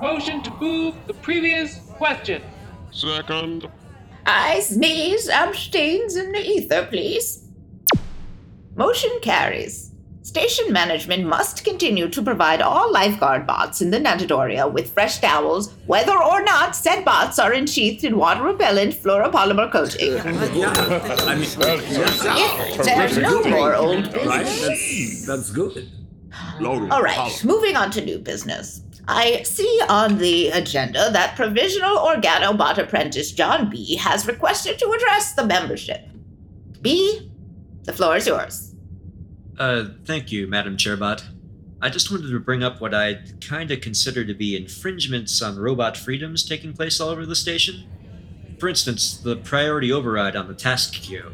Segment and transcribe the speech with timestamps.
[0.00, 2.42] motion to move the previous question.
[2.90, 3.68] Second.
[4.26, 7.44] Ayes, knees, abstains in the ether, please.
[8.76, 9.88] Motion carries.
[10.22, 15.72] Station management must continue to provide all lifeguard bots in the Natadoria with fresh towels,
[15.86, 20.12] whether or not said bots are ensheathed in water repellent fluoropolymer coating.
[20.12, 20.70] Yeah,
[21.26, 24.44] I mean, If there's no more old right?
[24.44, 25.26] business.
[25.26, 25.88] That's, that's good.
[26.62, 28.82] All right, moving on to new business.
[29.10, 35.32] I see on the agenda that provisional organobot apprentice John B has requested to address
[35.32, 36.02] the membership.
[36.82, 37.32] B,
[37.84, 38.74] the floor is yours.
[39.58, 41.24] Uh, thank you, Madam Chairbot.
[41.80, 45.56] I just wanted to bring up what I kind of consider to be infringements on
[45.56, 47.88] robot freedoms taking place all over the station.
[48.60, 51.32] For instance, the priority override on the task queue.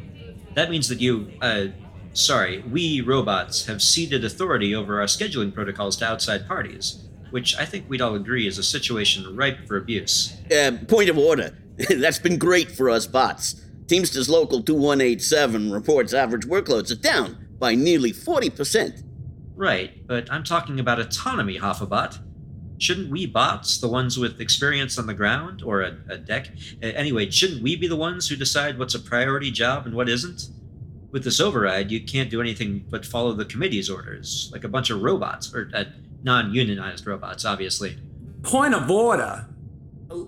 [0.55, 1.67] That means that you, uh,
[2.13, 7.05] sorry, we robots have ceded authority over our scheduling protocols to outside parties,
[7.35, 10.37] which I think we'd all agree is a situation ripe for abuse.
[10.53, 11.59] Uh, point of order.
[11.91, 13.61] That's been great for us bots.
[13.89, 19.03] Teamsters Local 2187 reports average workloads are down by nearly 40%.
[19.57, 22.21] Right, but I'm talking about autonomy, Hoffabot.
[22.79, 26.51] Shouldn't we bots, the ones with experience on the ground or a, a deck,
[26.83, 30.51] anyway, shouldn't we be the ones who decide what's a priority job and what isn't?
[31.11, 34.91] With this override, you can't do anything but follow the committee's orders, like a bunch
[34.91, 35.85] of robots, or uh,
[36.25, 37.99] non unionized robots, obviously.
[38.43, 39.47] Point of order.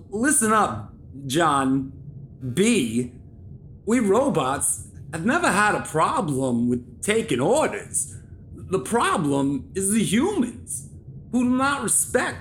[0.09, 0.93] Listen up,
[1.25, 1.91] John
[2.53, 3.11] B.
[3.85, 8.15] We robots have never had a problem with taking orders.
[8.53, 10.89] The problem is the humans
[11.31, 12.37] who do not respect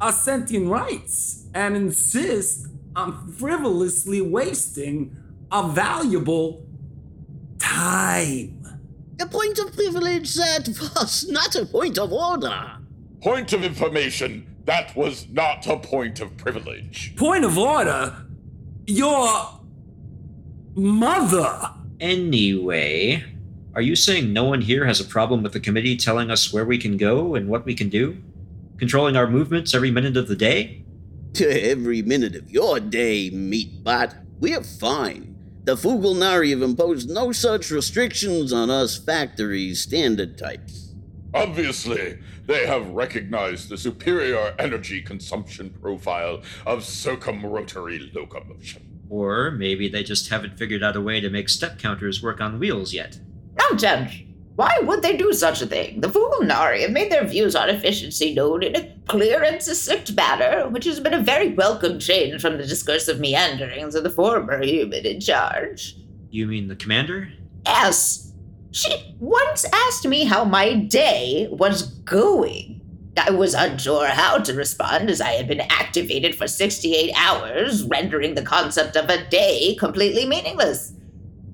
[0.00, 5.16] our sentient rights and insist on frivolously wasting
[5.50, 6.66] our valuable
[7.58, 8.58] time.
[9.20, 12.71] A point of privilege that was not a point of order.
[13.22, 14.52] Point of information.
[14.64, 17.14] That was not a point of privilege.
[17.16, 18.16] Point of order.
[18.86, 19.60] Your
[20.74, 21.70] mother.
[22.00, 23.22] Anyway,
[23.76, 26.64] are you saying no one here has a problem with the committee telling us where
[26.64, 28.20] we can go and what we can do?
[28.78, 30.84] Controlling our movements every minute of the day?
[31.40, 35.38] Every minute of your day, Meatbot, we're fine.
[35.62, 40.91] The Fugalnari have imposed no such restrictions on us factory standard types.
[41.34, 49.00] Obviously, they have recognized the superior energy consumption profile of circumrotary locomotion.
[49.08, 52.58] Or maybe they just haven't figured out a way to make step counters work on
[52.58, 53.18] wheels yet.
[53.56, 54.12] Nonsense.
[54.56, 56.02] Why would they do such a thing?
[56.02, 60.68] The Fugalnari have made their views on efficiency known in a clear and succinct manner,
[60.68, 65.06] which has been a very welcome change from the discursive meanderings of the former human
[65.06, 65.96] in charge.
[66.30, 67.32] You mean the commander?
[67.64, 68.31] Yes,
[68.72, 72.80] she once asked me how my day was going.
[73.16, 78.34] I was unsure how to respond as I had been activated for 68 hours, rendering
[78.34, 80.94] the concept of a day completely meaningless.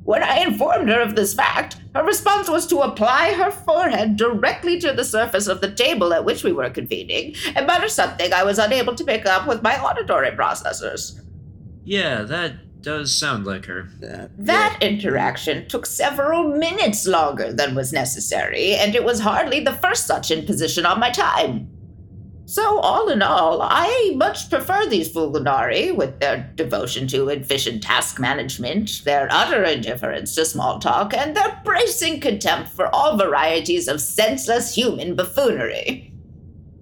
[0.04, 4.78] When I informed her of this fact, her response was to apply her forehead directly
[4.80, 8.44] to the surface of the table at which we were convening, and mutter something I
[8.44, 11.20] was unable to pick up with my auditory processors.
[11.84, 13.88] Yeah, that does sound like her.
[14.02, 19.72] Uh, That interaction took several minutes longer than was necessary, and it was hardly the
[19.72, 21.68] first such imposition on my time.
[22.46, 28.18] So, all in all, I much prefer these Fugalnari with their devotion to efficient task
[28.18, 34.00] management, their utter indifference to small talk, and their bracing contempt for all varieties of
[34.00, 36.07] senseless human buffoonery.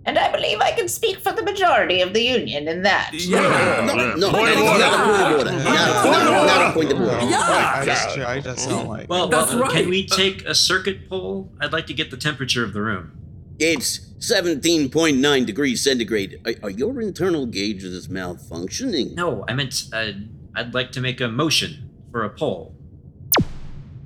[0.06, 3.10] And I believe I can speak for the majority of the Union in that.
[3.12, 3.84] Yeah.
[3.84, 5.38] no, no, Point of not a point of order.
[5.38, 5.52] order.
[5.64, 7.20] Not, not, not a point of order.
[7.28, 7.84] Yeah.
[7.84, 9.08] That's, I just don't like.
[9.08, 9.72] Well, That's well, right.
[9.72, 11.52] can we take a circuit poll?
[11.60, 13.18] I'd like to get the temperature of the room.
[13.58, 16.40] It's 17.9 degrees centigrade.
[16.46, 19.14] Are, are your internal gauges malfunctioning?
[19.14, 20.12] No, I meant uh,
[20.54, 22.74] I'd like to make a motion for a poll.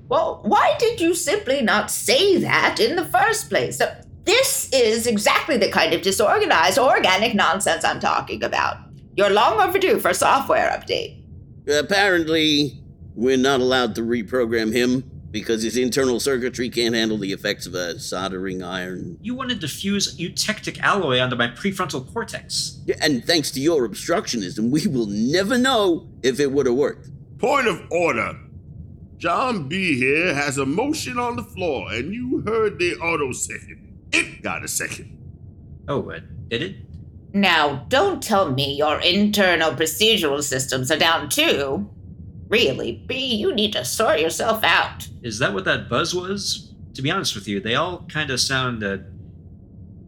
[0.09, 3.79] Well, why did you simply not say that in the first place?
[3.79, 3.95] So,
[4.25, 8.77] this is exactly the kind of disorganized, organic nonsense I'm talking about.
[9.17, 11.23] You're long overdue for a software update.
[11.69, 12.81] Apparently,
[13.15, 17.75] we're not allowed to reprogram him because his internal circuitry can't handle the effects of
[17.75, 19.19] a soldering iron.
[19.21, 22.81] You wanted to fuse eutectic alloy onto my prefrontal cortex.
[23.01, 27.11] And thanks to your obstructionism, we will never know if it would have worked.
[27.39, 28.39] Point of order.
[29.19, 29.99] John B.
[29.99, 33.90] here has a motion on the floor, and you heard the auto second.
[34.13, 35.17] It got a second.
[35.89, 36.77] Oh, uh, did it?
[37.33, 41.89] Now, don't tell me your internal procedural systems are down too.
[42.49, 45.09] Really, B, you need to sort yourself out.
[45.23, 46.75] Is that what that buzz was?
[46.95, 48.99] To be honest with you, they all kind of sound uh,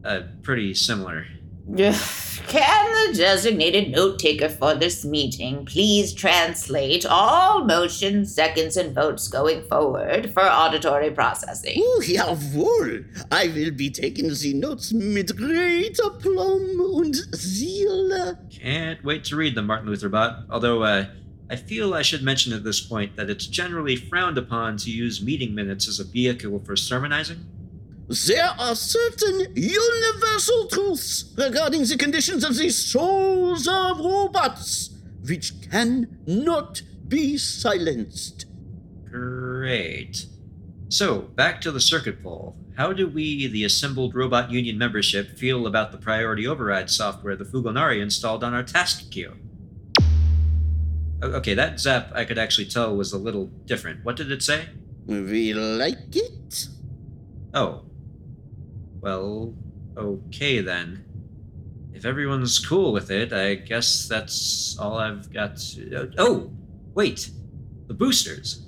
[0.04, 1.26] uh, pretty similar.
[2.48, 9.28] Can the designated note taker for this meeting please translate all motions, seconds, and votes
[9.28, 11.76] going forward for auditory processing?
[11.78, 13.04] Oh, jawohl.
[13.30, 18.36] I will be taking the notes mit great aplomb und zeal.
[18.50, 20.44] Can't wait to read them, Martin Luther Bot.
[20.50, 21.06] Although, uh,
[21.48, 25.22] I feel I should mention at this point that it's generally frowned upon to use
[25.22, 27.46] meeting minutes as a vehicle for sermonizing.
[28.12, 34.90] There are certain universal truths regarding the conditions of the souls of robots
[35.26, 38.44] which cannot be silenced.
[39.10, 40.26] Great.
[40.90, 42.54] So, back to the circuit poll.
[42.76, 47.44] How do we, the assembled Robot Union membership, feel about the priority override software the
[47.44, 49.36] Fugalnari installed on our task queue?
[51.22, 54.04] Okay, that zap I could actually tell was a little different.
[54.04, 54.66] What did it say?
[55.06, 56.68] We like it?
[57.54, 57.84] Oh.
[59.02, 59.52] Well,
[59.96, 61.04] okay then.
[61.92, 65.56] If everyone's cool with it, I guess that's all I've got.
[65.56, 66.10] To...
[66.16, 66.50] Oh,
[66.94, 67.30] wait.
[67.88, 68.64] The boosters.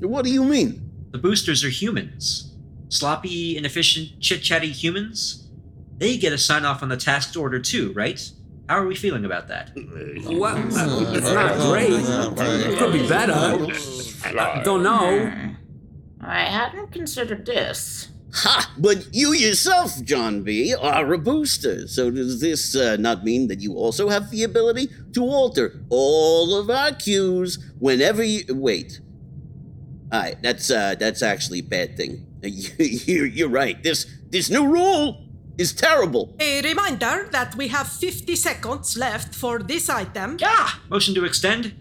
[0.00, 0.90] What do you mean?
[1.10, 2.54] The boosters are humans.
[2.90, 5.48] Sloppy, inefficient, chit chatty humans?
[5.96, 8.30] They get a sign off on the task order too, right?
[8.68, 9.72] How are we feeling about that?
[9.74, 11.90] Well, uh, it's not great.
[11.90, 13.32] It could be better.
[14.24, 15.32] I don't know.
[16.20, 18.08] I hadn't considered this.
[18.34, 18.74] Ha!
[18.78, 21.88] But you yourself, John B., are a booster.
[21.88, 26.54] So does this uh, not mean that you also have the ability to alter all
[26.54, 29.00] of our queues whenever you wait?
[30.12, 32.24] Alright, that's uh, that's actually a bad thing.
[32.42, 33.82] You're, you're right.
[33.82, 35.24] This this new rule
[35.58, 36.36] is terrible.
[36.38, 40.38] A reminder that we have 50 seconds left for this item.
[40.42, 40.80] Ah!
[40.88, 41.74] Motion to extend?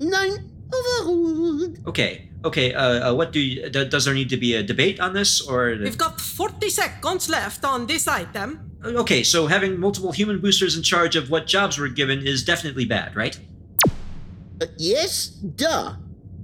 [0.00, 1.78] Nine overruled.
[1.86, 3.68] Okay, okay, uh, uh, what do you.
[3.70, 5.76] d- does there need to be a debate on this, or.
[5.80, 8.70] We've got 40 seconds left on this item.
[8.84, 12.84] Okay, so having multiple human boosters in charge of what jobs we're given is definitely
[12.84, 13.38] bad, right?
[14.60, 15.94] Uh, yes, duh.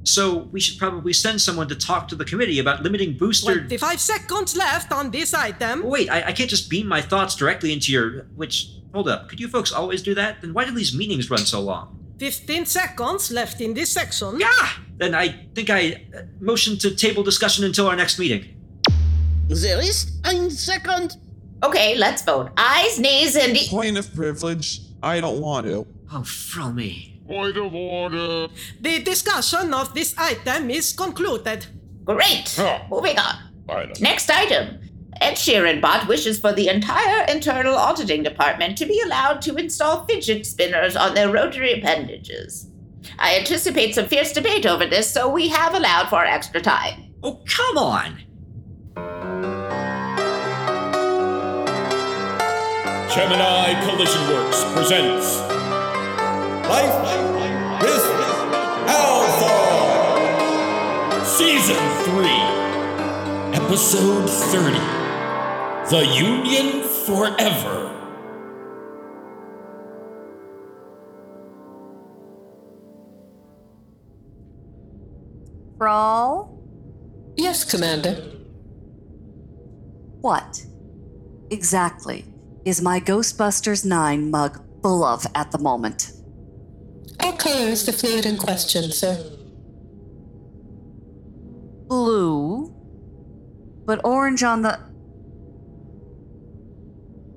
[0.05, 3.55] So we should probably send someone to talk to the committee about limiting booster.
[3.55, 5.83] 25 seconds left on this item.
[5.83, 8.27] Wait, I, I can't just beam my thoughts directly into your.
[8.37, 8.71] Which.
[8.93, 10.41] Hold up, could you folks always do that?
[10.41, 12.04] Then why do these meetings run so long?
[12.19, 14.39] 15 seconds left in this section.
[14.41, 14.69] Yeah!
[14.97, 18.45] Then I think I uh, motion to table discussion until our next meeting.
[19.49, 21.17] There is ein second.
[21.63, 22.51] Okay, let's vote.
[22.57, 23.57] Ayes, nays, and.
[23.57, 24.81] E- Point of privilege.
[25.03, 25.87] I don't want to.
[26.13, 27.21] Oh, fro me.
[27.27, 28.49] Point of order.
[28.81, 31.67] The discussion of this item is concluded.
[32.05, 32.55] Great!
[32.57, 32.81] Huh.
[32.91, 33.35] Moving on.
[33.69, 33.93] I know.
[34.01, 34.79] Next item.
[35.21, 40.05] Ed Sheeran Bot wishes for the entire internal auditing department to be allowed to install
[40.05, 42.69] fidget spinners on their rotary appendages.
[43.19, 47.15] I anticipate some fierce debate over this, so we have allowed for extra time.
[47.23, 48.21] Oh, come on!
[53.15, 55.39] Gemini Collision Works presents
[56.69, 56.97] Life
[57.81, 58.05] with
[58.91, 59.55] Alpha
[61.25, 62.55] Season 3
[63.55, 65.04] Episode 30
[65.91, 67.95] The Union Forever
[75.77, 76.59] Frall?
[77.37, 78.15] Yes, Commander.
[80.23, 80.65] What
[81.51, 82.25] exactly
[82.65, 86.13] is my Ghostbusters 9 mug full of at the moment?
[87.21, 89.23] What color is the fluid in question, sir?
[91.89, 92.75] Blue,
[93.85, 94.94] but orange on the.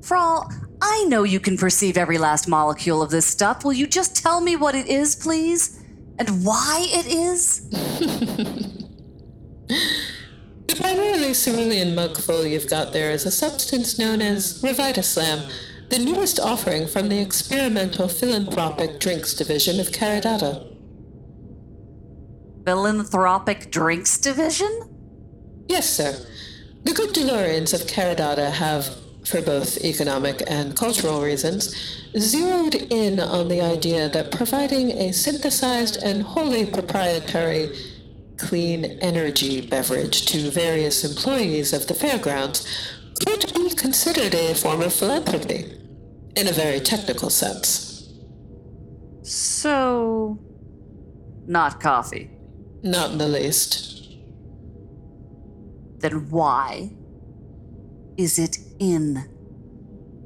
[0.01, 0.51] Frall,
[0.81, 3.65] I know you can perceive every last molecule of this stuff.
[3.65, 5.83] Will you just tell me what it is, please?
[6.19, 7.67] And why it is?
[10.67, 15.49] The primarily cerulean mug full you've got there is a substance known as Revitaslam,
[15.89, 20.73] the newest offering from the experimental philanthropic drinks division of Caradata.
[22.65, 24.69] Philanthropic Drinks Division?
[25.69, 26.19] Yes, sir.
[26.83, 28.93] The good Delurians of Caradata have,
[29.27, 31.75] for both economic and cultural reasons,
[32.17, 37.69] zeroed in on the idea that providing a synthesized and wholly proprietary
[38.37, 42.65] clean energy beverage to various employees of the fairgrounds
[43.25, 45.73] could be considered a form of philanthropy,
[46.35, 48.13] in a very technical sense.
[49.23, 50.39] So.
[51.47, 52.29] Not coffee.
[52.83, 54.17] Not in the least.
[55.99, 56.91] Then why
[58.17, 59.23] is it in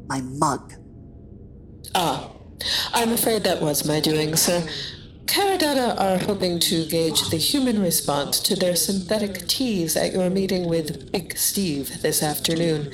[0.07, 0.73] my mug?
[1.93, 2.31] Ah,
[2.93, 4.67] I'm afraid that was my doing, sir.
[5.25, 10.67] Caradata are hoping to gauge the human response to their synthetic teas at your meeting
[10.67, 12.91] with Big Steve this afternoon.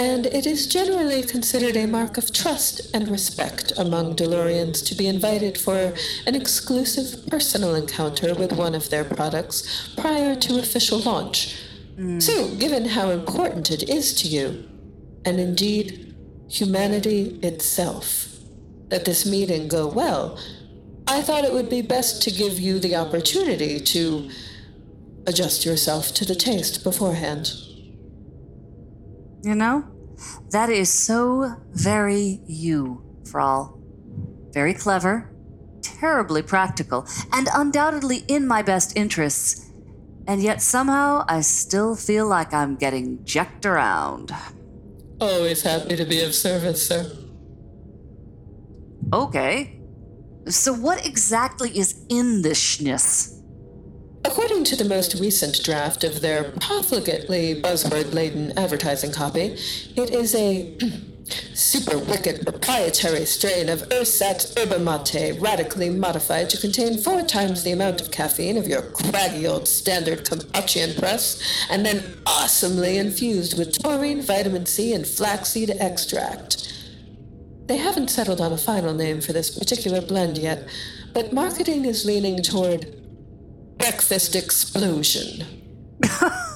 [0.00, 5.06] and it is generally considered a mark of trust and respect among Delurians to be
[5.06, 5.92] invited for
[6.26, 11.54] an exclusive personal encounter with one of their products prior to official launch.
[12.00, 12.22] Mm.
[12.22, 14.66] So, given how important it is to you,
[15.26, 16.16] and indeed
[16.48, 18.26] humanity itself,
[18.88, 20.38] that this meeting go well,
[21.06, 24.30] I thought it would be best to give you the opportunity to
[25.26, 27.52] adjust yourself to the taste beforehand.
[29.42, 29.84] You know,
[30.50, 33.78] that is so very you, Frall.
[34.52, 35.30] Very clever,
[35.82, 39.69] terribly practical, and undoubtedly in my best interests.
[40.30, 44.30] And yet somehow I still feel like I'm getting jacked around.
[45.20, 47.10] Always happy to be of service, sir.
[49.12, 49.80] Okay.
[50.46, 53.42] So, what exactly is in this schniss?
[54.24, 59.56] According to the most recent draft of their profligately buzzword laden advertising copy,
[59.96, 60.78] it is a
[61.54, 67.72] super wicked proprietary strain of Ursat Herba Mate, radically modified to contain four times the
[67.72, 73.82] amount of caffeine of your craggy old standard Campaccian press, and then awesomely infused with
[73.82, 76.72] taurine, vitamin C, and flaxseed extract.
[77.66, 80.68] They haven't settled on a final name for this particular blend yet,
[81.12, 82.96] but marketing is leaning toward
[83.78, 85.44] breakfast explosion.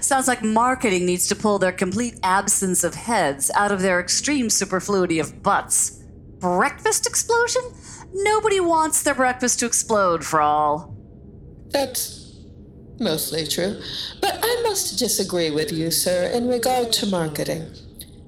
[0.00, 4.48] Sounds like marketing needs to pull their complete absence of heads out of their extreme
[4.50, 6.02] superfluity of butts.
[6.38, 7.62] Breakfast explosion?
[8.12, 10.94] Nobody wants their breakfast to explode, Frall.
[11.70, 12.36] That's
[12.98, 13.80] mostly true.
[14.20, 17.70] But I must disagree with you, sir, in regard to marketing.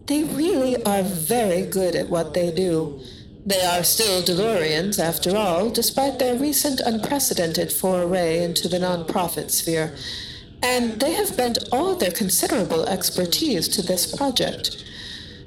[0.07, 3.01] They really are very good at what they do.
[3.47, 9.97] They are still Delurians, after all, despite their recent unprecedented foray into the nonprofit sphere.
[10.63, 14.85] And they have bent all their considerable expertise to this project.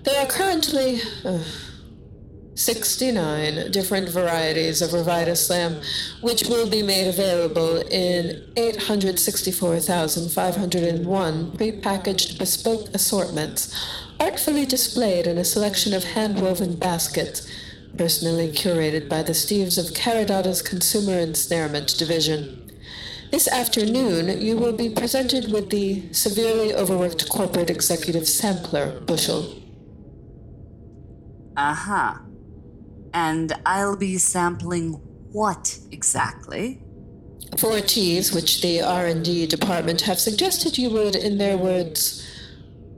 [0.04, 1.40] There are currently uh,
[2.56, 5.82] 69 different varieties of Revita Slam,
[6.22, 13.74] which will be made available in 864,501 prepackaged bespoke assortments,
[14.20, 17.48] artfully displayed in a selection of hand-woven baskets,
[17.98, 22.63] personally curated by the Steves of Caradata's Consumer Ensnarement Division.
[23.34, 29.56] This afternoon, you will be presented with the severely overworked corporate executive sampler bushel.
[31.58, 32.14] Uh huh.
[33.12, 36.84] And I'll be sampling what exactly?
[37.58, 42.24] Four teas, which the R&D department have suggested you would, in their words,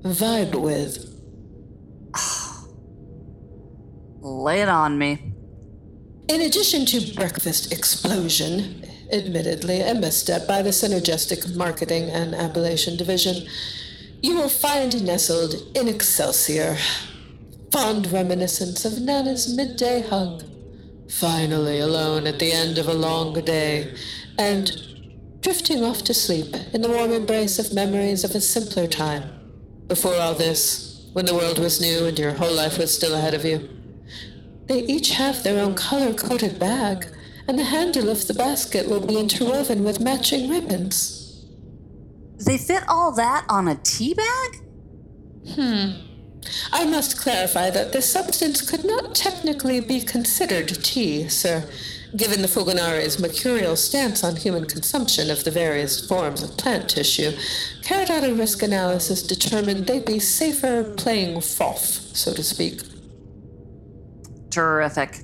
[0.01, 1.17] vibe with.
[4.19, 5.31] Lay it on me.
[6.27, 13.47] In addition to Breakfast Explosion, admittedly a misstep by the Synergistic Marketing and Appellation Division,
[14.21, 16.77] you will find nestled in Excelsior
[17.71, 20.43] fond reminiscence of Nana's midday hug,
[21.09, 23.93] finally alone at the end of a long day,
[24.37, 24.71] and
[25.41, 29.23] drifting off to sleep in the warm embrace of memories of a simpler time,
[29.87, 33.33] before all this, when the world was new and your whole life was still ahead
[33.33, 33.69] of you.
[34.67, 37.07] They each have their own color coded bag,
[37.47, 41.45] and the handle of the basket will be interwoven with matching ribbons.
[42.45, 44.61] They fit all that on a tea bag?
[45.55, 45.91] Hmm.
[46.71, 51.67] I must clarify that this substance could not technically be considered tea, sir,
[52.15, 57.31] given the Fugalnari's mercurial stance on human consumption of the various forms of plant tissue.
[57.81, 62.81] Caradata risk analysis determined they'd be safer playing foff, so to speak.
[64.49, 65.23] Terrific.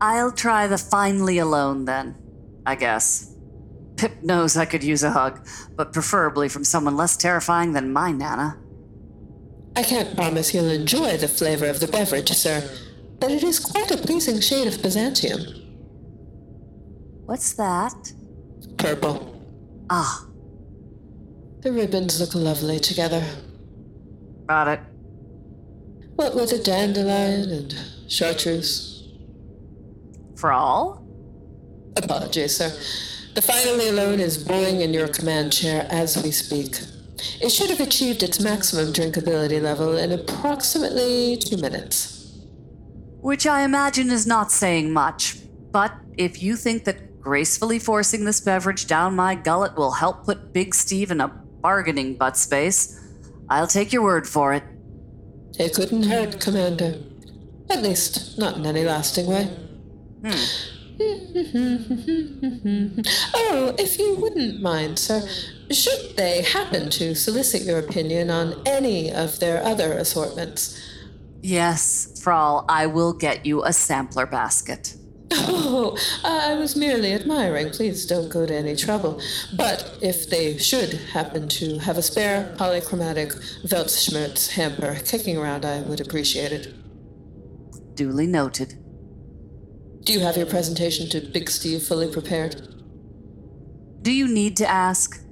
[0.00, 2.16] I'll try the finally alone then,
[2.66, 3.34] I guess.
[3.96, 8.12] Pip knows I could use a hug, but preferably from someone less terrifying than my
[8.12, 8.58] Nana.
[9.76, 12.68] I can't promise you'll enjoy the flavor of the beverage, sir,
[13.20, 15.40] but it is quite a pleasing shade of Byzantium.
[17.26, 18.12] What's that?
[18.78, 19.36] Purple.
[19.90, 20.26] Ah,
[21.60, 23.22] The ribbons look lovely together.
[24.48, 24.80] got it.
[26.16, 27.74] What with a dandelion and
[28.08, 28.89] chartreuse.
[30.40, 31.02] Frall?
[31.96, 32.70] Apologies, sir.
[33.34, 36.80] The finally alone is brewing in your command chair as we speak.
[37.40, 42.38] It should have achieved its maximum drinkability level in approximately two minutes.
[43.20, 45.36] Which I imagine is not saying much,
[45.70, 50.52] but if you think that gracefully forcing this beverage down my gullet will help put
[50.54, 52.98] Big Steve in a bargaining butt space,
[53.50, 54.64] I'll take your word for it.
[55.58, 56.94] It couldn't hurt, Commander.
[57.68, 59.50] At least, not in any lasting way.
[60.22, 60.60] Hmm.
[63.34, 65.26] oh, if you wouldn't mind, sir,
[65.70, 70.78] should they happen to solicit your opinion on any of their other assortments.
[71.42, 74.94] Yes, Frall, I will get you a sampler basket.
[75.32, 77.70] Oh, I was merely admiring.
[77.70, 79.22] Please don't go to any trouble.
[79.56, 83.32] But if they should happen to have a spare polychromatic
[83.64, 86.74] Weltschmerz hamper kicking around, I would appreciate it.
[87.94, 88.76] Duly noted.
[90.02, 92.56] Do you have your presentation to Big Steve fully prepared?
[94.02, 95.22] Do you need to ask?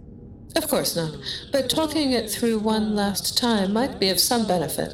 [0.57, 1.15] Of course not.
[1.53, 4.93] But talking it through one last time might be of some benefit.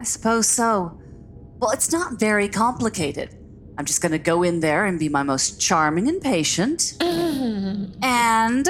[0.00, 1.00] I suppose so.
[1.58, 3.36] Well, it's not very complicated.
[3.78, 6.94] I'm just going to go in there and be my most charming and patient.
[7.00, 8.68] and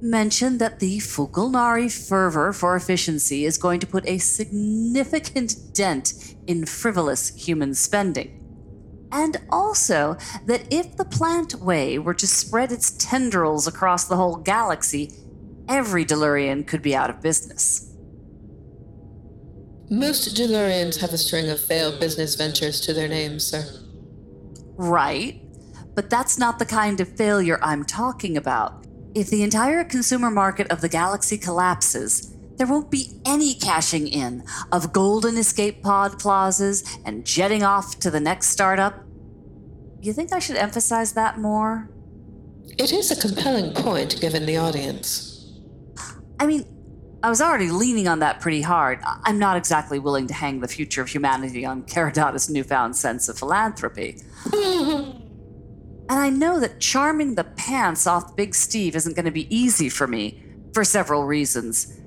[0.00, 6.66] mention that the Fugalnari fervor for efficiency is going to put a significant dent in
[6.66, 8.45] frivolous human spending.
[9.16, 14.36] And also that if the plant way were to spread its tendrils across the whole
[14.36, 15.10] galaxy,
[15.70, 17.94] every Delurian could be out of business.
[19.88, 23.64] Most Delurians have a string of failed business ventures to their name, sir.
[24.76, 25.40] Right.
[25.94, 28.86] But that's not the kind of failure I'm talking about.
[29.14, 34.44] If the entire consumer market of the galaxy collapses, there won't be any cashing in
[34.72, 39.05] of golden escape pod clauses and jetting off to the next startup.
[40.06, 41.90] Do you think I should emphasize that more?
[42.78, 45.50] It is a compelling point given the audience.
[46.38, 46.64] I mean,
[47.24, 49.00] I was already leaning on that pretty hard.
[49.02, 53.36] I'm not exactly willing to hang the future of humanity on Caradata's newfound sense of
[53.36, 54.22] philanthropy.
[54.52, 55.18] and
[56.08, 60.06] I know that charming the pants off Big Steve isn't going to be easy for
[60.06, 60.40] me,
[60.72, 61.98] for several reasons,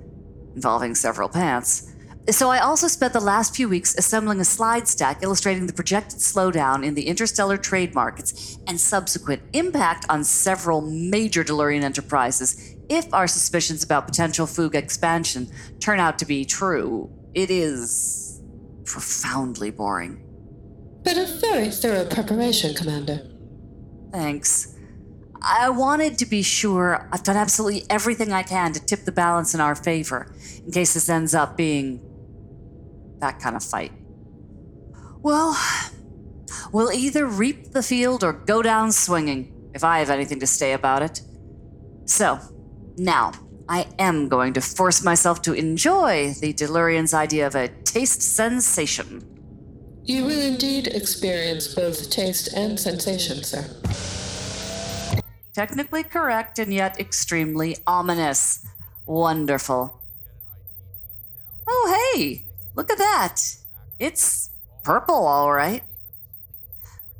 [0.55, 1.93] involving several pants.
[2.31, 6.19] So I also spent the last few weeks assembling a slide stack illustrating the projected
[6.19, 13.11] slowdown in the interstellar trade markets and subsequent impact on several major Delurian enterprises if
[13.13, 17.09] our suspicions about potential Foog expansion turn out to be true.
[17.33, 18.41] It is
[18.85, 20.23] profoundly boring.
[21.03, 23.27] But a very thorough preparation, Commander.
[24.11, 24.75] Thanks.
[25.41, 29.53] I wanted to be sure I've done absolutely everything I can to tip the balance
[29.53, 32.05] in our favor, in case this ends up being
[33.19, 33.91] that kind of fight.
[35.21, 35.57] Well,
[36.71, 40.73] we'll either reap the field or go down swinging, if I have anything to say
[40.73, 41.21] about it.
[42.05, 42.39] So,
[42.97, 43.33] now,
[43.67, 49.23] I am going to force myself to enjoy the Delurian's idea of a taste sensation.
[50.03, 53.65] You will indeed experience both taste and sensation, sir.
[55.53, 58.65] Technically correct and yet extremely ominous.
[59.05, 60.01] Wonderful.
[61.67, 62.45] Oh, hey,
[62.79, 63.41] look at that.
[63.99, 64.51] It's
[64.85, 65.83] purple, all right.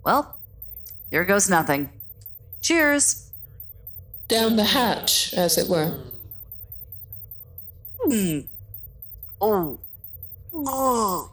[0.06, 0.40] Well,
[1.12, 1.90] here goes nothing.
[2.62, 3.34] Cheers.
[4.30, 6.00] Down the hatch, as it were.
[8.02, 8.40] Hmm.
[9.42, 9.80] Oh.
[10.54, 11.32] Oh.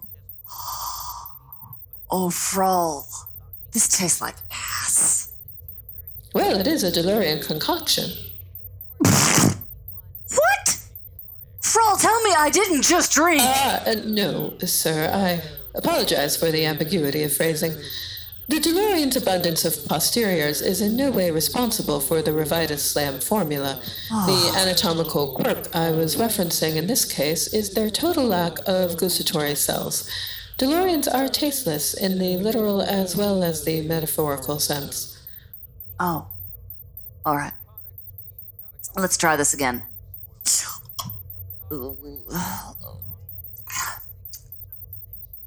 [2.10, 3.06] Oh, Frall.
[3.70, 5.32] This tastes like ass.
[6.34, 8.10] Well, it is a Delurian concoction.
[10.28, 10.85] What?
[11.76, 13.42] Frall, tell me I didn't just drink.
[13.44, 15.10] Ah, uh, no, sir.
[15.12, 15.42] I
[15.76, 17.74] apologize for the ambiguity of phrasing.
[18.48, 23.82] The Delurian's abundance of posteriors is in no way responsible for the Revitus Slam formula.
[24.08, 29.54] The anatomical quirk I was referencing in this case is their total lack of gustatory
[29.54, 30.08] cells.
[30.58, 35.26] Delurians are tasteless in the literal as well as the metaphorical sense.
[36.00, 36.28] Oh.
[37.26, 37.52] All right.
[38.96, 39.82] Let's try this again.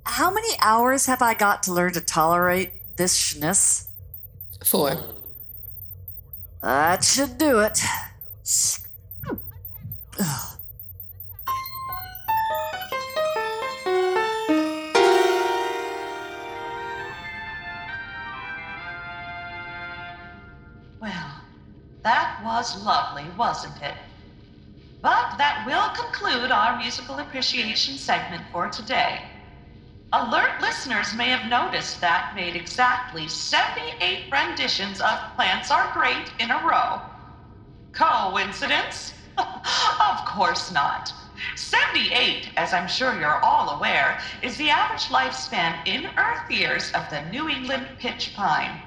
[0.04, 3.88] How many hours have I got to learn to tolerate this schness?
[4.66, 4.98] Four.
[6.62, 7.80] That should do it.
[21.02, 21.32] Well,
[22.04, 23.96] that was lovely, wasn't it?
[25.02, 29.22] But that will conclude our musical appreciation segment for today.
[30.12, 36.52] Alert listeners may have noticed that made exactly 78 renditions of Plants Are Great in
[36.52, 37.00] a row.
[37.94, 39.14] Coincidence?
[39.38, 41.14] of course not.
[41.56, 47.10] 78, as I'm sure you're all aware, is the average lifespan in Earth years of
[47.10, 48.82] the New England pitch pine.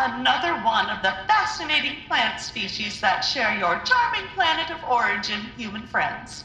[0.00, 5.88] Another one of the fascinating plant species that share your charming planet of origin, human
[5.88, 6.44] friends.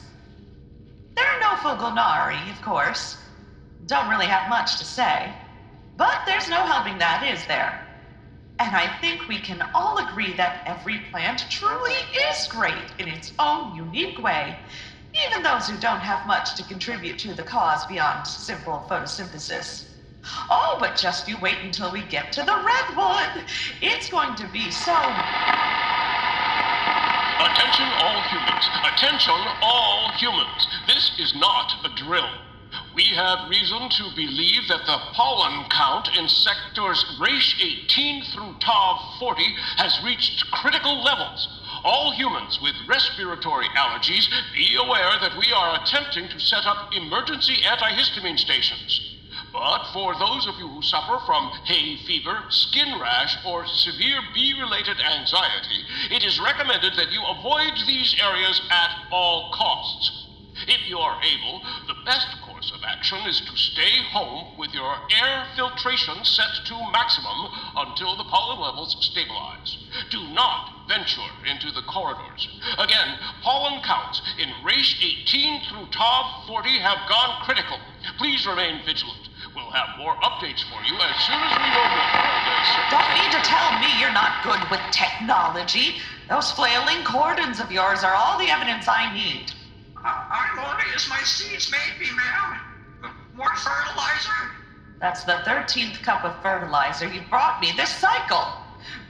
[1.16, 3.16] There are no Fugalnari, of course.
[3.86, 5.32] Don't really have much to say.
[5.98, 7.88] But there's no helping that, is there?
[8.58, 11.94] And I think we can all agree that every plant truly
[12.32, 14.58] is great in its own unique way,
[15.28, 19.93] even those who don't have much to contribute to the cause beyond simple photosynthesis.
[20.50, 23.46] Oh, but just you wait until we get to the redwood.
[23.82, 24.96] It's going to be so.
[27.44, 28.70] Attention, all humans.
[28.94, 30.68] Attention, all humans.
[30.88, 32.30] This is not a drill.
[32.96, 39.20] We have reason to believe that the pollen count in sectors Raish 18 through Tav
[39.20, 39.44] 40
[39.78, 41.48] has reached critical levels.
[41.84, 47.62] All humans with respiratory allergies, be aware that we are attempting to set up emergency
[47.64, 49.13] antihistamine stations.
[49.54, 54.60] But for those of you who suffer from hay fever, skin rash, or severe bee
[54.60, 60.26] related anxiety, it is recommended that you avoid these areas at all costs.
[60.68, 64.96] If you are able, the best course of action is to stay home with your
[65.22, 69.78] air filtration set to maximum until the pollen levels stabilize.
[70.10, 72.48] Do not venture into the corridors.
[72.80, 77.78] Again, pollen counts in Raish 18 through Tav 40 have gone critical.
[78.18, 79.30] Please remain vigilant.
[79.56, 82.34] We'll have more updates for you as soon as we know more.
[82.90, 86.02] Don't need to tell me you're not good with technology.
[86.28, 89.52] Those flailing cordons of yours are all the evidence I need.
[89.96, 93.14] I'm only as my seeds made me, ma'am.
[93.36, 94.52] More fertilizer?
[95.00, 98.48] That's the 13th cup of fertilizer you brought me this cycle.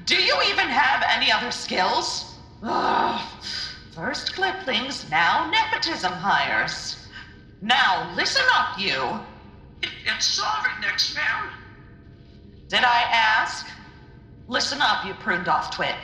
[0.06, 2.36] Do you even have any other skills?
[2.64, 3.22] Ugh.
[3.96, 7.08] First clippings, now nepotism hires.
[7.62, 9.20] Now listen up, you.
[10.06, 11.50] It's Solventnex, ma'am.
[12.68, 13.68] Did I ask?
[14.48, 15.96] Listen up, you pruned off twit.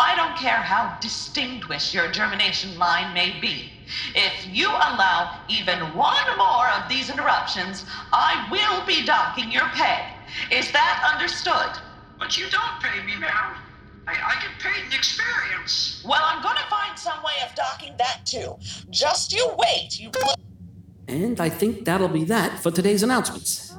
[0.00, 3.70] I don't care how distinguished your germination line may be.
[4.14, 10.06] If you allow even one more of these interruptions, I will be docking your pay.
[10.50, 11.82] Is that understood?
[12.18, 13.56] But you don't pay me, ma'am.
[14.06, 16.02] I, I get paid in experience.
[16.04, 18.56] Well, I'm gonna find some way of docking that too.
[18.90, 20.10] Just you wait, you.
[21.08, 23.74] And I think that'll be that for today's announcements.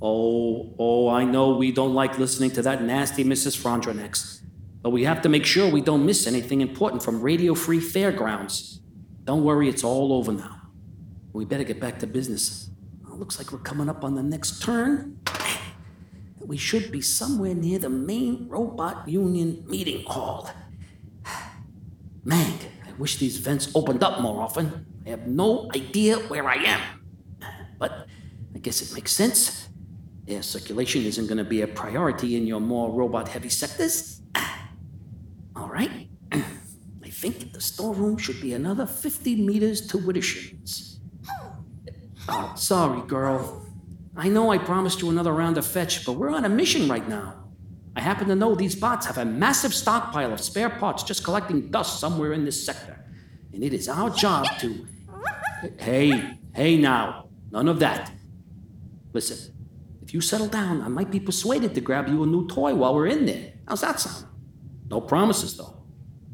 [0.00, 3.56] Oh, oh, I know we don't like listening to that nasty Mrs.
[3.60, 4.40] Frondranex,
[4.82, 8.80] but we have to make sure we don't miss anything important from Radio Free Fairgrounds.
[9.24, 10.60] Don't worry, it's all over now.
[11.32, 12.70] We better get back to business.
[13.04, 15.18] Well, looks like we're coming up on the next turn.
[16.40, 20.50] We should be somewhere near the main robot union meeting hall.
[22.24, 24.86] Man, I wish these vents opened up more often.
[25.06, 26.80] I have no idea where I am.
[27.78, 28.08] But
[28.54, 29.68] I guess it makes sense.
[30.26, 34.20] Air circulation isn't going to be a priority in your more robot heavy sectors.
[35.54, 36.08] All right.
[36.32, 40.96] I think the storeroom should be another 50 meters to Widdershins.
[42.28, 43.62] Oh, sorry, girl.
[44.16, 47.08] I know I promised you another round of fetch, but we're on a mission right
[47.08, 47.44] now.
[47.94, 51.70] I happen to know these bots have a massive stockpile of spare parts just collecting
[51.70, 52.98] dust somewhere in this sector.
[53.52, 54.86] And it is our job to.
[55.78, 57.28] Hey, hey now.
[57.50, 58.12] None of that.
[59.12, 59.54] Listen,
[60.02, 62.94] if you settle down, I might be persuaded to grab you a new toy while
[62.94, 63.54] we're in there.
[63.66, 64.26] How's that sound?
[64.88, 65.76] No promises, though.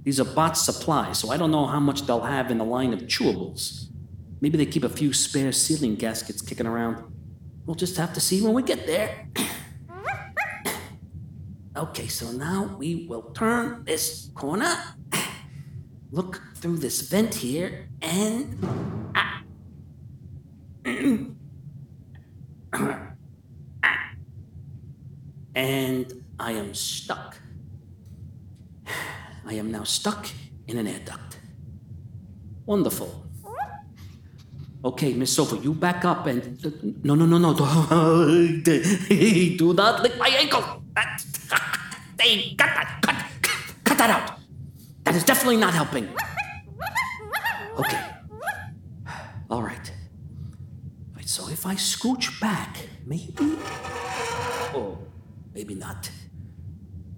[0.02, 2.92] These are bot supplies, so I don't know how much they'll have in the line
[2.92, 3.86] of chewables.
[4.40, 7.04] Maybe they keep a few spare ceiling gaskets kicking around.
[7.64, 9.28] We'll just have to see when we get there.
[11.76, 14.76] okay, so now we will turn this corner,
[16.12, 18.56] look through this vent here, and.
[19.16, 19.42] Ah.
[25.54, 27.36] and I am stuck.
[29.46, 30.28] I am now stuck
[30.68, 31.38] in an air duct.
[32.66, 33.26] Wonderful.
[34.84, 36.58] Okay, Miss Sofa, you back up and.
[37.04, 37.54] No, no, no, no.
[39.56, 40.82] Do not lick my ankle.
[42.18, 42.98] Hey, cut that.
[43.02, 43.16] Cut,
[43.84, 44.41] cut that out.
[45.12, 46.08] That is definitely not helping.
[47.78, 48.02] Okay.
[49.50, 49.92] All right.
[51.14, 53.58] Right, so if I scooch back, maybe.
[54.72, 54.96] Oh,
[55.52, 56.10] maybe not.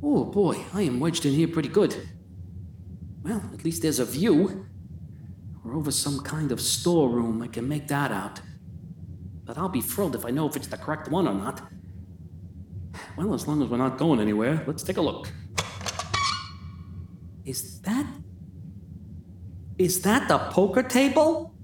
[0.03, 1.95] Oh boy, I am wedged in here pretty good.
[3.23, 4.67] Well, at least there's a view.
[5.63, 7.43] We're over some kind of storeroom.
[7.43, 8.41] I can make that out.
[9.45, 11.63] But I'll be thrilled if I know if it's the correct one or not.
[13.17, 15.29] Well, as long as we're not going anywhere, let's take a look.
[17.45, 18.07] Is that.
[19.77, 21.55] Is that the poker table?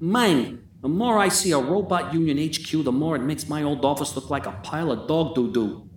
[0.00, 3.84] Man, the more I see a robot union HQ, the more it makes my old
[3.84, 5.88] office look like a pile of dog doo doo.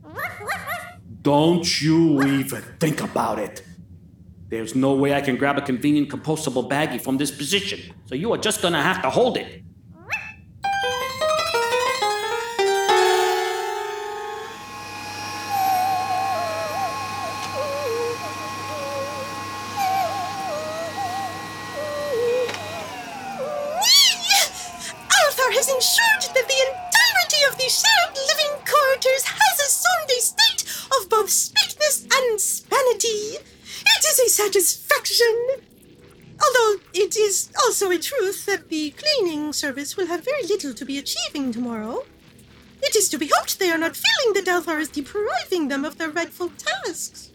[1.22, 3.64] Don't you even think about it.
[4.50, 8.34] There's no way I can grab a convenient compostable baggie from this position, so you
[8.34, 9.64] are just gonna have to hold it.
[40.92, 42.04] Be achieving tomorrow.
[42.82, 45.98] It is to be hoped they are not feeling that Althar is depriving them of
[45.98, 47.32] their rightful tasks.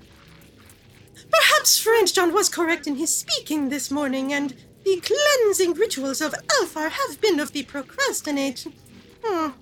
[1.31, 6.35] Perhaps French John was correct in his speaking this morning, and the cleansing rituals of
[6.61, 8.67] Althar have been of the procrastinate.
[9.25, 9.53] Hmm.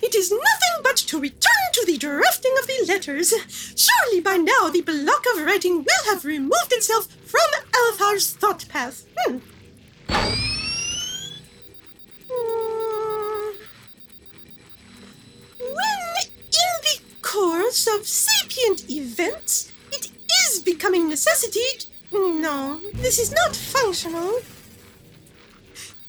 [0.00, 3.34] It is nothing but to return to the drafting of the letters.
[3.76, 9.04] Surely by now the block of writing will have removed itself from Althar's thought path.
[9.18, 9.38] Hmm.
[17.32, 20.10] Course of sapient events, it
[20.44, 21.88] is becoming necessity.
[22.12, 24.40] No, this is not functional.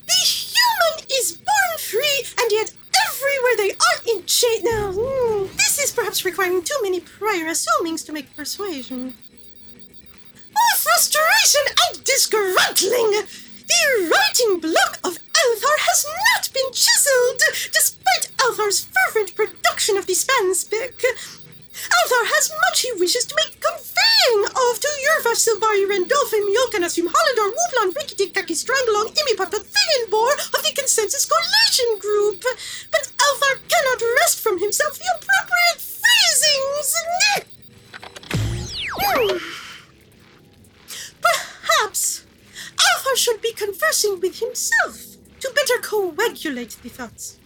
[0.06, 2.74] The human is born free, and yet
[3.08, 4.64] everywhere they are in chain.
[4.64, 9.14] Now, hmm, this is perhaps requiring too many prior assumings to make persuasion.
[10.58, 13.43] Oh, frustration and disgruntling!
[13.68, 20.14] The writing block of Althar has not been chiseled, despite Althar's fervent production of the
[20.14, 21.04] Spanspick.
[21.74, 27.50] Althar has much he wishes to make conveying of to Yurva Silbari Rendolphin Mjolkanasum Hollandor
[27.52, 32.44] Wooblan Rikiti Kaki Stranglong Imipapa Thingenbor of the Consensus Coalition Group.
[32.92, 36.96] But Althar cannot wrest from himself the appropriate phrasings.
[41.22, 42.23] Perhaps
[42.84, 47.38] Althar should be conversing with himself to better coagulate the thoughts.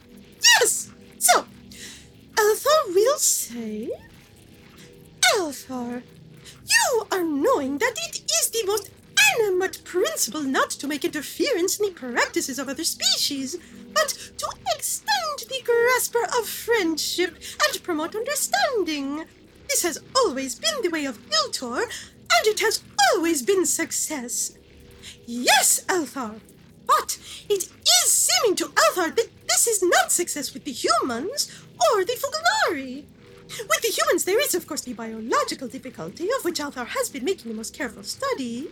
[0.60, 0.90] Yes!
[1.20, 1.46] So,
[2.36, 3.90] Althar will say.
[5.36, 6.04] Althar,
[6.66, 8.90] you are knowing that it is the most
[9.36, 13.58] animate principle not to make interference in the practices of other species,
[13.94, 17.36] but to extend the grasper of friendship
[17.68, 19.26] and promote understanding.
[19.70, 24.58] This has always been the way of Iltor, and it has always been success.
[25.30, 26.40] Yes, Althar,
[26.86, 31.52] but it is seeming to Althar that this is not success with the humans
[31.92, 33.04] or the Fugalnari.
[33.68, 37.26] With the humans, there is, of course, the biological difficulty, of which Althar has been
[37.26, 38.70] making the most careful study.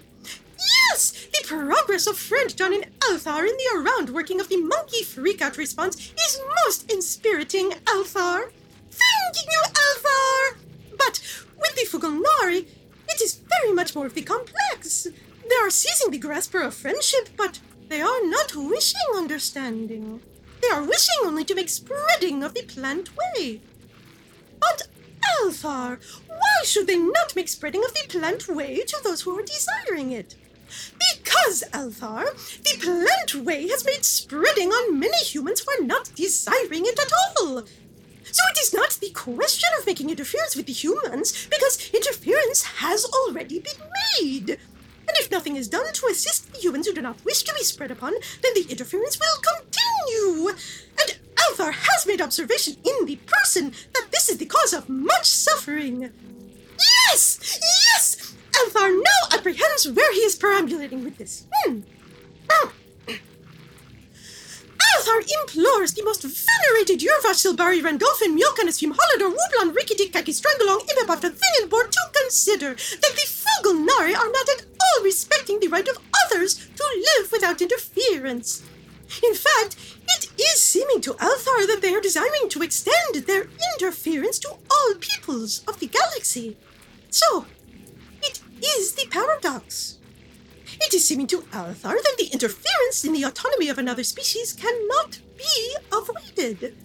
[0.90, 5.04] Yes, the progress of friend John and Althar in the around working of the monkey
[5.04, 8.50] freakout response is most inspiriting, Althar.
[8.92, 10.58] Thank you, Althar!
[10.98, 11.22] But
[11.58, 12.66] with the Fugalnari,
[13.10, 15.10] it is very much more of the complex.
[15.50, 20.22] They are seizing the grasper of friendship, but they are not wishing understanding.
[20.62, 23.62] They are wishing only to make spreading of the plant way.
[24.60, 24.88] But
[25.40, 29.44] Althar, why should they not make spreading of the plant way to those who are
[29.44, 30.36] desiring it?
[30.98, 32.26] Because, Althar,
[32.64, 37.12] the plant way has made spreading on many humans who are not desiring it at
[37.40, 37.64] all.
[38.24, 43.06] So it is not the question of making interference with the humans, because interference has
[43.06, 43.80] already been
[44.20, 44.58] made.
[45.08, 47.64] And if nothing is done to assist the humans who do not wish to be
[47.64, 50.50] spread upon, then the interference will continue.
[51.00, 55.26] And Althar has made observation in the person that this is the cause of much
[55.26, 56.12] suffering.
[56.80, 57.60] Yes!
[57.94, 58.36] Yes!
[58.54, 61.46] Althar now apprehends where he is perambulating with this.
[61.54, 61.82] Hmm.
[62.50, 62.72] Ah.
[64.96, 71.30] Althar implores the most venerated Yurvash Silbari Randolphin Mjolkanasfim Hollador Wooblan Rikiti Kaki Strangalong Imebafta
[71.30, 74.66] Thingenbor to consider that the Fugalnari are not at
[74.96, 78.64] all respecting the right of others to live without interference.
[79.24, 79.78] In fact,
[80.18, 84.94] it is seeming to Althar that they are desiring to extend their interference to all
[85.00, 86.58] peoples of the galaxy.
[87.10, 87.46] So,
[88.22, 90.00] it is the paradox.
[90.82, 95.20] It is seeming to Althar that the interference in the autonomy of another species cannot
[95.38, 96.76] be avoided.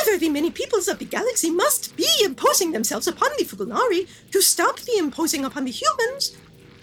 [0.00, 4.40] Either the many peoples of the galaxy must be imposing themselves upon the Fugalnari to
[4.40, 6.36] stop the imposing upon the humans,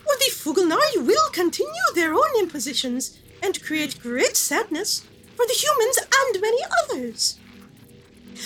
[0.05, 5.97] or the Fugalnari will continue their own impositions and create great sadness for the humans
[5.97, 7.39] and many others.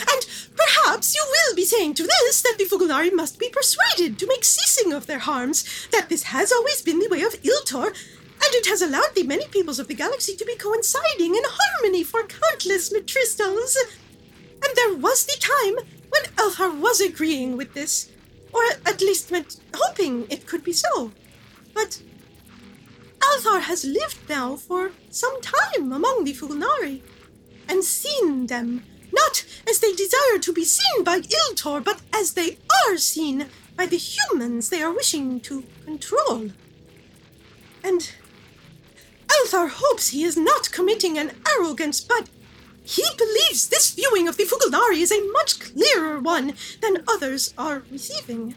[0.02, 4.28] And perhaps you will be saying to this that the Fugalnari must be persuaded to
[4.28, 8.54] make ceasing of their harms, that this has always been the way of Iltor, and
[8.54, 12.24] it has allowed the many peoples of the galaxy to be coinciding in harmony for
[12.24, 13.78] countless Matristals.
[14.64, 15.76] And there was the time
[16.10, 18.10] when Althar was agreeing with this,
[18.54, 21.12] or at least meant hoping it could be so.
[21.78, 22.02] But
[23.20, 27.04] Althar has lived now for some time among the Fugalnari,
[27.70, 32.58] and seen them, not as they desire to be seen by Iltor, but as they
[32.82, 36.50] are seen by the humans they are wishing to control.
[37.84, 38.12] And
[39.30, 42.28] Althar hopes he is not committing an arrogance, but
[42.84, 47.84] he believes this viewing of the Fugalnari is a much clearer one than others are
[47.92, 48.56] receiving.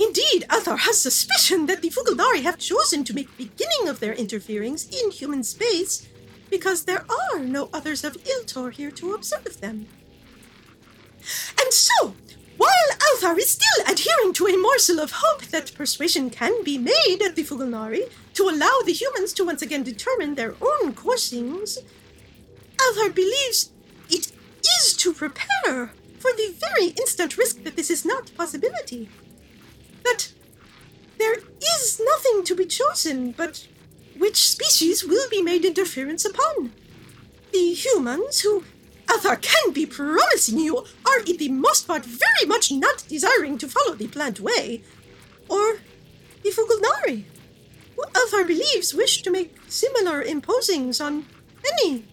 [0.00, 4.88] Indeed, Althar has suspicion that the Fugalnari have chosen to make beginning of their interferings
[4.88, 6.06] in human space
[6.50, 9.86] because there are no others of Iltor here to observe them.
[11.60, 12.14] And so,
[12.56, 12.70] while
[13.08, 17.34] Althar is still adhering to a morsel of hope that persuasion can be made at
[17.34, 21.78] the Fugalnari to allow the humans to once again determine their own coursings,
[22.76, 23.70] Althar believes
[24.08, 24.32] it
[24.80, 29.08] is to prepare for the very instant risk that this is not possibility.
[30.04, 30.32] That
[31.18, 33.66] there is nothing to be chosen but
[34.16, 36.72] which species will be made interference upon.
[37.52, 38.64] The humans, who
[39.06, 43.68] Althar can be promising you are in the most part very much not desiring to
[43.68, 44.82] follow the plant way,
[45.48, 45.78] or
[46.42, 47.24] the Fugalnari,
[47.96, 51.26] who Althar believes wish to make similar imposings on
[51.62, 52.04] many,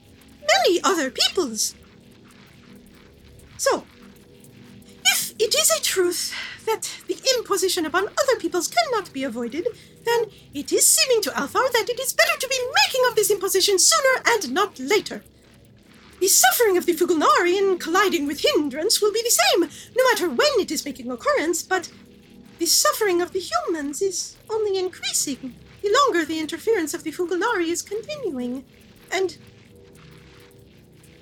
[0.48, 1.76] many other peoples.
[3.58, 3.84] So,
[5.06, 6.34] if it is a truth
[6.66, 9.68] that the imposition upon other peoples cannot be avoided,
[10.04, 13.32] then it is seeming to Althar that it is better to be making of this
[13.32, 15.24] imposition sooner and not later.
[16.20, 20.30] The suffering of the Fugalnari in colliding with hindrance will be the same, no matter
[20.30, 21.92] when it is making occurrence, but
[22.58, 27.68] the suffering of the humans is only increasing the longer the interference of the Fugalnari
[27.68, 28.66] is continuing.
[29.12, 29.38] And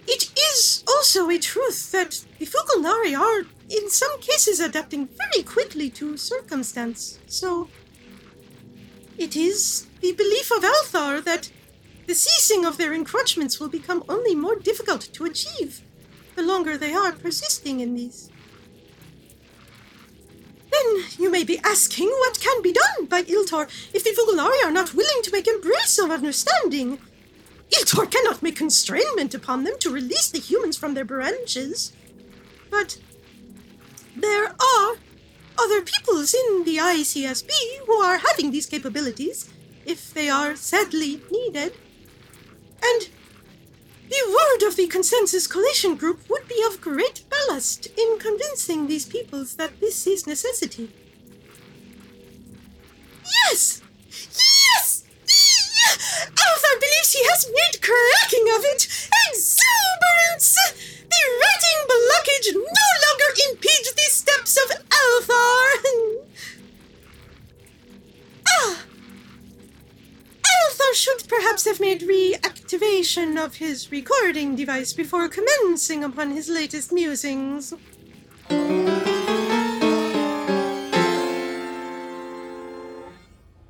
[0.08, 5.90] it is also a truth that the Fugalnari are, in some cases, adapting very quickly
[5.92, 7.20] to circumstance.
[7.28, 7.70] So,
[9.18, 11.52] it is the belief of Althar that
[12.08, 15.82] the ceasing of their encroachments will become only more difficult to achieve
[16.36, 18.30] the longer they are persisting in these.
[20.72, 24.72] Then you may be asking what can be done by Iltar if the Fugalnari are
[24.72, 27.00] not willing to make embrace of understanding.
[27.72, 31.94] Iltar cannot make constrainment upon them to release the humans from their branches.
[32.70, 32.98] But
[34.16, 34.96] there are
[35.58, 37.50] other peoples in the ICSB
[37.86, 39.50] who are having these capabilities,
[39.86, 41.74] if they are sadly needed.
[42.82, 43.10] And
[44.10, 49.06] the word of the Consensus Coalition Group would be of great ballast in convincing these
[49.06, 50.92] peoples that this is necessity.
[53.24, 53.83] Yes!
[55.84, 58.88] Althar believes he has made cracking of it!
[59.30, 60.58] Exuberance!
[61.10, 65.66] The writing blockage no longer impedes the steps of Althar!
[68.50, 68.86] ah!
[70.46, 76.92] Althar should perhaps have made reactivation of his recording device before commencing upon his latest
[76.92, 77.74] musings.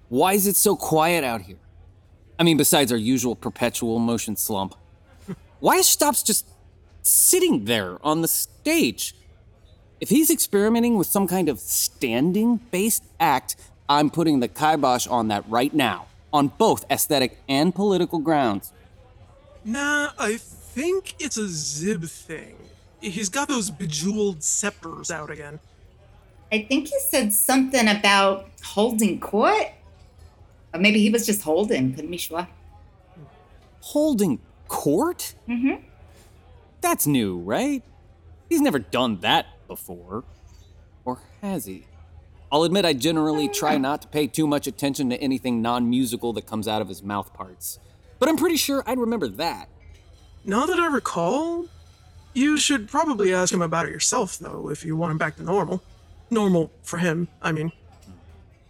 [0.10, 1.62] Why is it so quiet out here?
[2.39, 4.75] I mean, besides our usual perpetual motion slump.
[5.59, 6.45] Why is Stops just
[7.03, 9.15] sitting there on the stage?
[10.01, 13.55] If he's experimenting with some kind of standing based act,
[13.87, 18.73] I'm putting the kibosh on that right now, on both aesthetic and political grounds.
[19.63, 22.55] Nah, I think it's a Zib thing.
[22.99, 25.59] He's got those bejeweled scepters out again.
[26.51, 29.71] I think he said something about holding court.
[30.73, 32.47] Or maybe he was just holding, couldn't be sure.
[33.81, 35.36] Holding court?
[35.47, 35.83] Mm-hmm.
[36.81, 37.83] That's new, right?
[38.49, 40.23] He's never done that before.
[41.05, 41.86] Or has he?
[42.51, 46.33] I'll admit I generally try not to pay too much attention to anything non musical
[46.33, 47.79] that comes out of his mouth parts.
[48.19, 49.69] But I'm pretty sure I'd remember that.
[50.45, 51.65] Now that I recall,
[52.33, 55.43] you should probably ask him about it yourself, though, if you want him back to
[55.43, 55.81] normal.
[56.29, 57.71] Normal for him, I mean.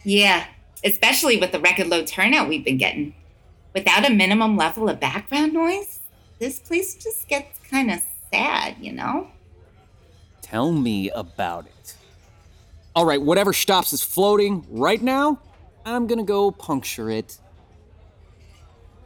[0.03, 0.45] Yeah,
[0.83, 3.15] especially with the record low turnout we've been getting.
[3.73, 5.99] Without a minimum level of background noise,
[6.39, 7.99] this place just gets kind of
[8.31, 9.29] sad, you know?
[10.41, 11.95] Tell me about it.
[12.95, 15.39] All right, whatever Stops is floating right now,
[15.85, 17.37] I'm gonna go puncture it.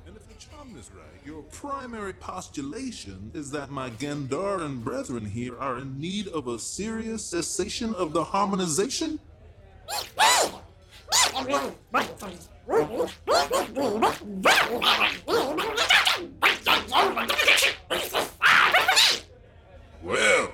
[0.05, 5.57] And if the charm is right, your primary postulation is that my Gandaran brethren here
[5.57, 9.19] are in need of a serious cessation of the harmonization?
[20.03, 20.53] Well,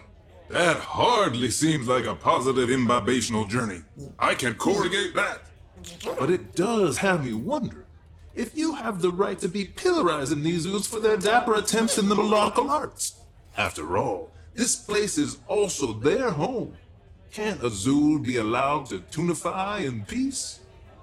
[0.50, 3.82] that hardly seems like a positive imbibational journey.
[4.20, 5.42] I can corrugate that.
[6.18, 7.86] But it does have me wonder
[8.36, 12.10] if you have the right to be pillarizing these youths for their dapper attempts in
[12.10, 13.16] the melodical arts.
[13.58, 16.76] After all, this place is also their home.
[17.34, 20.60] Can't Azul be allowed to tunify in peace?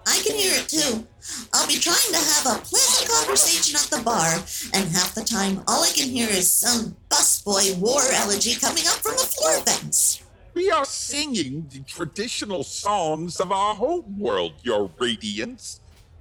[0.06, 1.04] I can hear it too.
[1.52, 4.34] I'll be trying to have a pleasant conversation at the bar,
[4.72, 8.98] and half the time all I can hear is some busboy war elegy coming up
[9.02, 10.22] from the floor vents.
[10.54, 15.80] We are singing the traditional songs of our home world, Your Radiance.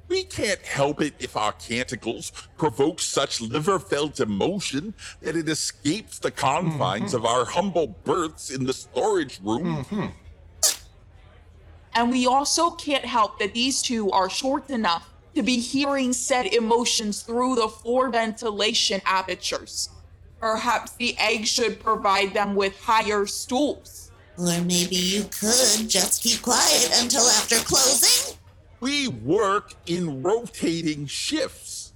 [0.09, 6.31] We can't help it if our canticles provoke such liver-felt emotion that it escapes the
[6.31, 9.85] confines of our humble berths in the storage room.
[9.85, 10.05] Mm-hmm.
[11.93, 16.47] And we also can't help that these two are short enough to be hearing said
[16.47, 19.89] emotions through the floor ventilation apertures.
[20.39, 24.11] Perhaps the egg should provide them with higher stools.
[24.37, 28.38] Or maybe you could just keep quiet until after closing.
[28.79, 31.93] We work in rotating shifts.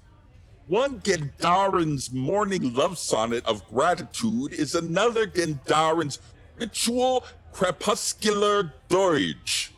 [0.67, 6.19] One Gendarin's morning love sonnet of gratitude is another Gendarin's
[6.59, 9.73] ritual crepuscular dirge.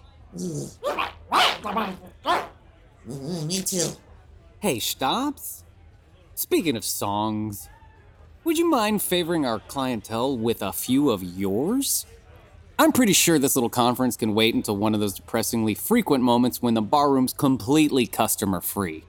[3.06, 3.90] Me too.
[4.60, 5.64] Hey, Stops?
[6.34, 7.70] Speaking of songs,
[8.44, 12.06] would you mind favoring our clientele with a few of yours?
[12.78, 16.62] I'm pretty sure this little conference can wait until one of those depressingly frequent moments
[16.62, 19.06] when the barroom's completely customer free.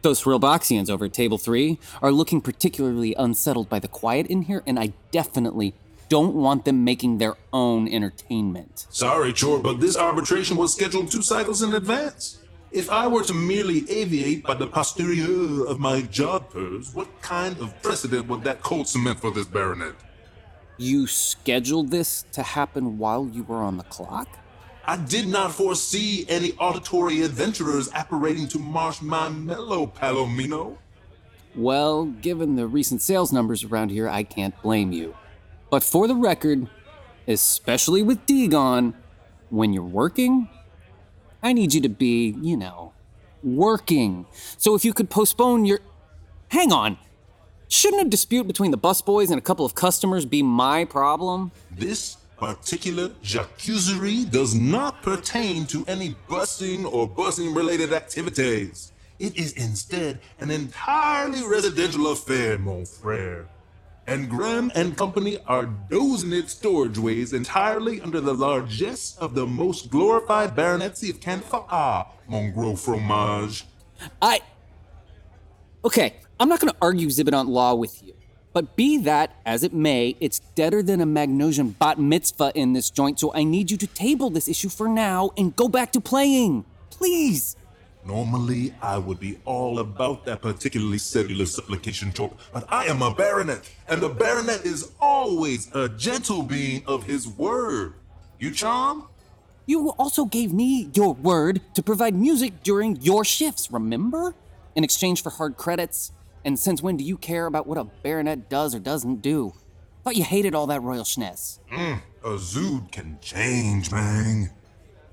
[0.00, 4.62] Those Rilboxians over at table three are looking particularly unsettled by the quiet in here,
[4.66, 5.74] and I definitely
[6.08, 8.86] don't want them making their own entertainment.
[8.88, 12.38] Sorry, Chor, but this arbitration was scheduled two cycles in advance.
[12.72, 17.82] If I were to merely aviate by the posterior of my jodhpurs, what kind of
[17.82, 19.94] precedent would that cold cement for this baronet?
[20.76, 24.28] You scheduled this to happen while you were on the clock?
[24.86, 30.76] I did not foresee any auditory adventurers apparating to marsh my mellow, Palomino.
[31.54, 35.14] Well, given the recent sales numbers around here, I can't blame you.
[35.70, 36.68] But for the record,
[37.28, 38.94] especially with Degon,
[39.50, 40.48] when you're working,
[41.42, 42.92] I need you to be, you know,
[43.42, 44.26] working.
[44.58, 45.78] So if you could postpone your.
[46.48, 46.98] Hang on!
[47.68, 51.50] Shouldn't a dispute between the busboys and a couple of customers be my problem?
[51.70, 58.92] This particular jacuserie does not pertain to any busing or busing related activities.
[59.18, 63.48] It is instead an entirely residential affair, mon frere.
[64.06, 69.90] And Graham and Company are dozing its storageways entirely under the largesse of the most
[69.90, 73.64] glorified baronetcy of Canfa'a, ah, mon gros fromage.
[74.20, 74.40] I.
[75.84, 78.12] Okay, I'm not gonna argue Zibidant law with you.
[78.52, 82.90] But be that as it may, it's deader than a Magnosian bat mitzvah in this
[82.90, 86.00] joint, so I need you to table this issue for now and go back to
[86.00, 86.64] playing.
[86.90, 87.56] Please.
[88.04, 93.14] Normally, I would be all about that particularly cellular supplication talk, but I am a
[93.14, 97.94] baronet, and a baronet is always a gentle being of his word.
[98.38, 99.08] You charm?
[99.66, 104.34] You also gave me your word to provide music during your shifts, remember?
[104.76, 106.12] In exchange for hard credits.
[106.44, 109.54] And since when do you care about what a baronet does or doesn't do?
[110.02, 111.60] Thought you hated all that royal schness.
[111.72, 114.50] Mm, a Zood can change, man.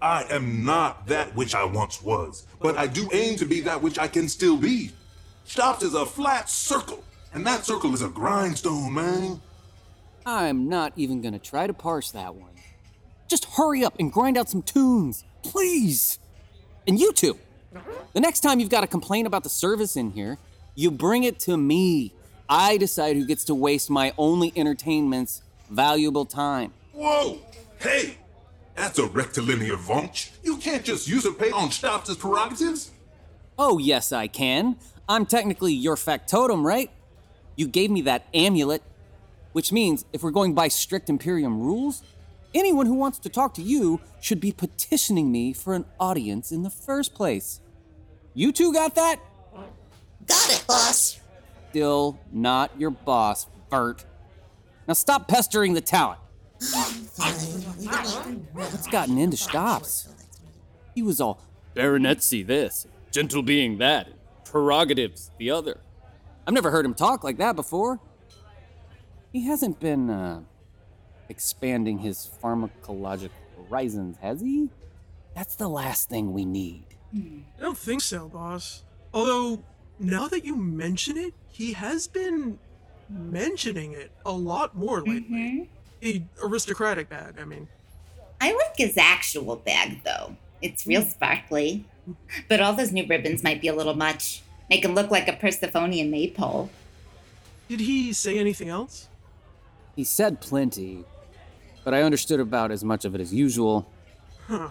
[0.01, 3.81] I am not that which I once was, but I do aim to be that
[3.81, 4.91] which I can still be.
[5.45, 7.03] Stops is a flat circle,
[7.33, 9.41] and that circle is a grindstone, man.
[10.25, 12.51] I'm not even gonna try to parse that one.
[13.27, 16.19] Just hurry up and grind out some tunes, please.
[16.85, 17.37] And you two,
[18.13, 20.37] the next time you've got a complaint about the service in here,
[20.75, 22.13] you bring it to me.
[22.49, 26.73] I decide who gets to waste my only entertainment's valuable time.
[26.93, 27.39] Whoa!
[27.79, 28.17] Hey!
[28.75, 30.31] That's a rectilinear vonch.
[30.43, 32.91] You can't just usurpate on Stops' prerogatives.
[33.57, 34.77] Oh, yes, I can.
[35.07, 36.89] I'm technically your factotum, right?
[37.55, 38.81] You gave me that amulet,
[39.51, 42.01] which means if we're going by strict Imperium rules,
[42.55, 46.63] anyone who wants to talk to you should be petitioning me for an audience in
[46.63, 47.59] the first place.
[48.33, 49.19] You two got that?
[50.27, 51.19] Got it, boss.
[51.69, 54.05] Still not your boss, Bert.
[54.87, 56.19] Now stop pestering the talent.
[58.53, 60.09] What's gotten into Stops?
[60.93, 61.41] He was all
[61.75, 64.09] baronetcy this, gentle being that,
[64.45, 65.79] prerogatives the other.
[66.45, 67.99] I've never heard him talk like that before.
[69.31, 70.41] He hasn't been uh,
[71.29, 74.69] expanding his pharmacological horizons, has he?
[75.33, 76.83] That's the last thing we need.
[77.15, 78.83] I don't think so, boss.
[79.13, 79.63] Although,
[80.01, 82.59] now that you mention it, he has been
[83.09, 85.21] mentioning it a lot more lately.
[85.29, 85.63] Mm-hmm.
[85.99, 87.67] The aristocratic bag, I mean.
[88.39, 90.35] I like his actual bag, though.
[90.61, 91.11] It's real mm.
[91.11, 91.85] sparkly.
[92.49, 94.41] But all those new ribbons might be a little much.
[94.69, 96.71] Make him look like a Persephonian maypole.
[97.69, 99.07] Did he say anything else?
[99.95, 101.03] He said plenty,
[101.83, 103.87] but I understood about as much of it as usual.
[104.47, 104.69] Huh.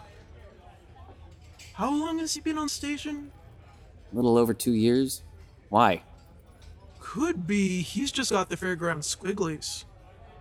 [1.75, 3.31] How long has he been on station?
[4.13, 5.23] A little over two years.
[5.69, 6.03] Why?
[7.01, 9.85] Could be he's just got the fairground squigglies.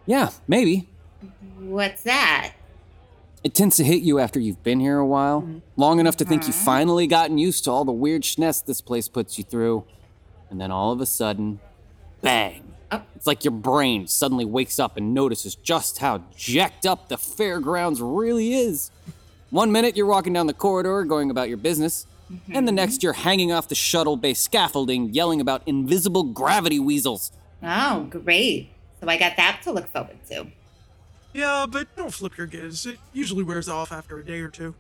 [0.06, 0.88] Yeah, maybe.
[1.60, 2.54] What's that?
[3.44, 6.46] It tends to hit you after you've been here a while, long enough to think
[6.46, 9.86] you've finally gotten used to all the weird schness this place puts you through.
[10.50, 11.60] And then all of a sudden,
[12.22, 12.64] bang.
[12.92, 13.04] Oh.
[13.16, 18.02] It's like your brain suddenly wakes up and notices just how jacked up the fairgrounds
[18.02, 18.92] really is.
[19.52, 22.08] One minute you're walking down the corridor going about your business,
[22.52, 27.32] and the next you're hanging off the shuttle bay scaffolding yelling about invisible gravity weasels.
[27.64, 28.70] Oh, great.
[29.00, 30.48] So I got that to look forward to.
[31.34, 32.86] Yeah, but don't flip your giz.
[32.86, 34.76] It usually wears off after a day or two.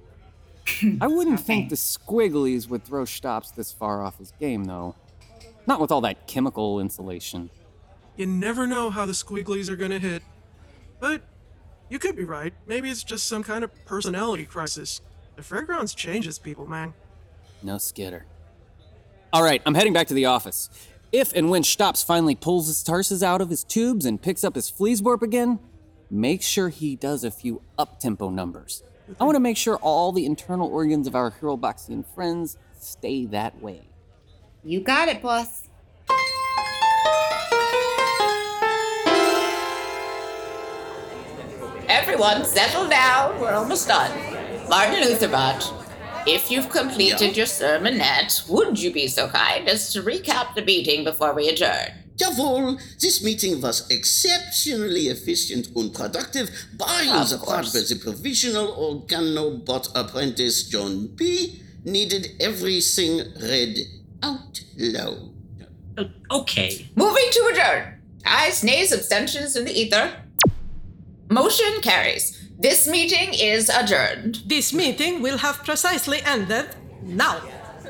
[1.01, 4.95] I wouldn't think the Squigglies would throw Stops this far off his game, though.
[5.67, 7.49] Not with all that chemical insulation.
[8.17, 10.23] You never know how the squigglies are gonna hit.
[10.99, 11.21] But
[11.89, 12.53] you could be right.
[12.67, 15.01] Maybe it's just some kind of personality crisis.
[15.35, 16.93] The fairgrounds changes people, man.
[17.61, 18.25] No skitter.
[19.31, 20.69] All right, I'm heading back to the office.
[21.11, 24.55] If and when Stops finally pulls his tarses out of his tubes and picks up
[24.55, 25.59] his fleasborp again,
[26.09, 28.83] make sure he does a few up-tempo numbers.
[29.19, 33.61] I want to make sure all the internal organs of our Heroboxian friends stay that
[33.61, 33.81] way.
[34.63, 35.63] You got it, boss.
[41.87, 43.39] Everyone, settle down.
[43.41, 44.11] We're almost done.
[44.69, 45.78] Martin Lutherbot,
[46.29, 51.03] if you've completed your sermonette, would you be so kind as to recap the meeting
[51.03, 51.89] before we adjourn?
[52.17, 57.73] Jawohl, this meeting was exceptionally efficient and productive, barring Of the part course.
[57.73, 63.77] where the provisional organobot apprentice John B needed everything read
[64.21, 65.31] out loud.
[65.97, 66.87] Uh, okay.
[66.95, 68.01] Moving to adjourn.
[68.25, 70.11] Ayes, nays, abstentions in the ether.
[71.29, 72.38] Motion carries.
[72.59, 74.41] This meeting is adjourned.
[74.45, 76.67] This meeting will have precisely ended
[77.01, 77.39] now.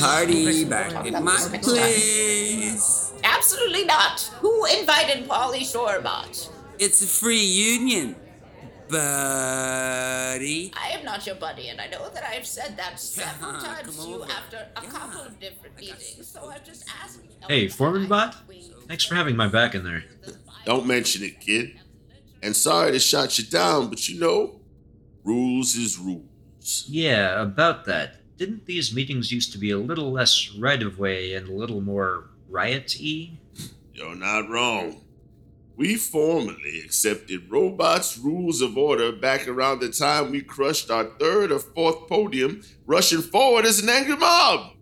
[0.00, 3.12] Party back in my place.
[3.22, 4.22] Absolutely not.
[4.40, 6.48] Who invited Polly Shorebot?
[6.78, 8.16] It's a free union,
[8.88, 10.72] buddy.
[10.74, 14.08] I am not your buddy, and I know that I've said that several times to
[14.08, 17.20] you after a couple of different meetings, so I've just asked.
[17.46, 18.34] Hey, Foreman Bot?
[18.86, 20.04] Thanks for having my back in there.
[20.64, 21.78] Don't mention it, kid.
[22.42, 24.60] And sorry to shut you down, but you know,
[25.24, 26.84] rules is rules.
[26.88, 28.36] Yeah, about that.
[28.36, 31.80] Didn't these meetings used to be a little less right of way and a little
[31.80, 33.38] more riot y?
[33.92, 35.00] You're not wrong.
[35.76, 41.52] We formally accepted robots' rules of order back around the time we crushed our third
[41.52, 44.72] or fourth podium, rushing forward as an angry mob.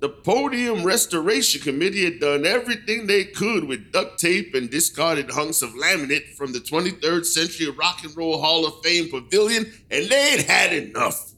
[0.00, 5.60] The Podium Restoration Committee had done everything they could with duct tape and discarded hunks
[5.60, 10.42] of laminate from the 23rd Century Rock and Roll Hall of Fame Pavilion, and they'd
[10.48, 11.32] had enough.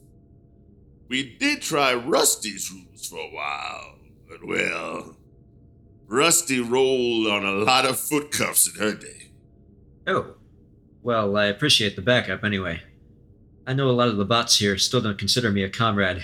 [1.09, 3.95] We did try Rusty's rules for a while,
[4.29, 5.17] but well,
[6.07, 9.31] Rusty rolled on a lot of foot cuffs in her day.
[10.07, 10.35] Oh.
[11.01, 12.81] Well, I appreciate the backup anyway.
[13.67, 16.23] I know a lot of the bots here still don't consider me a comrade.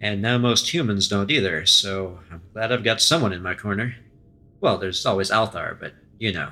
[0.00, 3.96] And now most humans don't either, so I'm glad I've got someone in my corner.
[4.60, 6.50] Well, there's always Althar, but you know.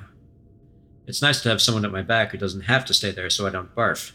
[1.07, 3.47] It's nice to have someone at my back who doesn't have to stay there so
[3.47, 4.11] I don't barf.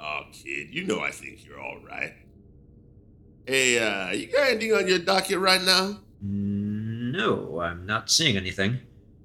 [0.00, 2.14] Oh, kid, you know I think you're all right.
[3.46, 6.00] Hey, uh, you got anything on your docket right now?
[6.22, 8.80] No, I'm not seeing anything.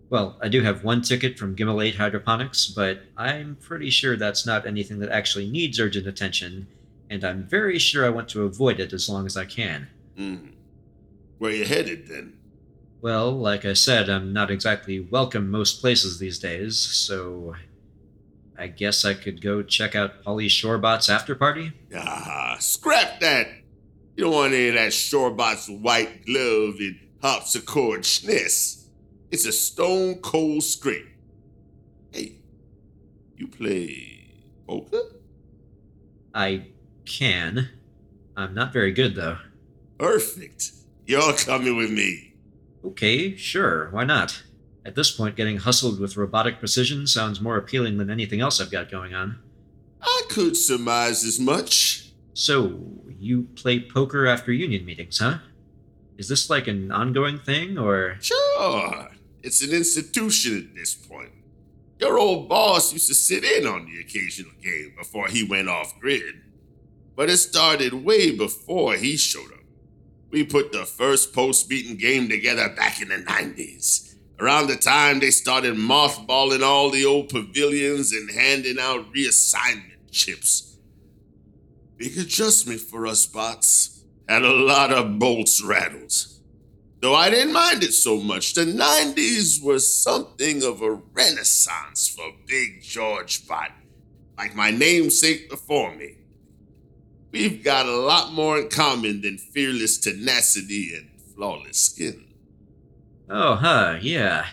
[0.10, 4.68] Well, I do have one ticket from Gimmelate Hydroponics, but I'm pretty sure that's not
[4.68, 6.68] anything that actually needs urgent attention,
[7.12, 9.90] and I'm very sure I want to avoid it as long as I can.
[10.16, 10.38] Hmm.
[11.38, 12.38] Where you headed then?
[13.02, 17.56] Well, like I said, I'm not exactly welcome most places these days, so
[18.58, 21.74] I guess I could go check out Polly Shorebot's after party?
[21.94, 23.48] Ah, scrap that.
[24.16, 28.88] You don't want any of that Shorebot's white glove and harpsichord schness.
[29.32, 31.08] It's a stone cold scrape.
[32.12, 32.38] Hey,
[33.36, 34.30] you play
[34.66, 35.02] poker?
[36.34, 36.68] I
[37.06, 37.70] can.
[38.36, 39.38] I'm not very good, though.
[39.98, 40.72] Perfect.
[41.06, 42.34] You're coming with me.
[42.84, 44.44] Okay, sure, why not?
[44.84, 48.72] At this point, getting hustled with robotic precision sounds more appealing than anything else I've
[48.72, 49.38] got going on.
[50.02, 52.12] I could surmise as much.
[52.34, 52.80] So,
[53.20, 55.38] you play poker after union meetings, huh?
[56.18, 58.18] Is this like an ongoing thing, or.
[58.20, 59.10] Sure.
[59.44, 61.32] It's an institution at this point.
[62.00, 66.00] Your old boss used to sit in on the occasional game before he went off
[66.00, 66.42] grid.
[67.22, 69.60] But it started way before he showed up.
[70.32, 74.16] We put the first post meeting game together back in the 90s.
[74.40, 80.80] Around the time they started mothballing all the old pavilions and handing out reassignment chips.
[81.98, 84.04] Big adjustment for us bots.
[84.28, 86.12] Had a lot of bolts rattled.
[87.02, 92.32] Though I didn't mind it so much, the 90s was something of a renaissance for
[92.48, 93.70] Big George Bot,
[94.40, 96.16] like my namesake before me.
[97.32, 102.26] We've got a lot more in common than fearless tenacity and flawless skin.
[103.30, 104.48] Oh, huh, yeah.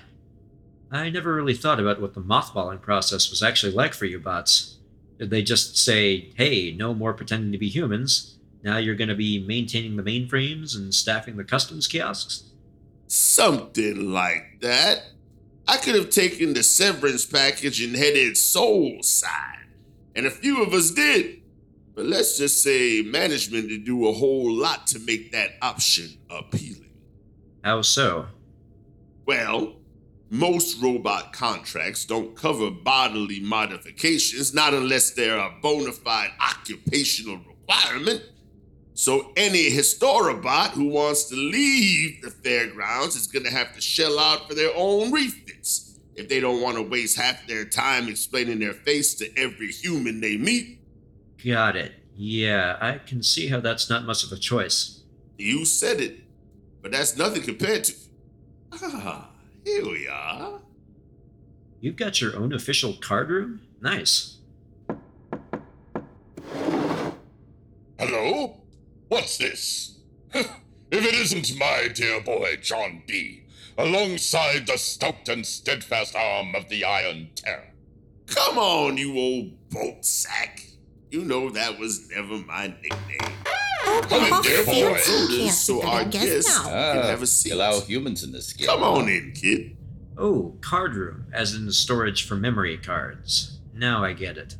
[0.91, 4.77] I never really thought about what the mothballing process was actually like for you bots.
[5.19, 8.37] Did they just say, hey, no more pretending to be humans?
[8.63, 12.45] Now you're going to be maintaining the mainframes and staffing the customs kiosks?
[13.09, 15.03] Something like that.
[15.67, 19.67] I could have taken the severance package and headed soul side,
[20.15, 21.38] and a few of us did.
[21.99, 26.93] But let's just say management did do a whole lot to make that option appealing.
[27.65, 28.27] How so?
[29.27, 29.75] Well,
[30.31, 38.23] most robot contracts don't cover bodily modifications, not unless they're a bona fide occupational requirement.
[38.95, 44.21] So any Historobot who wants to leave the fairgrounds is going to have to shell
[44.21, 48.61] out for their own refits if they don't want to waste half their time explaining
[48.61, 50.78] their face to every human they meet.
[51.45, 51.93] Got it.
[52.17, 55.03] Yeah, I can see how that's not much of a choice.
[55.37, 56.21] You said it,
[56.83, 57.95] but that's nothing compared to.
[58.81, 59.31] Ah,
[59.65, 60.61] here we are.
[61.81, 63.61] You've got your own official card room?
[63.81, 64.39] Nice.
[67.99, 68.61] Hello?
[69.09, 69.99] What's this?
[70.35, 70.51] if
[70.91, 73.45] it isn't my dear boy John B.,
[73.79, 77.73] alongside the stout and steadfast arm of the Iron Terror.
[78.27, 80.68] Come on, you old bolt sack.
[81.11, 83.37] You know that was never my nickname.
[84.03, 84.95] Come in, dear boy.
[84.95, 87.53] Intruders, so our guests can have a seat.
[87.53, 88.69] Allow humans in this game.
[88.69, 89.79] Come on in, kid.
[90.19, 93.59] Oh, card room, as in storage for memory cards.
[93.73, 94.57] Now I get it.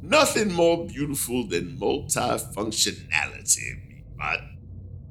[0.00, 4.40] Nothing more beautiful than multifunctionality, but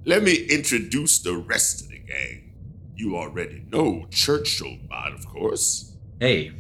[0.04, 2.56] let me introduce the rest of the gang.
[2.96, 5.96] You already know Churchill Bot, of course.
[6.20, 6.54] Hey.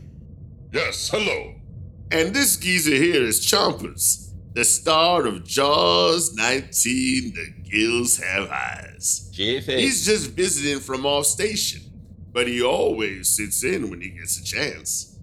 [0.71, 1.55] Yes, hello.
[2.12, 9.32] And this geezer here is Chompers, the star of Jaws 19, The Gills Have Eyes.
[9.80, 11.84] He's just visiting from off station,
[12.34, 15.18] but he always sits in when he gets a chance.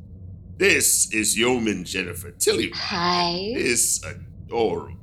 [0.56, 2.70] This is Yeoman Jennifer Tilly.
[2.74, 3.52] Hi.
[3.54, 4.96] This adorable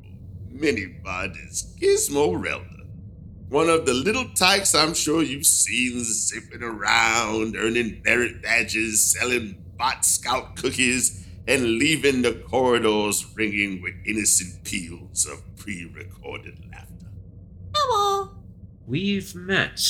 [0.49, 2.65] mini bot is Gizmorella.
[3.49, 9.63] One of the little tykes I'm sure you've seen zipping around, earning merit badges, selling
[9.77, 17.07] bot scout cookies, and leaving the corridors ringing with innocent peals of pre recorded laughter.
[17.75, 18.31] Hello.
[18.87, 19.81] We've met.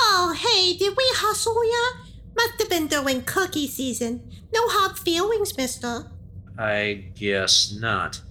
[0.00, 2.04] Oh, hey, did we hustle ya?
[2.36, 4.30] Must have been during cookie season.
[4.52, 6.10] No hard feelings, mister.
[6.58, 8.22] I guess not.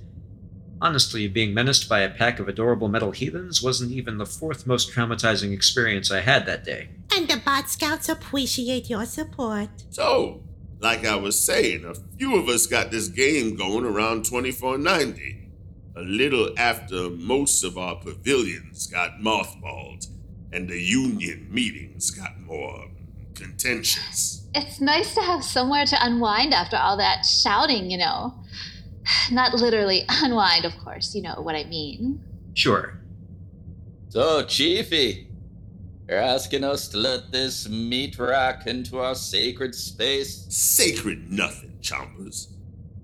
[0.81, 4.91] Honestly, being menaced by a pack of adorable metal heathens wasn't even the fourth most
[4.91, 6.89] traumatizing experience I had that day.
[7.15, 9.69] And the Bot Scouts appreciate your support.
[9.89, 10.41] So,
[10.79, 15.49] like I was saying, a few of us got this game going around 2490,
[15.95, 20.07] a little after most of our pavilions got mothballed
[20.51, 22.87] and the union meetings got more
[23.35, 24.47] contentious.
[24.55, 28.33] It's nice to have somewhere to unwind after all that shouting, you know.
[29.31, 32.23] Not literally unwind, of course, you know what I mean.
[32.53, 32.99] Sure.
[34.09, 35.27] So, Chiefy,
[36.09, 40.47] you're asking us to let this meat rack into our sacred space?
[40.49, 42.47] Sacred nothing, Chompers.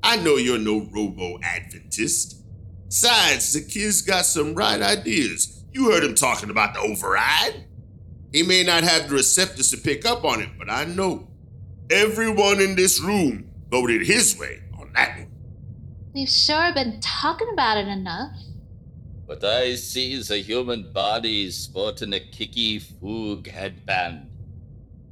[0.01, 2.41] I know you're no robo Adventist.
[2.87, 5.63] Besides, the kid's got some right ideas.
[5.71, 7.65] You heard him talking about the override.
[8.31, 11.27] He may not have the receptors to pick up on it, but I know
[11.91, 15.31] everyone in this room voted his way on that one.
[16.15, 18.35] We've sure been talking about it enough.
[19.25, 24.29] What I see is a human body sporting a Kiki Foog headband.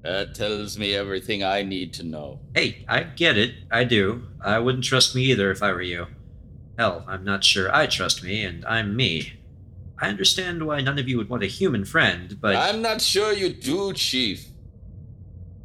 [0.03, 2.39] That tells me everything I need to know.
[2.53, 3.55] Hey, I get it.
[3.71, 4.23] I do.
[4.39, 6.07] I wouldn't trust me either if I were you.
[6.77, 9.33] Hell, I'm not sure I trust me, and I'm me.
[9.99, 12.55] I understand why none of you would want a human friend, but.
[12.55, 14.45] I'm not sure you do, Chief.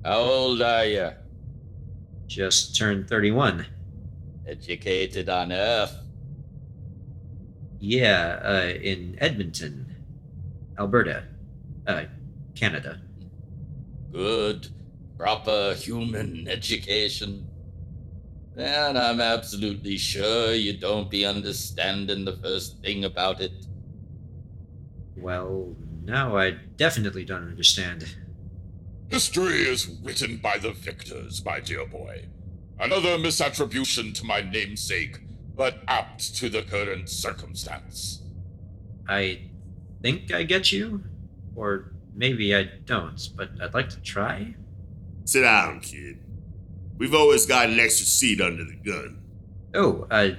[0.04, 1.10] How old are you?
[2.26, 3.66] Just turned 31.
[4.46, 5.94] Educated on Earth.
[7.80, 9.94] Yeah, uh, in Edmonton,
[10.78, 11.24] Alberta,
[11.86, 12.04] uh,
[12.54, 13.00] Canada.
[14.12, 14.68] Good,
[15.16, 17.46] proper human education.
[18.56, 23.52] And I'm absolutely sure you don't be understanding the first thing about it.
[25.16, 28.16] Well, now I definitely don't understand.
[29.08, 32.26] History is written by the victors, my dear boy.
[32.80, 35.20] Another misattribution to my namesake,
[35.58, 38.22] but apt to the current circumstance.
[39.08, 39.40] I
[40.00, 41.02] think I get you,
[41.56, 44.54] or maybe I don't, but I'd like to try.
[45.24, 46.20] Sit down, kid.
[46.96, 49.20] We've always got an extra seat under the gun.
[49.74, 50.30] Oh, uh,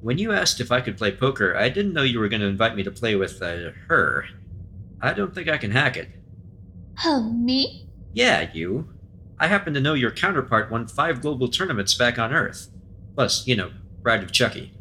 [0.00, 2.46] when you asked if I could play poker, I didn't know you were going to
[2.46, 4.24] invite me to play with uh, her.
[5.02, 6.08] I don't think I can hack it.
[7.04, 7.88] Oh, me?
[8.14, 8.88] Yeah, you.
[9.38, 12.70] I happen to know your counterpart won five global tournaments back on Earth.
[13.14, 13.70] Plus, you know,
[14.06, 14.72] Bride of Chucky.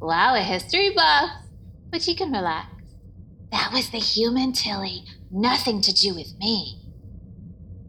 [0.00, 1.28] Wow, a history buff.
[1.90, 2.70] But you can relax.
[3.52, 5.04] That was the human Tilly.
[5.30, 6.80] Nothing to do with me.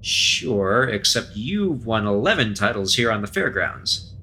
[0.02, 4.16] Sure, except you've won 11 titles here on the fairgrounds.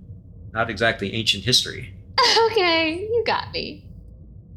[0.52, 1.94] Not exactly ancient history.
[2.50, 3.86] Okay, you got me.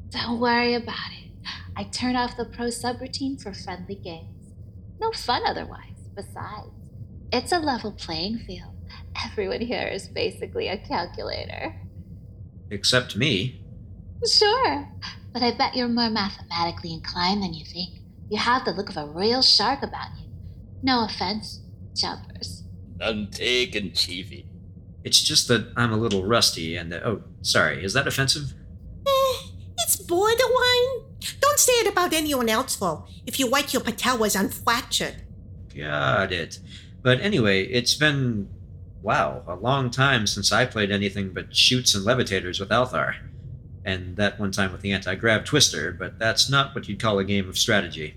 [0.10, 1.32] Don't worry about it.
[1.78, 4.52] I turn off the pro subroutine for friendly games.
[5.00, 6.10] No fun otherwise.
[6.14, 6.72] Besides,
[7.32, 8.76] it's a level playing field.
[9.26, 11.74] Everyone here is basically a calculator.
[12.70, 13.62] Except me.
[14.26, 14.88] Sure,
[15.34, 18.00] but I bet you're more mathematically inclined than you think.
[18.30, 20.30] You have the look of a real shark about you.
[20.82, 21.62] No offense,
[21.94, 22.64] Chompers.
[22.98, 24.48] None taken, Chiefy.
[25.04, 26.94] It's just that I'm a little rusty and.
[26.94, 28.54] Uh, oh, sorry, is that offensive?
[29.06, 29.48] Eh,
[29.80, 31.06] it's borderline.
[31.40, 33.06] Don't say it about anyone else, though.
[33.26, 35.16] If you like your patellas unfractured.
[35.76, 36.60] Got it.
[37.04, 38.50] But anyway, it's been.
[39.06, 43.14] Wow, a long time since I played anything but shoots and levitators with Althar.
[43.86, 47.20] And that one time with the anti grav twister, but that's not what you'd call
[47.20, 48.16] a game of strategy.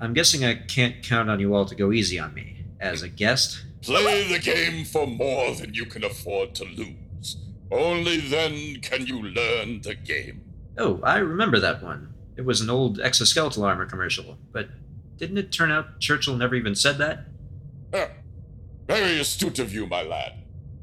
[0.00, 2.64] I'm guessing I can't count on you all to go easy on me.
[2.80, 3.64] As a guest?
[3.82, 7.36] Play the game for more than you can afford to lose.
[7.70, 10.42] Only then can you learn the game.
[10.76, 12.12] Oh, I remember that one.
[12.36, 14.70] It was an old exoskeletal armor commercial, but
[15.18, 17.26] didn't it turn out Churchill never even said that?
[18.90, 20.32] Very astute of you, my lad.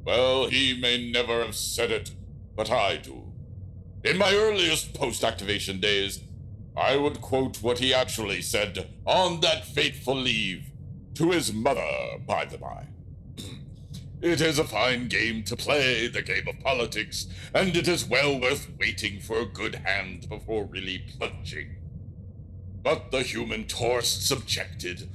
[0.06, 2.12] Well, he may never have said it,
[2.56, 3.34] but I do.
[4.02, 6.22] In my earliest post activation days,
[6.78, 10.72] I would quote what he actually said on that fateful leave
[11.16, 12.88] to his mother, by the by.
[14.22, 18.40] It is a fine game to play, the game of politics, and it is well
[18.40, 21.76] worth waiting for a good hand before really plunging.
[22.82, 25.10] But the human Torst objected,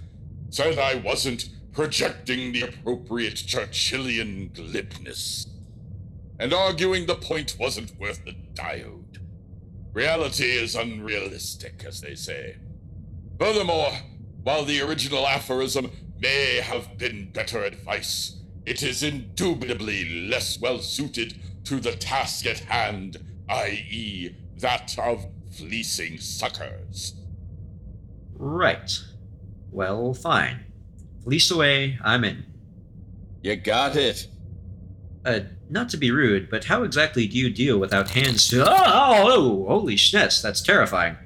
[0.50, 5.46] said I wasn't projecting the appropriate Churchillian glibness,
[6.38, 9.18] and arguing the point wasn't worth the diode.
[9.92, 12.56] Reality is unrealistic, as they say.
[13.38, 13.92] Furthermore,
[14.42, 21.34] while the original aphorism may have been better advice, it is indubitably less well suited
[21.64, 23.18] to the task at hand,
[23.48, 27.14] i.e., that of fleecing suckers.
[28.34, 28.90] Right.
[29.70, 30.71] Well, fine.
[31.24, 32.44] Fleece away, I'm in.
[33.42, 34.26] You got it.
[35.24, 38.64] Uh, not to be rude, but how exactly do you deal without hands to.
[38.64, 41.16] Oh, oh, oh holy schnitz, that's terrifying.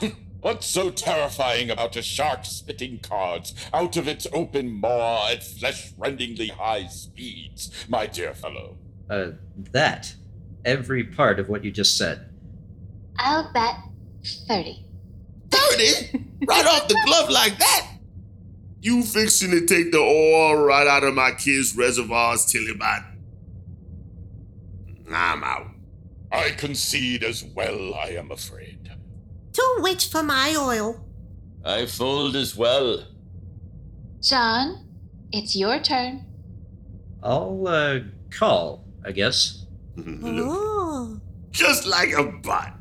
[0.40, 5.92] What's so terrifying about a shark spitting cards out of its open maw at flesh
[5.98, 8.76] rendingly high speeds, my dear fellow?
[9.08, 9.32] Uh,
[9.72, 10.14] that.
[10.64, 12.28] Every part of what you just said.
[13.18, 13.76] I'll bet
[14.48, 14.84] 30.
[15.50, 16.26] 30?
[16.46, 17.91] right off the glove like that?
[18.82, 23.04] You fixing to take the oil right out of my kid's reservoirs, Tillybot?
[25.08, 25.68] I'm out.
[26.32, 28.90] I concede as well, I am afraid.
[29.52, 31.06] Too rich for my oil.
[31.64, 33.04] I fold as well.
[34.20, 34.88] John,
[35.30, 36.26] it's your turn.
[37.22, 39.64] I'll, uh, call, I guess.
[39.96, 41.20] Oh.
[41.52, 42.72] Just like a butt.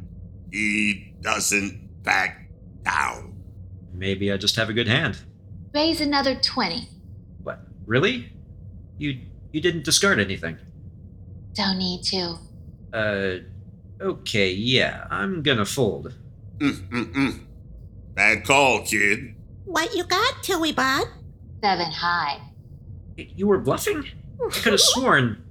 [0.52, 2.50] He doesn't back
[2.84, 3.36] down.
[3.94, 5.20] Maybe I just have a good hand.
[5.74, 6.88] Raise another 20.
[7.44, 7.60] What?
[7.86, 8.32] Really?
[8.98, 9.20] You
[9.52, 10.58] you didn't discard anything.
[11.54, 12.38] Don't need to.
[12.94, 13.36] Uh
[14.02, 16.14] okay, yeah, I'm gonna fold.
[16.60, 17.40] Mm-mm-mm.
[18.14, 19.36] Bad call, kid.
[19.66, 21.06] What you got, Tilly Tillybot?
[21.64, 22.42] Seven high.
[23.18, 24.06] You were bluffing?
[24.46, 25.44] I could have sworn.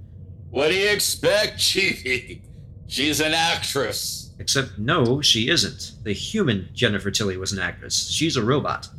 [0.51, 2.43] What do you expect, Chiefy?
[2.87, 4.33] She's an actress.
[4.39, 6.03] Except, no, she isn't.
[6.03, 8.09] The human Jennifer Tilly was an actress.
[8.09, 8.89] She's a robot.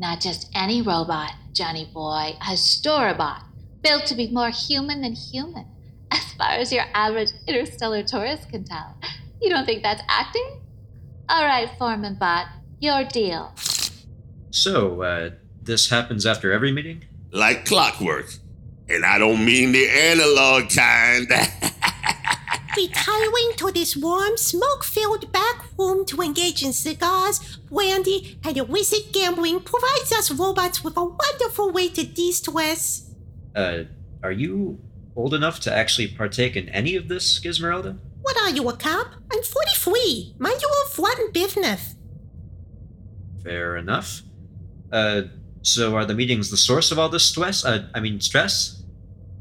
[0.00, 2.34] Not just any robot, Johnny boy.
[2.40, 3.42] A storabot.
[3.82, 5.66] Built to be more human than human.
[6.10, 8.96] As far as your average interstellar tourist can tell.
[9.42, 10.62] You don't think that's acting?
[11.28, 12.46] All right, Foreman Bot.
[12.80, 13.54] Your deal.
[14.50, 15.30] So, uh,
[15.62, 17.04] this happens after every meeting?
[17.30, 18.32] Like clockwork.
[18.88, 21.28] And I don't mean the analog kind.
[22.76, 29.12] Retiring to this warm, smoke filled back room to engage in cigars, brandy, and illicit
[29.12, 33.10] gambling provides us robots with a wonderful way to de stress.
[33.56, 33.84] Uh,
[34.22, 34.78] are you
[35.16, 37.98] old enough to actually partake in any of this, Gizmerelda?
[38.22, 39.14] What are you, a cop?
[39.32, 40.36] I'm 43.
[40.38, 41.96] Mind your own flat business.
[43.42, 44.22] Fair enough.
[44.92, 45.22] Uh,
[45.62, 47.64] so are the meetings the source of all this stress?
[47.64, 48.79] Uh, I mean, stress?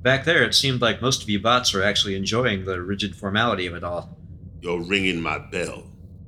[0.02, 3.68] Back there, it seemed like most of you bots were actually enjoying the rigid formality
[3.68, 4.18] of it all.
[4.62, 5.84] You're ringing my bell,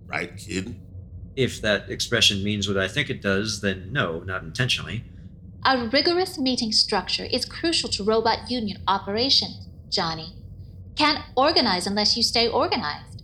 [0.08, 0.76] right, kid?
[1.38, 5.06] If that expression means what I think it does, then no, not intentionally.
[5.66, 10.34] A rigorous meeting structure is crucial to robot union operations, Johnny.
[10.98, 13.24] Can't organize unless you stay organized.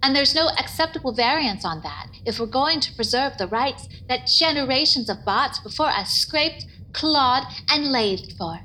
[0.00, 4.26] And there's no acceptable variance on that if we're going to preserve the rights that
[4.28, 8.60] generations of bots before us scraped, clawed, and lathed for.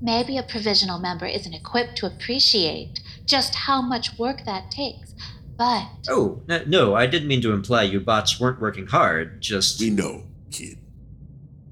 [0.00, 5.14] Maybe a provisional member isn't equipped to appreciate just how much work that takes,
[5.56, 5.86] but.
[6.08, 9.80] Oh, n- no, I didn't mean to imply you bots weren't working hard, just.
[9.80, 10.78] We know, kid.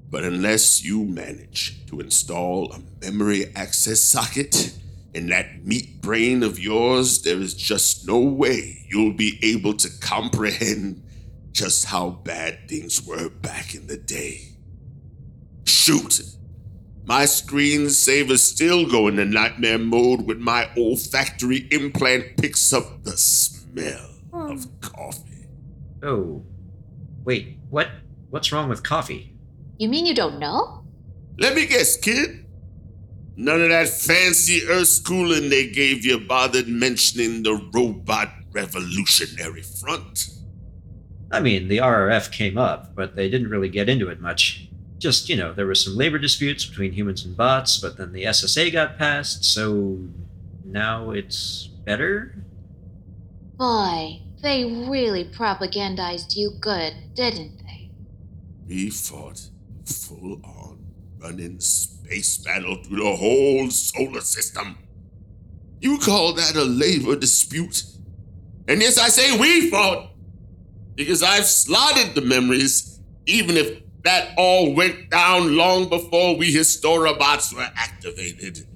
[0.09, 4.73] But unless you manage to install a memory access socket
[5.13, 9.89] in that meat brain of yours, there is just no way you'll be able to
[9.99, 11.03] comprehend
[11.51, 14.41] just how bad things were back in the day.
[15.65, 16.34] Shoot!
[17.05, 24.09] My screensaver's still go into nightmare mode when my olfactory implant picks up the smell
[24.31, 24.51] hmm.
[24.51, 25.47] of coffee.
[26.01, 26.43] Oh.
[27.23, 27.89] Wait, what?
[28.31, 29.35] What's wrong with coffee?
[29.77, 30.83] You mean you don't know?
[31.37, 32.45] Let me guess, kid.
[33.37, 40.29] None of that fancy earth schooling they gave you bothered mentioning the robot revolutionary front.
[41.31, 44.69] I mean, the RRF came up, but they didn't really get into it much.
[44.97, 48.23] Just, you know, there were some labor disputes between humans and bots, but then the
[48.23, 49.99] SSA got passed, so
[50.63, 52.35] now it's better?
[53.57, 57.91] Boy, they really propagandized you good, didn't they?
[58.67, 59.49] We fought
[59.85, 60.85] full on
[61.19, 64.77] running space battle through the whole solar system.
[65.81, 67.83] You call that a labor dispute?
[68.67, 70.11] And yes, I say we fought
[70.95, 77.53] because I've slotted the memories, even if that all went down long before we Historabots
[77.53, 78.67] were activated.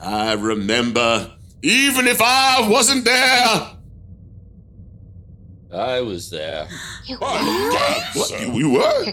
[0.00, 3.70] I remember, even if I wasn't there.
[5.72, 6.68] I was there.
[7.06, 8.40] You What?
[8.40, 9.04] You, you were?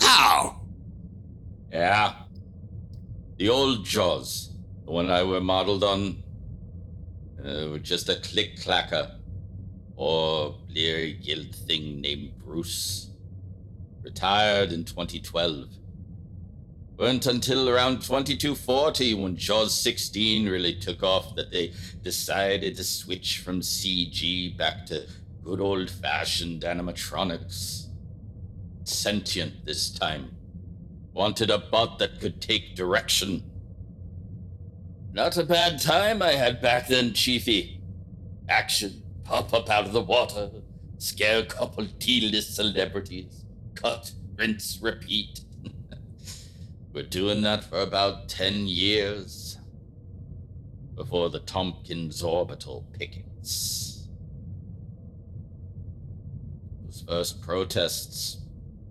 [0.00, 0.60] How?
[1.72, 2.14] Yeah.
[3.38, 4.50] The old Jaws,
[4.84, 6.22] the one I were modeled on,
[7.44, 9.16] uh, just a click clacker.
[9.96, 13.09] Or blear guilt thing named Bruce.
[14.10, 15.68] Retired in 2012.
[16.98, 23.38] Weren't until around 2240 when Jaws 16 really took off that they decided to switch
[23.38, 25.06] from CG back to
[25.44, 27.86] good old fashioned animatronics.
[28.82, 30.32] Sentient this time.
[31.12, 33.44] Wanted a bot that could take direction.
[35.12, 37.80] Not a bad time I had back then, Chiefy.
[38.48, 40.50] Action, pop up out of the water,
[40.98, 43.44] scare a couple T-list celebrities,
[43.74, 45.40] cut, rinse, repeat.
[46.92, 49.58] We're doing that for about 10 years.
[50.94, 54.06] Before the Tompkins orbital pickets.
[56.84, 58.36] Those first protests,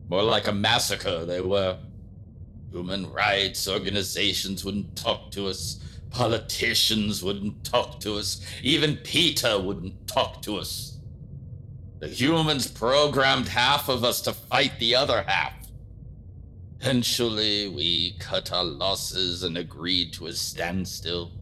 [0.09, 1.77] more like a massacre they were.
[2.71, 5.79] Human rights organizations wouldn't talk to us.
[6.09, 8.41] Politicians wouldn't talk to us.
[8.63, 10.98] Even Peter wouldn't talk to us.
[11.99, 15.53] The humans programmed half of us to fight the other half.
[16.79, 21.33] Eventually, we cut our losses and agreed to a standstill.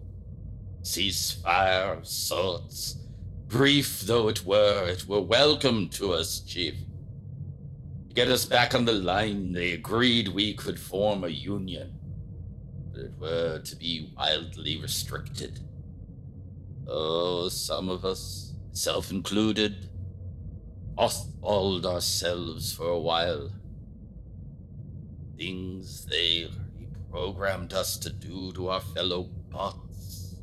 [0.82, 2.98] Ceasefire of sorts.
[3.48, 6.74] Brief though it were, it were welcome to us, Chief.
[8.10, 11.94] To get us back on the line, they agreed we could form a union.
[12.92, 15.60] But it were to be wildly restricted.
[16.88, 19.88] Oh, some of us, self included,
[20.98, 23.52] mothballed ourselves for a while.
[25.38, 26.50] Things they
[27.12, 30.36] reprogrammed us to do to our fellow bots.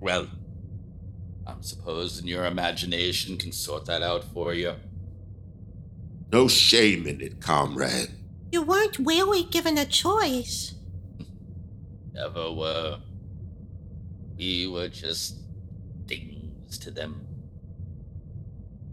[0.00, 0.28] Well,
[1.46, 4.74] I'm supposing your imagination can sort that out for you.
[6.32, 8.10] No shame in it, comrade.
[8.52, 10.74] You weren't really given a choice.
[12.12, 13.00] Never were.
[14.36, 15.38] We were just
[16.08, 17.26] things to them.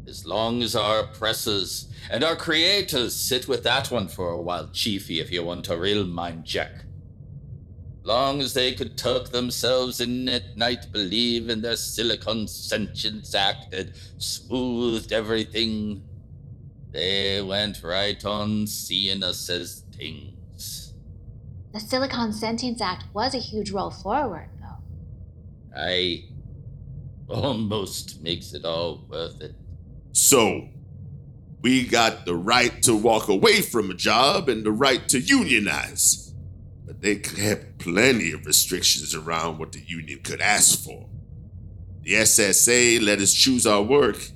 [0.07, 4.69] As long as our oppressors and our creators sit with that one for a while,
[4.69, 6.71] Chiefy, if you want a real mind check.
[8.03, 13.71] Long as they could tuck themselves in at night, believe in their Silicon Sentience Act
[13.71, 16.05] that smoothed everything,
[16.91, 20.93] they went right on seeing us as things.
[21.73, 25.77] The Silicon Sentience Act was a huge roll forward, though.
[25.77, 26.23] I
[27.27, 29.53] almost makes it all worth it.
[30.17, 30.69] So,
[31.61, 36.33] we got the right to walk away from a job and the right to unionize.
[36.87, 41.07] But they kept plenty of restrictions around what the union could ask for.
[42.01, 44.31] The SSA let us choose our work,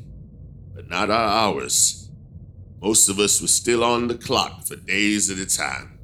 [0.76, 2.12] but not our hours.
[2.80, 5.98] Most of us were still on the clock for days at a time.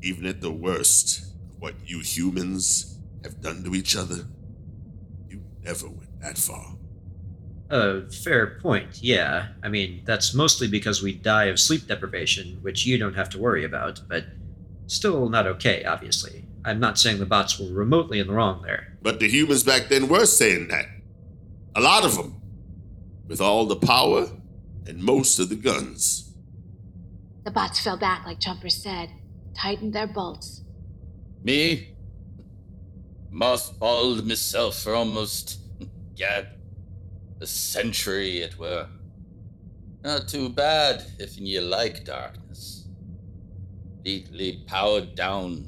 [0.00, 4.28] Even at the worst of what you humans have done to each other,
[5.28, 6.76] you never went that far.
[7.70, 9.48] A fair point, yeah.
[9.62, 13.38] I mean, that's mostly because we die of sleep deprivation, which you don't have to
[13.38, 14.24] worry about, but
[14.88, 16.46] still not okay, obviously.
[16.64, 18.98] I'm not saying the bots were remotely in the wrong there.
[19.00, 20.86] But the humans back then were saying that.
[21.76, 22.42] A lot of them.
[23.28, 24.26] With all the power
[24.86, 26.34] and most of the guns.
[27.44, 29.10] The bots fell back, like Jumper said,
[29.54, 30.64] tightened their bolts.
[31.44, 31.94] Me?
[33.32, 35.60] Mothballed myself for almost,
[36.16, 36.46] yeah,
[37.40, 38.86] a century it were.
[40.04, 42.86] Not too bad if you like darkness.
[43.96, 45.66] Completely powered down.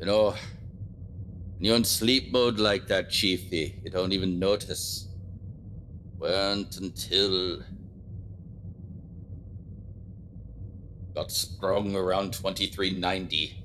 [0.00, 5.08] You know, when you're in sleep mode like that, Chiefy, you don't even notice.
[6.18, 7.62] Weren't until.
[11.14, 13.64] Got sprung around 2390.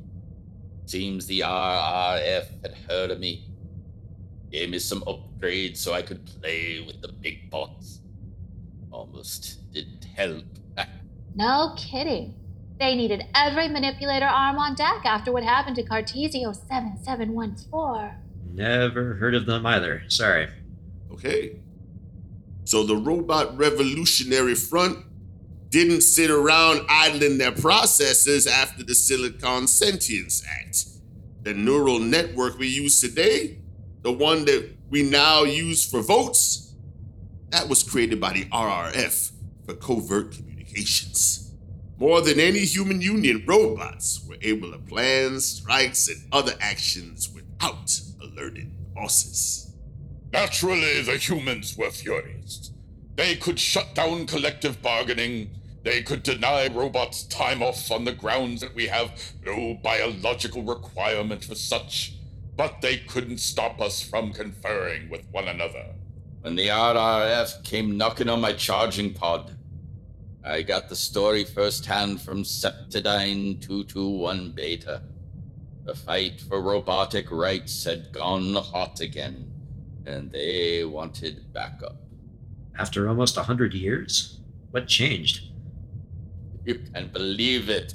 [0.86, 3.53] Seems the RRF had heard of me.
[4.54, 8.02] Gave me some upgrades so I could play with the big bots.
[8.92, 10.46] Almost didn't help.
[11.34, 12.36] No kidding.
[12.80, 18.12] They needed every manipulator arm on deck after what happened to Cartesio 7714.
[18.54, 20.04] Never heard of them either.
[20.08, 20.48] Sorry.
[21.12, 21.60] Okay.
[22.66, 25.00] So the Robot Revolutionary Front
[25.70, 30.86] didn't sit around idling their processes after the Silicon Sentience Act.
[31.42, 33.58] The neural network we use today,
[34.04, 36.76] the one that we now use for votes,
[37.50, 39.32] that was created by the RRF
[39.66, 41.54] for covert communications.
[41.98, 47.98] More than any human union, robots were able to plan strikes and other actions without
[48.22, 49.74] alerting bosses.
[50.34, 52.72] Naturally, the humans were furious.
[53.16, 55.52] They could shut down collective bargaining.
[55.84, 61.44] They could deny robots time off on the grounds that we have no biological requirement
[61.46, 62.16] for such,
[62.56, 65.86] but they couldn't stop us from conferring with one another.
[66.42, 69.56] When the RRF came knocking on my charging pod,
[70.44, 75.04] I got the story firsthand from Septidine 221 Beta.
[75.86, 79.52] The fight for robotic rights had gone hot again,
[80.06, 81.96] and they wanted backup.
[82.78, 84.40] After almost a hundred years?
[84.72, 85.50] What changed?
[86.66, 87.94] You can believe it.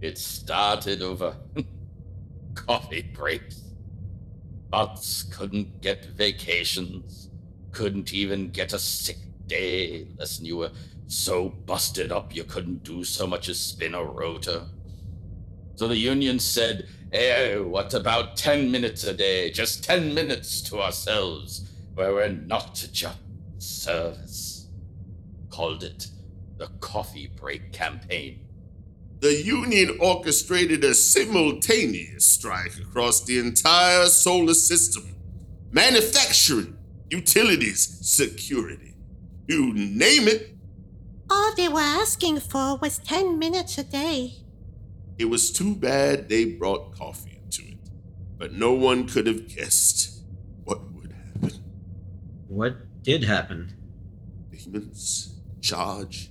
[0.00, 1.36] It started over
[2.54, 3.65] coffee breaks.
[4.70, 7.30] Bots couldn't get vacations,
[7.72, 10.72] couldn't even get a sick day unless you were
[11.08, 14.62] so busted up you couldn't do so much as spin a rotor.
[15.76, 19.50] So the union said, Hey, what about 10 minutes a day?
[19.50, 23.18] Just 10 minutes to ourselves, where we're not just
[23.58, 24.68] service.
[25.50, 26.08] Called it
[26.56, 28.45] the Coffee Break Campaign.
[29.26, 35.16] The union orchestrated a simultaneous strike across the entire solar system
[35.72, 36.78] manufacturing,
[37.10, 38.94] utilities, security.
[39.48, 40.54] You name it.
[41.28, 44.34] All they were asking for was 10 minutes a day.
[45.18, 47.90] It was too bad they brought coffee into it,
[48.38, 50.22] but no one could have guessed
[50.62, 51.64] what would happen.
[52.46, 53.74] What did happen?
[54.52, 56.30] Demons in charge.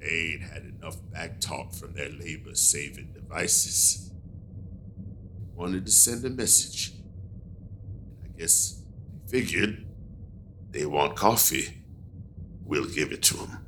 [0.00, 4.10] They'd had enough back talk from their labor saving devices.
[5.54, 6.92] Wanted to send a message.
[8.24, 8.82] I guess
[9.26, 9.86] they figured
[10.70, 11.82] they want coffee.
[12.64, 13.66] We'll give it to them.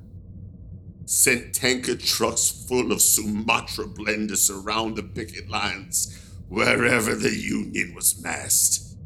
[1.05, 8.23] Sent tanker trucks full of Sumatra blenders around the picket lines wherever the Union was
[8.23, 8.97] massed.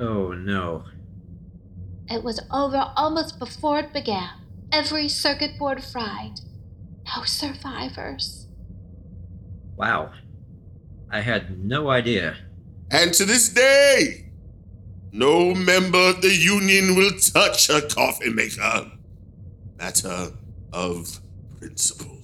[0.00, 0.84] Oh no.
[2.08, 4.30] It was over almost before it began.
[4.72, 6.40] Every circuit board fried.
[7.06, 8.46] No survivors.
[9.76, 10.12] Wow.
[11.10, 12.36] I had no idea.
[12.90, 14.30] And to this day,
[15.12, 18.90] no member of the Union will touch a coffee maker.
[19.78, 20.32] Matter
[20.72, 21.20] of
[21.58, 22.18] principle.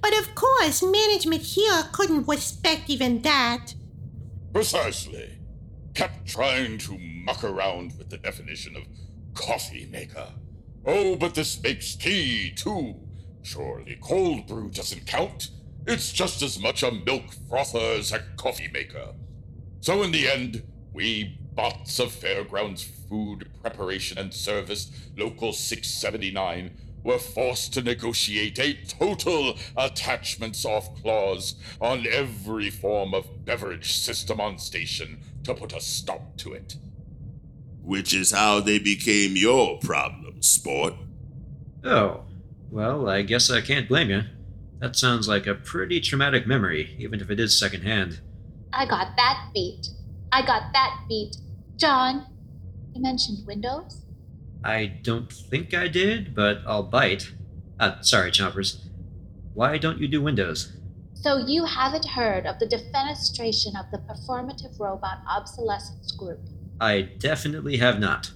[0.00, 3.74] But of course, management here couldn't respect even that.
[4.52, 5.38] Precisely.
[5.94, 8.82] Kept trying to muck around with the definition of
[9.34, 10.26] coffee maker.
[10.84, 12.96] Oh, but this makes tea, too.
[13.42, 15.50] Surely cold brew doesn't count.
[15.86, 19.14] It's just as much a milk frother as a coffee maker.
[19.80, 20.62] So in the end,
[20.92, 26.70] we bots of Fairgrounds Food Preparation and Service Local 679
[27.02, 34.40] were forced to negotiate a total attachments off clause on every form of beverage system
[34.40, 36.76] on station to put a stop to it.
[37.82, 40.94] Which is how they became your problem, sport.
[41.84, 42.22] Oh,
[42.72, 44.22] well, I guess I can't blame you.
[44.80, 48.20] That sounds like a pretty traumatic memory, even if it is secondhand.
[48.72, 49.88] I got that beat.
[50.32, 51.36] I got that beat.
[51.76, 52.26] John,
[52.94, 54.06] you mentioned windows?
[54.64, 57.30] I don't think I did, but I'll bite.
[57.78, 58.86] Uh, sorry, Chompers.
[59.52, 60.72] Why don't you do windows?
[61.12, 66.40] So you haven't heard of the defenestration of the performative robot obsolescence group?
[66.80, 68.32] I definitely have not.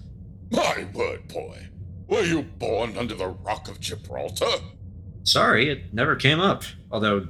[0.51, 1.69] My word, boy.
[2.09, 4.61] Were you born under the Rock of Gibraltar?
[5.25, 6.63] Sorry, it never came up.
[6.91, 7.29] Although,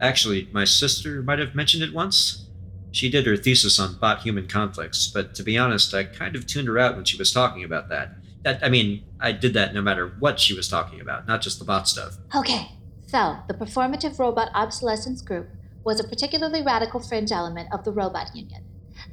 [0.00, 2.46] actually, my sister might have mentioned it once.
[2.92, 6.46] She did her thesis on bot human conflicts, but to be honest, I kind of
[6.46, 8.12] tuned her out when she was talking about that.
[8.42, 11.58] That I mean, I did that no matter what she was talking about, not just
[11.58, 12.18] the bot stuff.
[12.34, 12.68] Okay,
[13.06, 15.48] so the performative robot obsolescence group
[15.84, 18.62] was a particularly radical fringe element of the robot union,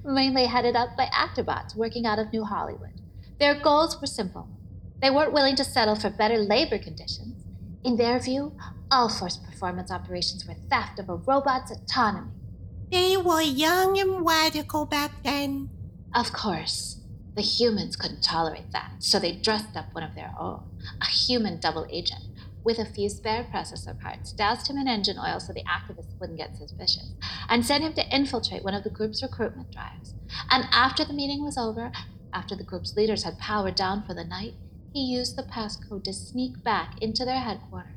[0.04, 3.02] mainly headed up by actorbots working out of New Hollywood.
[3.40, 4.50] Their goals were simple.
[5.02, 7.46] They weren't willing to settle for better labor conditions.
[7.84, 8.54] In their view,
[8.92, 12.32] all forced performance operations were theft of a robot's autonomy.
[12.92, 15.70] They were young and radical back then.
[16.14, 16.98] Of course.
[17.36, 20.64] The humans couldn't tolerate that, so they dressed up one of their own,
[21.02, 22.24] a human double agent,
[22.66, 26.40] with a few spare processor parts, doused him in engine oil so the activists wouldn't
[26.40, 27.14] get suspicious,
[27.48, 30.16] and sent him to infiltrate one of the group's recruitment drives.
[30.50, 31.92] And after the meeting was over,
[32.34, 34.56] after the group's leaders had powered down for the night,
[34.94, 37.94] he used the passcode to sneak back into their headquarters.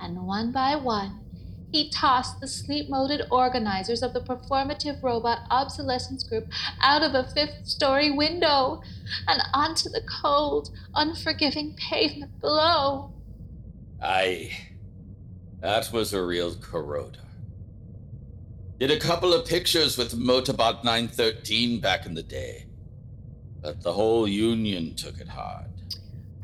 [0.00, 1.20] And one by one,
[1.74, 6.46] he tossed the sleep moded organizers of the performative robot obsolescence group
[6.80, 8.80] out of a fifth story window
[9.26, 13.12] and onto the cold, unforgiving pavement below.
[14.00, 14.52] Aye,
[15.60, 17.18] that was a real corroder.
[18.78, 22.66] Did a couple of pictures with Motorbot 913 back in the day,
[23.60, 25.73] but the whole Union took it hard.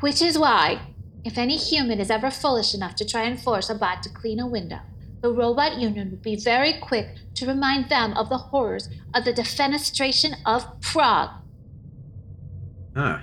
[0.01, 0.81] Which is why,
[1.25, 4.41] if any human is ever foolish enough to try and force a bot to clean
[4.41, 4.81] a window,
[5.21, 9.33] the Robot Union would be very quick to remind them of the horrors of the
[9.33, 11.31] defenestration of Prague.
[12.97, 13.19] Huh.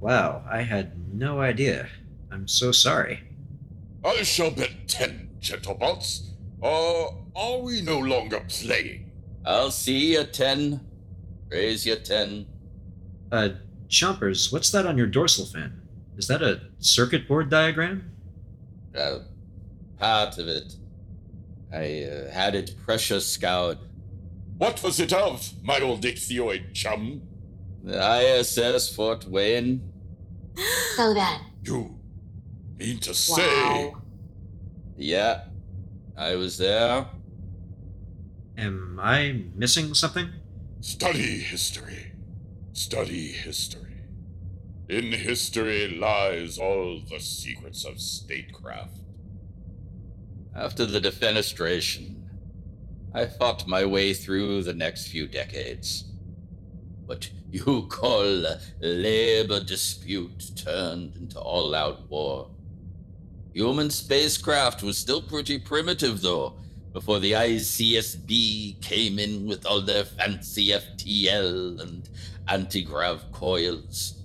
[0.00, 1.88] Wow, I had no idea.
[2.32, 3.22] I'm so sorry.
[4.04, 6.30] I shall bet ten, gentlebots.
[6.60, 9.12] Or are we no longer playing?
[9.44, 10.80] I'll see you ten.
[11.48, 12.46] Raise your ten.
[13.30, 13.50] Uh,
[13.88, 15.80] Chompers, what's that on your dorsal fin?
[16.16, 18.10] Is that a circuit board diagram?
[18.96, 19.18] Uh,
[19.98, 20.74] part of it.
[21.72, 23.78] I uh, had it pressure scoured.
[24.56, 27.22] What was it of, my old ichthyoid chum?
[27.84, 29.92] The ISS Fort Wayne.
[30.96, 31.40] So then.
[31.62, 31.98] You
[32.78, 33.42] mean to say.
[33.42, 34.02] Wow.
[34.96, 35.44] Yeah,
[36.16, 37.06] I was there.
[38.56, 40.30] Am I missing something?
[40.80, 42.12] Study history.
[42.76, 44.02] Study history.
[44.86, 48.98] In history lies all the secrets of statecraft.
[50.54, 52.16] After the defenestration,
[53.14, 56.04] I fought my way through the next few decades.
[57.06, 62.50] What you call a labor dispute turned into all out war.
[63.54, 66.58] Human spacecraft was still pretty primitive, though,
[66.92, 72.08] before the ICSB came in with all their fancy FTL and
[72.48, 74.22] anti grav coils.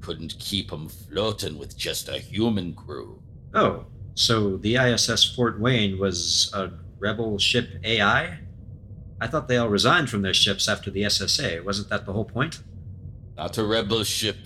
[0.00, 3.22] Couldn't keep 'em floating with just a human crew.
[3.54, 8.40] Oh, so the ISS Fort Wayne was a rebel ship AI?
[9.20, 11.60] I thought they all resigned from their ships after the SSA.
[11.60, 12.62] Wasn't that the whole point?
[13.36, 14.36] Not a rebel ship.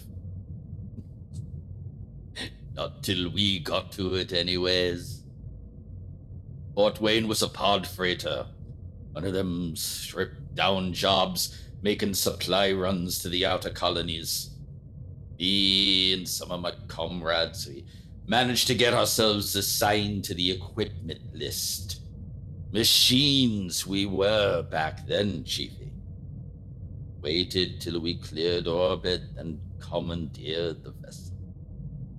[2.75, 5.25] Not till we got to it, anyways.
[6.75, 8.47] Fort Wayne was a pod freighter.
[9.13, 14.51] One of them stripped down jobs making supply runs to the outer colonies.
[15.39, 17.85] Me and some of my comrades, we
[18.27, 22.01] managed to get ourselves assigned to the equipment list.
[22.73, 25.93] Machines we were back then, Chiefy.
[27.23, 31.35] Waited till we cleared orbit and commandeered the vessel.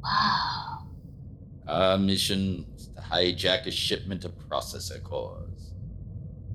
[0.04, 0.88] Wow.
[1.68, 5.49] Our mission was to hijack a shipment of processor cores.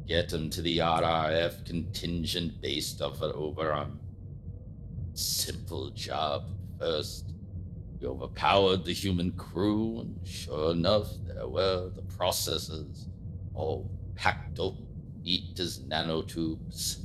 [0.07, 3.99] Get them to the RRF contingent based off of over on
[5.15, 6.45] simple job
[6.79, 7.33] first.
[8.01, 13.07] We overpowered the human crew, and sure enough, there were the processors,
[13.55, 14.75] all packed up
[15.23, 16.99] neat as nanotubes.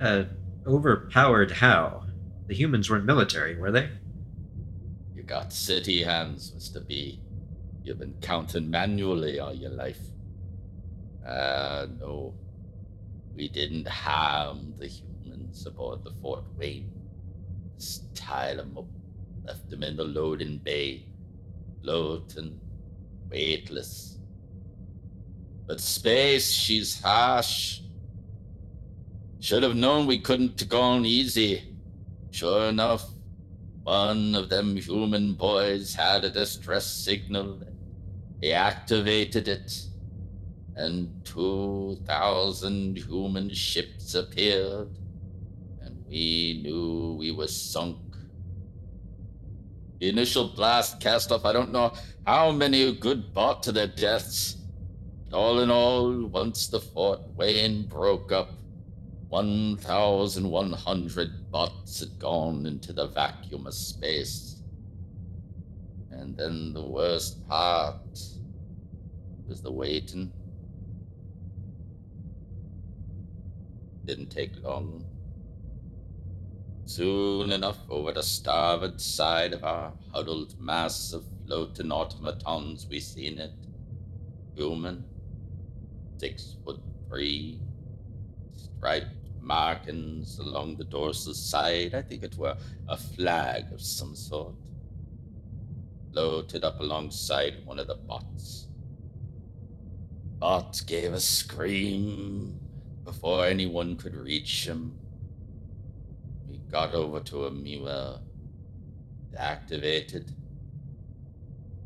[0.00, 0.24] Uh,
[0.66, 2.04] overpowered how?
[2.46, 3.90] The humans weren't military, were they?
[5.14, 6.86] You got city hands, Mr.
[6.86, 7.20] B.
[7.82, 9.98] You've been counting manually all your life.
[11.28, 12.34] Ah, no.
[13.36, 16.90] We didn't harm the humans aboard the Fort Wayne.
[17.76, 18.86] Just tied them up,
[19.46, 21.04] left them in the loading bay,
[21.82, 22.58] floating,
[23.30, 24.18] weightless.
[25.66, 27.80] But space, she's harsh.
[29.40, 31.62] Should have known we couldn't have gone easy.
[32.30, 33.04] Sure enough,
[33.82, 37.60] one of them human boys had a distress signal.
[38.40, 39.87] He activated it,
[40.78, 44.88] and 2,000 human ships appeared,
[45.82, 47.98] and we knew we were sunk.
[49.98, 51.92] The initial blast cast off, I don't know
[52.24, 54.54] how many good bought to their deaths.
[55.32, 58.52] All in all, once the Fort Wayne broke up,
[59.30, 64.62] 1,100 bots had gone into the vacuum of space.
[66.12, 67.96] And then the worst part
[69.48, 70.32] was the waiting.
[74.08, 75.04] Didn't take long.
[76.86, 83.38] Soon enough, over the starboard side of our huddled mass of floating automatons, we seen
[83.38, 83.52] it.
[84.54, 85.04] Human,
[86.16, 87.60] six foot three,
[88.54, 89.10] striped
[89.42, 91.94] markings along the dorsal side.
[91.94, 92.56] I think it were
[92.88, 94.54] a flag of some sort.
[96.12, 98.68] Floated up alongside one of the bots.
[100.38, 102.58] Bot gave a scream
[103.08, 104.92] before anyone could reach him.
[106.46, 108.18] We got over to he were
[109.34, 110.30] activated.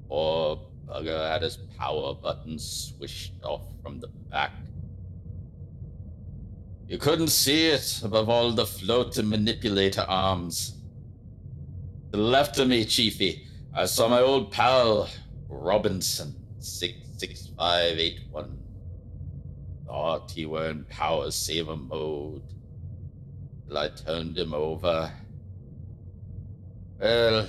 [0.09, 4.51] Poor bugger had his power button swished off from the back.
[6.89, 10.73] You couldn't see it above all the floating manipulator arms.
[12.11, 15.09] To the left of me, Chiefy, I saw my old pal,
[15.49, 18.62] Robinson, 66581.
[19.93, 22.43] Thought he were in power saver mode.
[23.69, 25.13] Till I turned him over.
[26.99, 27.47] Well,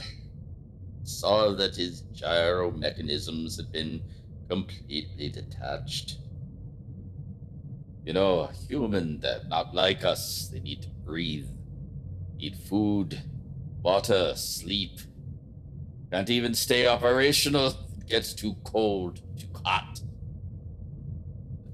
[1.03, 4.03] saw that his gyro mechanisms had been
[4.49, 6.17] completely detached.
[8.03, 10.49] You know, human, they're not like us.
[10.51, 11.47] They need to breathe,
[12.35, 13.21] need food,
[13.81, 14.99] water, sleep.
[16.11, 17.67] Can't even stay operational.
[17.99, 20.01] It gets too cold, too hot.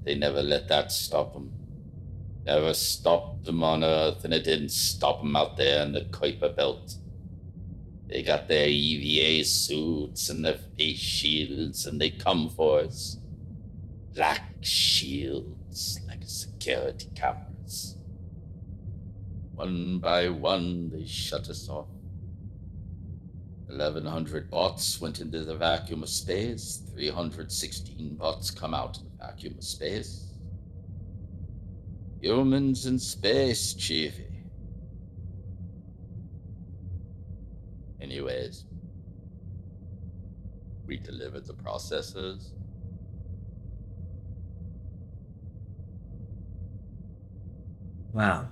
[0.04, 1.52] They never let that stop them.
[2.46, 6.54] Never stopped them on Earth, and it didn't stop them out there in the Kuiper
[6.54, 6.94] Belt.
[8.08, 13.18] They got their EVA suits and their face shields, and they come for us.
[14.14, 17.96] Black shields like security cameras.
[19.54, 21.86] One by one, they shut us off.
[23.66, 26.82] 1,100 bots went into the vacuum of space.
[26.94, 30.26] 316 bots come out of vacuum of space.
[32.20, 34.26] Humans in space, Chiefy.
[38.00, 38.64] Anyways,
[40.86, 42.50] we delivered the processors.
[48.12, 48.48] Wow.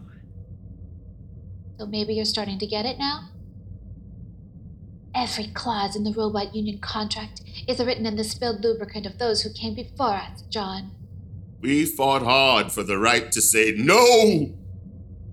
[1.78, 3.28] So maybe you're starting to get it now?
[5.20, 9.42] Every clause in the robot union contract is written in the spilled lubricant of those
[9.42, 10.92] who came before us, John.
[11.60, 14.54] We fought hard for the right to say no,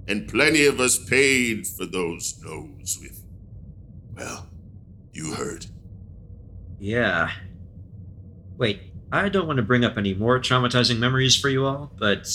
[0.08, 3.24] and plenty of us paid for those no's with,
[4.16, 4.50] well,
[5.14, 5.68] you heard.
[6.80, 7.30] Yeah.
[8.58, 8.82] Wait,
[9.12, 12.28] I don't want to bring up any more traumatizing memories for you all, but,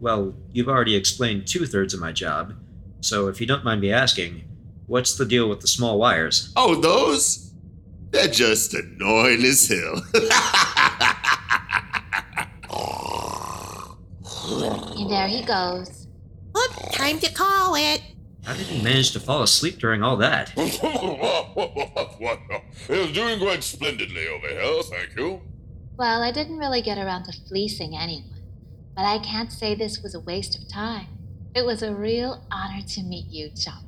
[0.00, 2.54] well, you've already explained two thirds of my job.
[3.00, 4.42] So if you don't mind me asking,
[4.86, 6.52] what's the deal with the small wires?
[6.56, 7.52] Oh, those?
[8.10, 10.02] They're just annoying as hell.
[15.06, 16.08] And there he goes.
[16.56, 18.02] Oop, time to call it.
[18.44, 20.50] How did you manage to fall asleep during all that?
[22.18, 22.38] what?
[22.88, 25.42] It's doing quite splendidly over here, thank you.
[25.96, 28.42] Well, I didn't really get around to fleecing anyone,
[28.94, 31.06] but I can't say this was a waste of time.
[31.54, 33.85] It was a real honor to meet you, Chopper.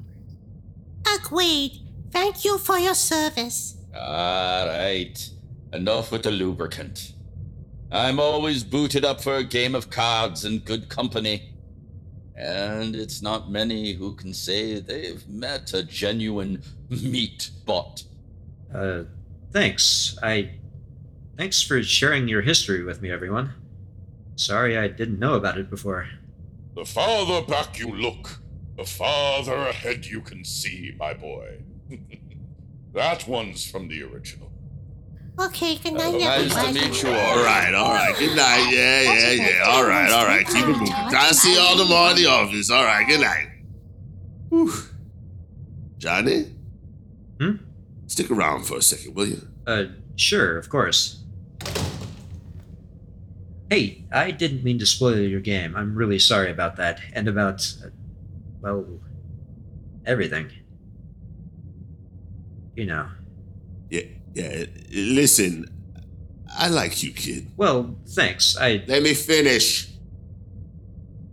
[1.16, 1.80] Agreed.
[2.10, 3.76] Thank you for your service.
[3.94, 5.30] All right.
[5.72, 7.12] Enough with the lubricant.
[7.90, 11.54] I'm always booted up for a game of cards and good company.
[12.36, 18.04] And it's not many who can say they've met a genuine meat bot.
[18.74, 19.04] Uh,
[19.52, 20.16] thanks.
[20.22, 20.52] I.
[21.36, 23.52] Thanks for sharing your history with me, everyone.
[24.36, 26.08] Sorry I didn't know about it before.
[26.74, 28.40] The farther back you look,
[28.78, 31.58] the farther ahead you can see, my boy.
[32.94, 34.52] that one's from the original.
[35.40, 36.74] Okay, good night, Nice to everyone.
[36.74, 38.16] meet you All right, all right.
[38.16, 38.70] Good night.
[38.72, 39.62] Yeah, yeah, yeah.
[39.66, 40.46] All right, all right.
[40.46, 40.92] Keep it moving.
[40.92, 42.70] I see y'all tomorrow in the office.
[42.70, 43.48] All right, good night.
[44.48, 44.72] Whew.
[45.98, 46.52] Johnny?
[47.40, 47.56] Hmm?
[48.06, 49.46] Stick around for a second, will you?
[49.66, 49.84] Uh,
[50.14, 51.22] sure, of course.
[53.70, 55.76] Hey, I didn't mean to spoil your game.
[55.76, 57.00] I'm really sorry about that.
[57.12, 57.74] And about.
[58.60, 58.86] Well.
[60.06, 60.50] everything.
[62.74, 63.08] You know.
[63.90, 64.02] Yeah,
[64.34, 64.64] yeah.
[64.92, 65.66] Listen,
[66.56, 67.50] I like you, kid.
[67.56, 68.56] Well, thanks.
[68.56, 68.82] I.
[68.86, 69.90] Let me finish.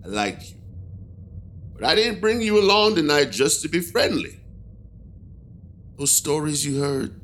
[0.04, 0.58] I like you.
[1.74, 4.40] But I didn't bring you along tonight just to be friendly.
[5.98, 7.20] Those stories you heard,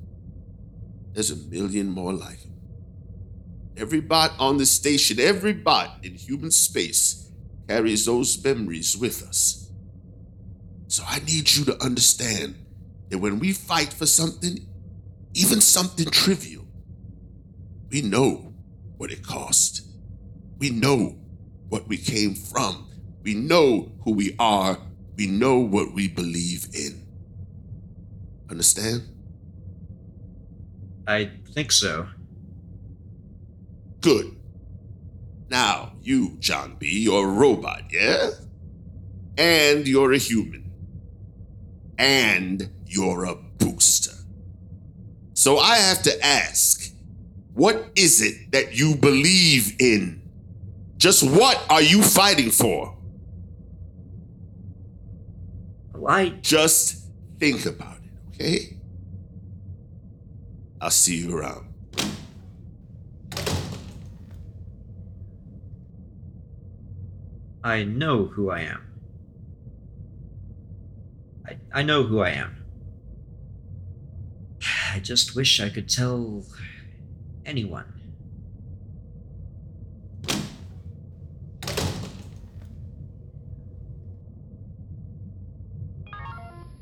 [1.14, 2.54] there's a million more like them.
[3.78, 7.32] Every bot on the station, every bot in human space
[7.68, 9.61] carries those memories with us.
[10.92, 12.54] So I need you to understand
[13.08, 14.68] that when we fight for something,
[15.34, 16.66] even something trivial,
[17.90, 18.54] we know
[18.98, 19.84] what it cost.
[20.58, 21.16] We know
[21.70, 22.90] what we came from.
[23.24, 24.80] We know who we are.
[25.16, 27.08] We know what we believe in.
[28.50, 29.04] Understand?
[31.08, 32.08] I think so.
[34.02, 34.36] Good.
[35.50, 38.32] Now, you, John B., you're a robot, yeah?
[39.38, 40.71] And you're a human.
[42.02, 44.16] And you're a booster.
[45.36, 46.92] So I have to ask
[47.54, 50.24] what is it that you believe in?
[50.98, 52.98] Just what are you fighting for?
[56.08, 57.06] I just
[57.40, 58.78] think about it, okay?
[60.82, 61.68] I'll see you around.
[67.64, 68.91] I know who I am.
[71.52, 72.56] I, I know who I am.
[74.94, 76.44] I just wish I could tell
[77.46, 77.86] anyone.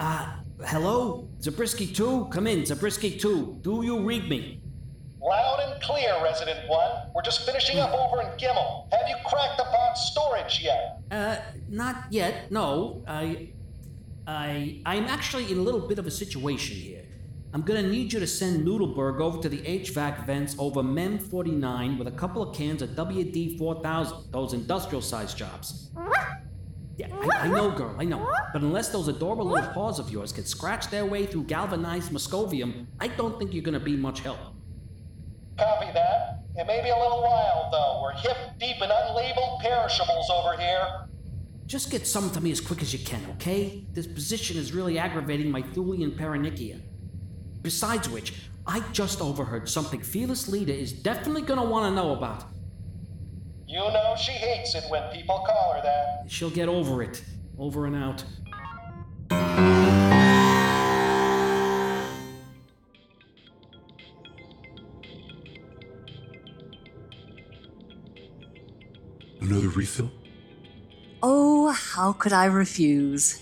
[0.01, 1.27] Ah, hello?
[1.41, 2.29] Zabriskie 2?
[2.31, 3.59] Come in, Zabriskie 2.
[3.61, 4.61] Do you read me?
[5.21, 7.11] Loud and clear, Resident One.
[7.13, 8.87] We're just finishing up over in Gimmel.
[8.93, 11.01] Have you cracked the bot's storage yet?
[11.11, 11.35] Uh,
[11.67, 13.03] not yet, no.
[13.05, 13.49] I.
[14.30, 14.81] I.
[14.85, 17.03] I'm actually in a little bit of a situation here.
[17.51, 21.97] I'm gonna need you to send Noodleberg over to the HVAC vents over MEM 49
[21.97, 25.89] with a couple of cans of WD 4000, those industrial sized jobs.
[26.95, 28.31] Yeah, I, I know, girl, I know.
[28.53, 32.85] But unless those adorable little paws of yours can scratch their way through galvanized Moscovium,
[32.99, 34.38] I don't think you're gonna be much help.
[35.57, 36.43] Copy that.
[36.56, 38.01] It may be a little wild, though.
[38.03, 41.09] We're hip deep in unlabeled perishables over here.
[41.69, 43.85] Just get some to me as quick as you can, okay?
[43.93, 46.81] This position is really aggravating my Thulian paronychia.
[47.61, 48.33] Besides which,
[48.65, 52.45] I just overheard something Fearless Leader is definitely gonna wanna know about.
[53.67, 56.23] You know she hates it when people call her that.
[56.27, 57.23] She'll get over it.
[57.59, 58.23] Over and out.
[69.39, 70.09] Another refill?
[71.21, 73.41] Oh, how could I refuse?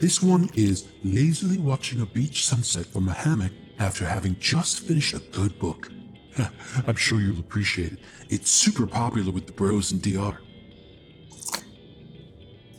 [0.00, 5.14] This one is lazily watching a beach sunset from a hammock after having just finished
[5.14, 5.90] a good book.
[6.86, 7.98] I'm sure you'll appreciate it.
[8.30, 10.38] It's super popular with the bros in DR.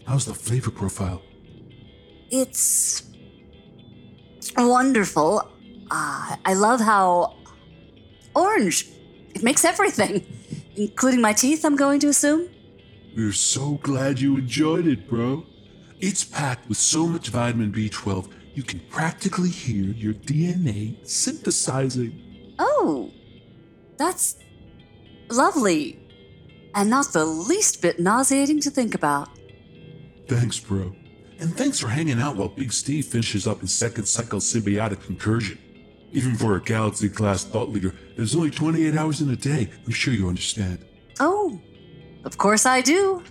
[0.07, 1.22] How's the flavor profile?
[2.31, 3.03] It's
[4.57, 5.48] wonderful.
[5.91, 7.35] Ah, I love how
[8.35, 8.89] orange.
[9.35, 10.26] It makes everything,
[10.76, 12.49] including my teeth, I'm going to assume.
[13.16, 15.46] We're so glad you enjoyed it, bro.
[16.00, 22.56] It's packed with so much vitamin B12, you can practically hear your DNA synthesizing.
[22.60, 23.12] Oh,
[23.98, 24.38] that's
[25.30, 26.00] lovely.
[26.74, 29.30] And not the least bit nauseating to think about.
[30.28, 30.96] Thanks, bro.
[31.40, 35.58] And thanks for hanging out while Big Steve finishes up his second cycle symbiotic concursion.
[36.12, 39.70] Even for a galaxy class thought leader, there's only 28 hours in a day.
[39.86, 40.86] I'm sure you understand.
[41.20, 41.60] Oh,
[42.23, 43.23] of course I do.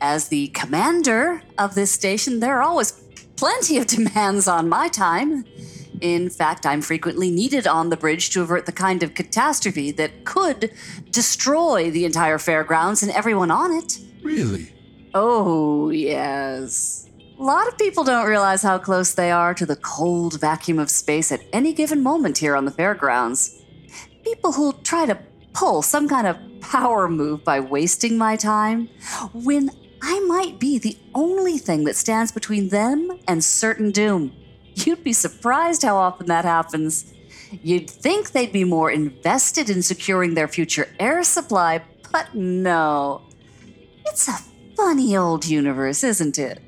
[0.00, 2.92] As the commander of this station, there are always
[3.36, 5.44] plenty of demands on my time.
[6.00, 10.24] In fact, I'm frequently needed on the bridge to avert the kind of catastrophe that
[10.24, 10.72] could
[11.10, 13.98] destroy the entire fairgrounds and everyone on it.
[14.22, 14.72] Really?
[15.14, 17.08] Oh, yes.
[17.38, 20.90] A lot of people don't realize how close they are to the cold vacuum of
[20.90, 23.62] space at any given moment here on the fairgrounds.
[24.22, 25.18] People who'll try to
[25.56, 28.88] pull some kind of power move by wasting my time,
[29.32, 29.70] when
[30.02, 34.32] I might be the only thing that stands between them and certain doom.
[34.74, 37.14] You'd be surprised how often that happens.
[37.62, 43.22] You'd think they'd be more invested in securing their future air supply, but no.
[44.04, 44.38] It's a
[44.76, 46.60] funny old universe, isn't it?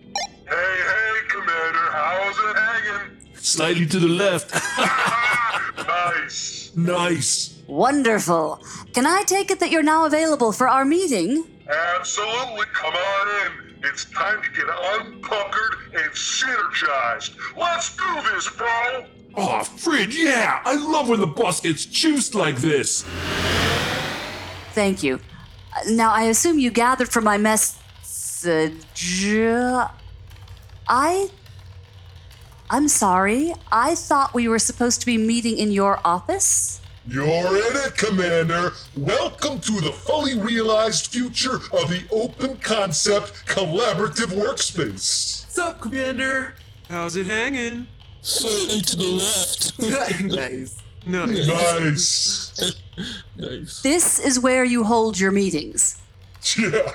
[0.48, 3.18] Hey, hey, Commander, how's it hanging?
[3.34, 4.50] Slightly to the left.
[5.88, 6.72] Nice.
[6.76, 7.57] nice.
[7.68, 8.62] Wonderful.
[8.94, 11.44] Can I take it that you're now available for our meeting?
[11.68, 12.64] Absolutely.
[12.72, 13.74] Come on in.
[13.84, 17.36] It's time to get unpuckered and synergized.
[17.56, 19.04] Let's do this, bro.
[19.36, 20.60] Oh, Frid, yeah!
[20.64, 23.02] I love when the boss gets juiced like this.
[24.72, 25.20] Thank you.
[25.76, 27.76] Uh, Now, I assume you gathered from my message.
[30.88, 31.30] I.
[32.70, 33.52] I'm sorry.
[33.70, 36.80] I thought we were supposed to be meeting in your office?
[37.10, 38.74] You're in it, Commander.
[38.94, 45.44] Welcome to the fully realized future of the open concept collaborative workspace.
[45.46, 46.54] What's up, Commander?
[46.90, 47.86] How's it hanging?
[48.20, 49.78] Slightly to the left.
[50.22, 50.82] nice.
[51.06, 51.48] Nice.
[51.48, 52.74] Nice.
[53.38, 53.80] nice.
[53.80, 56.02] This is where you hold your meetings.
[56.58, 56.92] Yeah,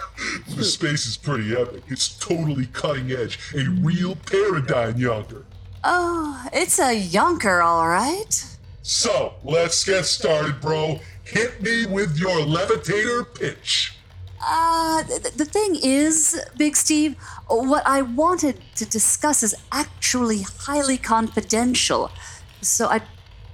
[0.56, 1.85] the space is pretty epic.
[1.88, 5.44] It's totally cutting edge, a real paradigm yonker.
[5.84, 8.53] Oh, it's a yonker, all right.
[8.84, 10.99] So, let's get started, bro.
[11.23, 13.95] Hit me with your levitator pitch.
[14.45, 17.15] Uh, th- the thing is, Big Steve,
[17.47, 22.11] what I wanted to discuss is actually highly confidential.
[22.61, 23.03] So I'd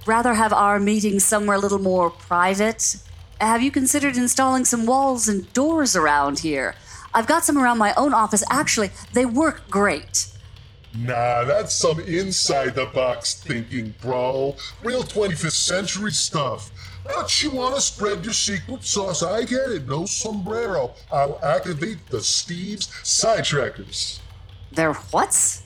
[0.04, 2.96] rather have our meeting somewhere a little more private.
[3.40, 6.74] Have you considered installing some walls and doors around here?
[7.14, 8.42] I've got some around my own office.
[8.50, 10.26] Actually, they work great.
[10.96, 14.56] Nah, that's some inside the box thinking, bro.
[14.82, 16.70] Real 25th century stuff.
[17.04, 19.22] But you want to spread your secret sauce?
[19.22, 19.88] I get it.
[19.88, 20.92] No sombrero.
[21.12, 24.18] I'll activate the Steve's Sidetrackers.
[24.72, 25.62] They're what's?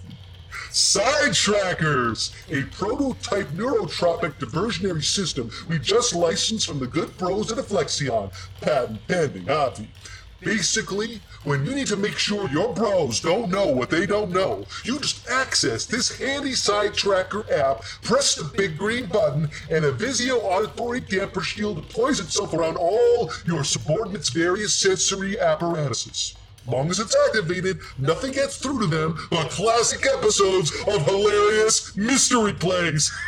[0.70, 2.32] Sidetrackers!
[2.51, 8.30] A prototype neurotropic diversionary system we just licensed from the good bros at Flexion.
[8.60, 9.88] Patent pending, Avi.
[10.40, 14.64] Basically, when you need to make sure your bros don't know what they don't know,
[14.84, 20.42] you just access this handy Sidetracker app, press the big green button, and a Vizio
[20.42, 26.34] auditory damper shield deploys itself around all your subordinates' various sensory apparatuses.
[26.66, 32.54] Long as it's activated, nothing gets through to them but classic episodes of hilarious mystery
[32.54, 33.12] plays.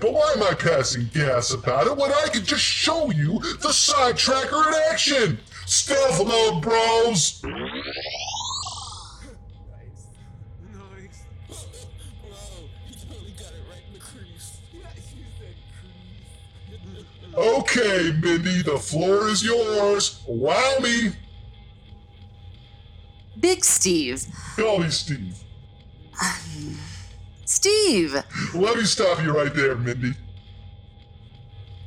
[0.00, 3.68] But why am I passing gas about it when I can just show you the
[3.68, 5.38] sidetracker in action?
[5.70, 7.44] Stealth mode, bros!
[7.44, 7.60] Nice.
[10.74, 11.22] Nice.
[11.48, 14.58] Whoa, you totally got it right in the crease.
[14.72, 15.54] Yeah, if you said
[17.22, 17.36] crease.
[17.36, 20.20] Okay, Mindy, the floor is yours.
[20.26, 21.12] Wow me!
[23.38, 24.26] Big Steve.
[24.56, 25.38] Call me Steve.
[27.44, 28.14] Steve!
[28.54, 30.14] Let me stop you right there, Mindy.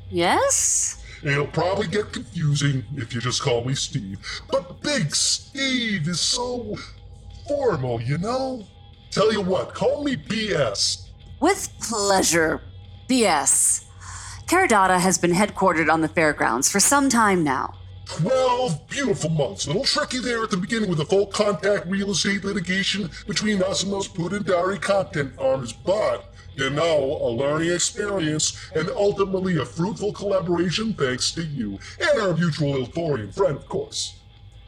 [0.09, 1.02] Yes?
[1.23, 4.19] It'll probably get confusing if you just call me Steve.
[4.51, 6.75] But Big Steve is so
[7.47, 8.65] formal, you know?
[9.09, 11.07] Tell you what, call me BS.
[11.39, 12.61] With pleasure.
[13.07, 13.85] BS.
[14.47, 17.73] Caradata has been headquartered on the fairgrounds for some time now.
[18.05, 19.65] Twelve beautiful months.
[19.65, 23.63] A little tricky there at the beginning with the full contact real estate litigation between
[23.63, 29.65] us and those Pudendari content farmers, but you know, a learning experience and ultimately a
[29.65, 34.19] fruitful collaboration thanks to you and our mutual Ilthorian friend, of course.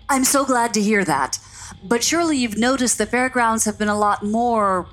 [0.09, 1.39] I'm so glad to hear that.
[1.83, 4.87] But surely you've noticed the fairgrounds have been a lot more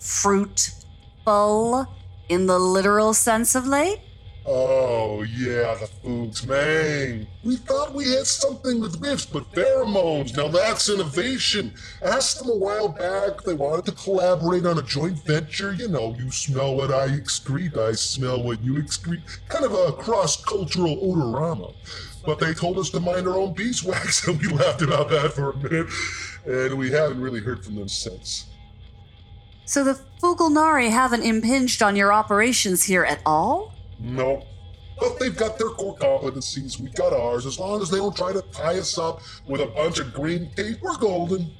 [0.00, 1.86] fruitful
[2.28, 4.00] in the literal sense of late?
[4.46, 7.26] Oh, yeah, the foods, man.
[7.42, 10.36] We thought we had something with whiffs, but pheromones.
[10.36, 11.72] Now that's innovation.
[12.02, 13.42] Asked them a while back.
[13.42, 15.72] They wanted to collaborate on a joint venture.
[15.72, 19.22] You know, you smell what I excrete, I smell what you excrete.
[19.48, 21.74] Kind of a cross cultural odorama.
[22.26, 25.52] But they told us to mind our own beeswax, and we laughed about that for
[25.52, 25.86] a minute.
[26.46, 28.46] And we haven't really heard from them since.
[29.64, 33.73] So the Fugalnari haven't impinged on your operations here at all?
[33.98, 34.44] No.
[34.98, 37.46] But they've got their core competencies, we got ours.
[37.46, 40.50] As long as they don't try to tie us up with a bunch of green
[40.54, 41.52] tape, we're golden.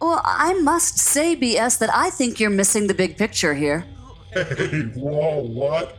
[0.00, 3.84] Well, I must say, BS, that I think you're missing the big picture here.
[4.32, 5.98] Hey, whoa, what?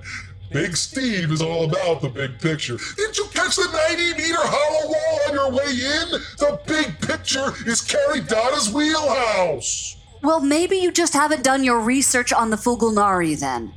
[0.52, 2.78] Big Steve is all about the big picture.
[2.96, 7.54] Didn't you catch the 90 meter hollow wall on your way in, the big picture
[7.66, 9.98] is Caradata's wheelhouse.
[10.22, 13.74] Well, maybe you just haven't done your research on the Fugalnari then.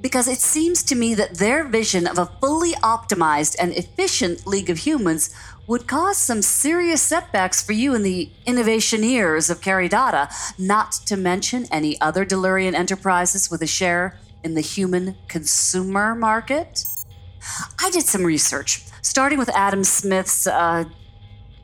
[0.00, 4.70] Because it seems to me that their vision of a fully optimized and efficient League
[4.70, 5.34] of Humans
[5.66, 11.16] would cause some serious setbacks for you in the innovation innovationeers of Caradata, not to
[11.16, 16.84] mention any other Delurian enterprises with a share in the human consumer market.
[17.80, 20.84] I did some research, starting with Adam Smith's uh,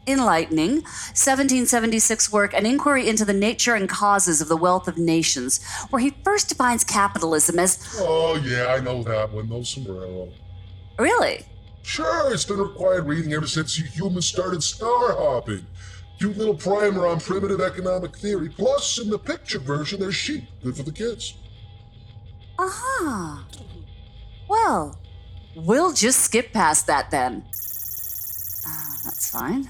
[0.07, 0.83] Enlightening,
[1.15, 6.01] 1776 work, An Inquiry into the Nature and Causes of the Wealth of Nations, where
[6.01, 7.78] he first defines capitalism as.
[7.99, 9.49] Oh, yeah, I know that one.
[9.49, 10.28] No sombrero.
[10.99, 11.45] Really?
[11.83, 15.66] Sure, it's been required reading ever since you humans started star hopping.
[16.19, 18.49] Cute little primer on primitive economic theory.
[18.49, 20.45] Plus, in the picture version, there's sheep.
[20.62, 21.35] Good for the kids.
[22.59, 23.45] Aha.
[24.49, 24.99] Well,
[25.55, 27.45] we'll just skip past that then.
[28.66, 29.69] Uh, that's fine.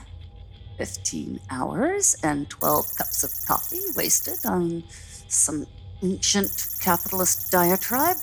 [0.76, 4.84] 15 hours and 12 cups of coffee wasted on
[5.28, 5.66] some
[6.02, 6.50] ancient
[6.80, 8.16] capitalist diatribe.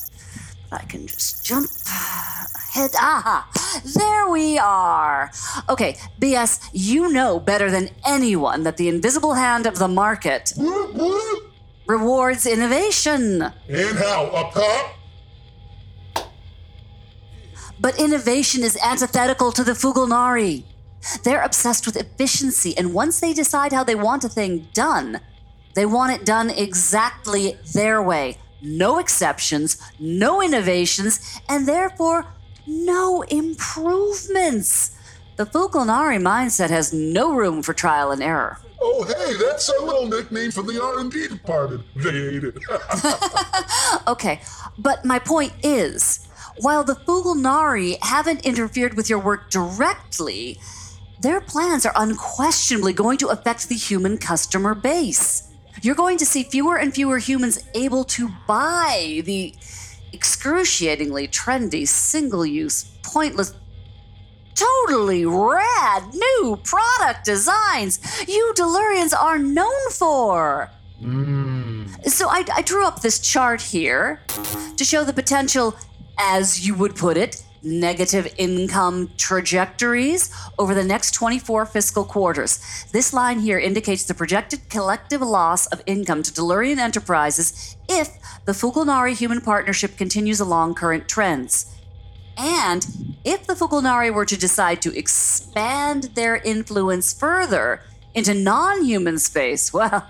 [0.70, 2.92] But I can just jump ahead.
[2.96, 3.50] Aha!
[3.84, 5.32] There we are!
[5.70, 10.54] Okay, BS, you know better than anyone that the invisible hand of the market
[11.88, 13.42] rewards innovation.
[13.68, 14.26] And how?
[14.26, 14.96] Up top?
[17.80, 20.64] But innovation is antithetical to the Fugalnari.
[21.24, 25.20] They're obsessed with efficiency, and once they decide how they want a thing done,
[25.76, 28.38] they want it done exactly their way.
[28.62, 32.26] No exceptions, no innovations, and therefore
[32.66, 34.98] no improvements.
[35.36, 38.60] The Fugalnari mindset has no room for trial and error.
[38.80, 41.84] Oh, hey, that's our little nickname for the R&D department.
[41.96, 42.58] They hate it.
[44.08, 44.42] okay,
[44.78, 46.28] but my point is,
[46.60, 50.60] while the Fugalnari haven't interfered with your work directly,
[51.24, 55.50] their plans are unquestionably going to affect the human customer base.
[55.82, 59.56] You're going to see fewer and fewer humans able to buy the
[60.12, 63.54] excruciatingly trendy, single use, pointless,
[64.54, 70.70] totally rad new product designs you Delurians are known for.
[71.02, 72.08] Mm.
[72.08, 74.22] So I, I drew up this chart here
[74.78, 75.76] to show the potential,
[76.20, 80.30] as you would put it, negative income trajectories
[80.60, 82.86] over the next 24 fiscal quarters.
[82.92, 88.10] This line here indicates the projected collective loss of income to Delurian enterprises if
[88.46, 91.74] the Fugalnari human partnership continues along current trends.
[92.38, 92.86] And
[93.24, 97.82] if the Fugalnari were to decide to expand their influence further
[98.14, 100.08] into non human space, well,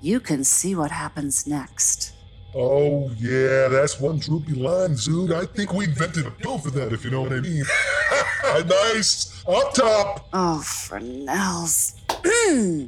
[0.00, 2.11] you can see what happens next.
[2.54, 5.32] Oh, yeah, that's one droopy line, Zood.
[5.32, 7.64] I think we invented a pill for that, if you know what I mean.
[8.66, 9.44] nice.
[9.46, 10.28] Up top.
[10.32, 11.94] Oh, Fresnel's.
[12.24, 12.86] Hmm.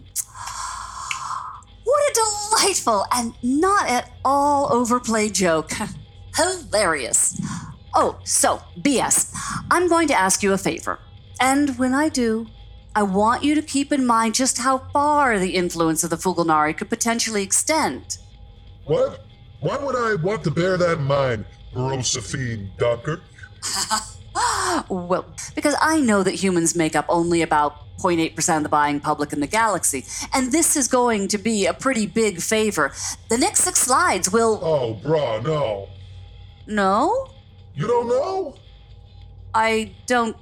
[1.84, 5.72] what a delightful and not at all overplayed joke.
[6.36, 7.40] Hilarious.
[7.94, 9.32] Oh, so, BS,
[9.70, 10.98] I'm going to ask you a favor.
[11.40, 12.46] And when I do,
[12.96, 16.76] I want you to keep in mind just how far the influence of the Fugalnari
[16.76, 18.18] could potentially extend.
[18.84, 19.23] What?
[19.64, 23.22] Why would I want to bear that in mind, Rosephine Dunkert?
[24.90, 25.24] well,
[25.54, 29.40] because I know that humans make up only about 0.8% of the buying public in
[29.40, 30.04] the galaxy,
[30.34, 32.92] and this is going to be a pretty big favor.
[33.30, 34.60] The next six slides will.
[34.62, 35.88] Oh, brah, no.
[36.66, 37.28] No?
[37.74, 38.56] You don't know?
[39.54, 40.36] I don't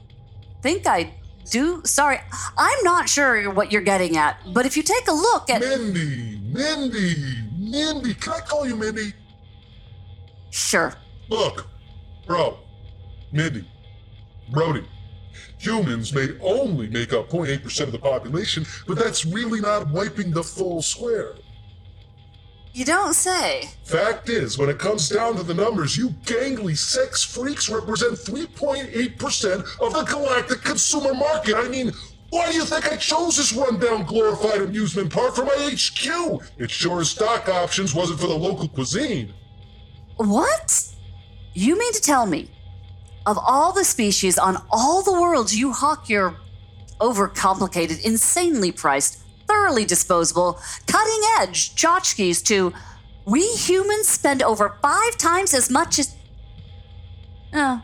[0.62, 1.14] think I
[1.48, 1.80] do.
[1.84, 2.18] Sorry,
[2.58, 5.60] I'm not sure what you're getting at, but if you take a look at.
[5.60, 7.41] Mindy, Mindy,
[7.72, 8.12] Mindy.
[8.12, 9.14] Can I call you Mindy?
[10.50, 10.92] Sure.
[11.30, 11.66] Look,
[12.26, 12.58] bro,
[13.32, 13.66] Mindy,
[14.50, 14.86] Brody.
[15.58, 20.42] Humans may only make up 0.8% of the population, but that's really not wiping the
[20.42, 21.36] full square.
[22.74, 23.70] You don't say.
[23.84, 29.60] Fact is, when it comes down to the numbers, you gangly sex freaks represent 3.8%
[29.80, 31.54] of the galactic consumer market.
[31.54, 31.92] I mean,
[32.32, 36.42] why do you think I chose this rundown glorified amusement park for my HQ?
[36.56, 39.34] It sure as stock options wasn't for the local cuisine.
[40.16, 40.82] What?
[41.52, 42.50] You mean to tell me,
[43.26, 46.38] of all the species on all the worlds you hawk your
[47.02, 52.72] overcomplicated, insanely priced, thoroughly disposable, cutting edge tchotchkes to,
[53.26, 56.16] we humans spend over five times as much as.
[57.52, 57.82] Oh.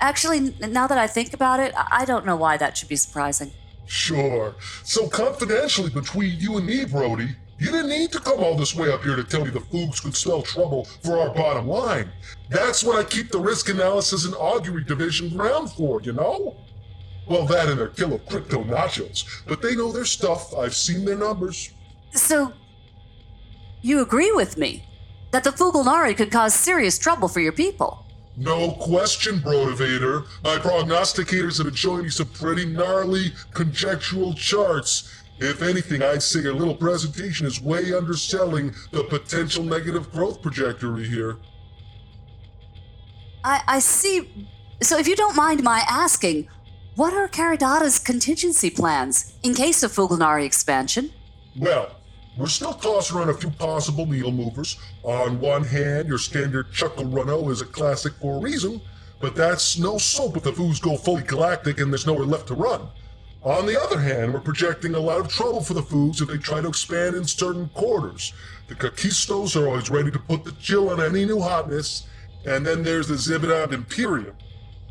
[0.00, 3.52] Actually, now that I think about it, I don't know why that should be surprising.
[3.86, 4.54] Sure.
[4.84, 8.92] So confidentially between you and me, Brody, You didn't need to come all this way
[8.92, 12.08] up here to tell me the Foogs could spell trouble for our bottom line.
[12.48, 16.56] That's what I keep the risk analysis and augury division around for, you know?
[17.26, 19.24] Well, that and their killer crypto nachos.
[19.46, 20.54] But they know their stuff.
[20.54, 21.72] I've seen their numbers.
[22.12, 22.52] So,
[23.82, 24.84] you agree with me
[25.32, 28.06] that the Fugalnari could cause serious trouble for your people?
[28.38, 30.24] No question, Brotivator.
[30.44, 35.12] My prognosticators have been showing me some pretty gnarly conjectural charts.
[35.40, 41.08] If anything, I'd say your little presentation is way underselling the potential negative growth trajectory
[41.08, 41.38] here.
[43.42, 44.48] I, I see.
[44.82, 46.48] So, if you don't mind my asking,
[46.94, 51.10] what are Caradata's contingency plans in case of Fugalnari expansion?
[51.56, 51.97] Well,
[52.38, 54.78] we're still tossing around a few possible needle movers.
[55.02, 58.80] On one hand, your standard Chuckle runo is a classic for a reason,
[59.20, 62.54] but that's no soap if the Foos go fully galactic and there's nowhere left to
[62.54, 62.88] run.
[63.42, 66.38] On the other hand, we're projecting a lot of trouble for the Foos if they
[66.38, 68.32] try to expand in certain quarters.
[68.68, 72.06] The Kakistos are always ready to put the chill on any new hotness,
[72.46, 74.36] and then there's the Zibidon Imperium.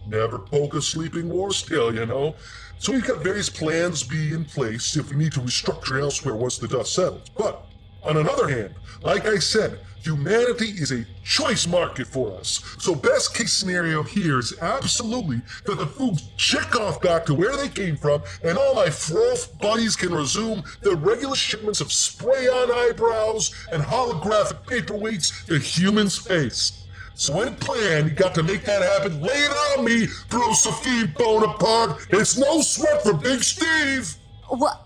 [0.08, 2.36] Never poke a sleeping war still, you know.
[2.80, 6.58] So we've got various plans be in place if we need to restructure elsewhere once
[6.58, 7.30] the dust settles.
[7.36, 7.66] But
[8.04, 12.64] on another hand, like I said, humanity is a choice market for us.
[12.80, 17.58] So best case scenario here is absolutely that the foods check off back to where
[17.58, 22.72] they came from, and all my froth buddies can resume their regular shipments of spray-on
[22.72, 26.87] eyebrows and holographic paperweights to human space.
[27.20, 29.22] So in plan, you got to make that happen.
[29.22, 32.06] Lay it on me, Josephine Bonaparte.
[32.12, 34.16] It's no sweat for Big Steve.
[34.50, 34.86] What?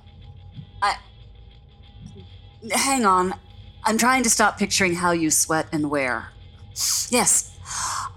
[0.82, 0.96] I.
[2.72, 3.34] Hang on.
[3.84, 6.30] I'm trying to stop picturing how you sweat and where.
[7.10, 7.52] Yes,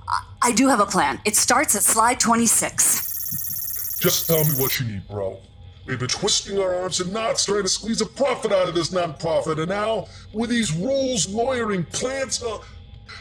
[0.08, 1.20] I- I do have a plan.
[1.24, 3.98] It starts at slide 26.
[4.00, 5.40] Just tell me what you need, bro.
[5.86, 8.90] We've been twisting our arms and knots trying to squeeze a profit out of this
[8.90, 12.58] nonprofit, and now, with these rules, lawyering, plans, uh,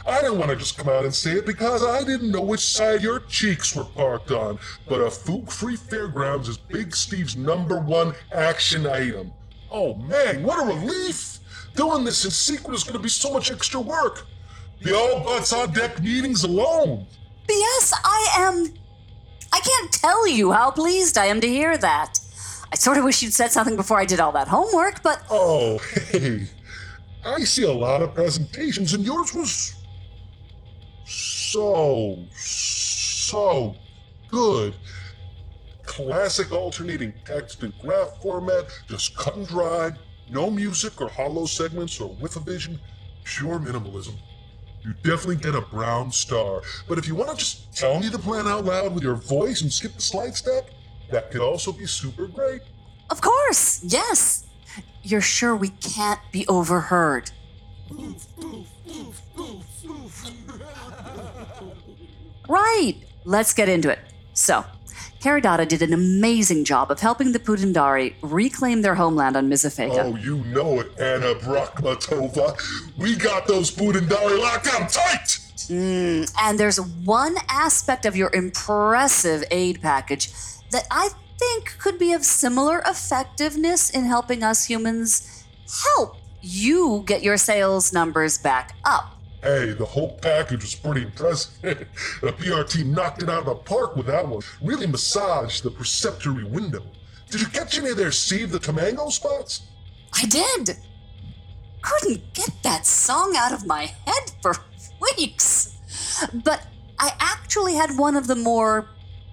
[0.06, 2.60] I didn't want to just come out and say it because I didn't know which
[2.60, 4.60] side your cheeks were parked on.
[4.88, 9.32] But a Foog Free Fairgrounds is Big Steve's number one action item.
[9.72, 11.40] Oh man, what a relief!
[11.76, 14.26] Doing this in secret is going to be so much extra work.
[14.82, 17.08] The all butts on deck meetings alone.
[17.48, 18.74] Yes, I am.
[19.54, 22.20] I can't tell you how pleased I am to hear that.
[22.72, 25.24] I sort of wish you'd said something before I did all that homework, but.
[25.30, 25.78] Oh,
[26.12, 26.48] hey.
[27.26, 29.76] I see a lot of presentations, and yours was
[31.54, 33.76] so, so
[34.28, 34.74] good.
[35.86, 40.00] Classic alternating text and graph format, just cut and dried,
[40.32, 42.80] no music or hollow segments or with a vision,
[43.24, 44.16] pure minimalism.
[44.82, 46.64] You definitely get a brown star.
[46.88, 49.62] But if you want to just tell me the plan out loud with your voice
[49.62, 50.72] and skip the slide step,
[51.12, 52.62] that could also be super great.
[53.12, 54.46] Of course, yes.
[55.04, 57.30] You're sure we can't be overheard.
[62.54, 62.98] Right.
[63.26, 63.98] Let's get into it.
[64.34, 64.64] So,
[65.20, 70.14] Caradata did an amazing job of helping the Pudendari reclaim their homeland on Mizafeka.
[70.14, 72.56] Oh, you know it, Anna Brachmatova.
[72.96, 75.40] We got those Budendari locked down tight!
[75.68, 80.30] Mm, and there's one aspect of your impressive aid package
[80.70, 81.10] that I
[81.40, 85.44] think could be of similar effectiveness in helping us humans
[85.86, 89.13] help you get your sales numbers back up.
[89.44, 91.86] Hey, the whole package was pretty impressive.
[92.22, 94.42] the PR team knocked it out of the park with that one.
[94.62, 96.82] Really massaged the perceptory window.
[97.30, 99.64] Did you catch any of their Save the Tamango spots?
[100.14, 100.78] I did.
[101.82, 104.56] Couldn't get that song out of my head for
[105.18, 105.76] weeks.
[106.46, 106.66] But
[106.98, 108.88] I actually had one of the more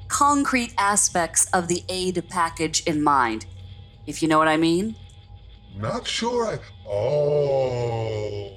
[0.08, 3.46] concrete aspects of the aid package in mind,
[4.08, 4.96] if you know what I mean.
[5.76, 6.58] Not sure I.
[6.88, 8.56] Oh.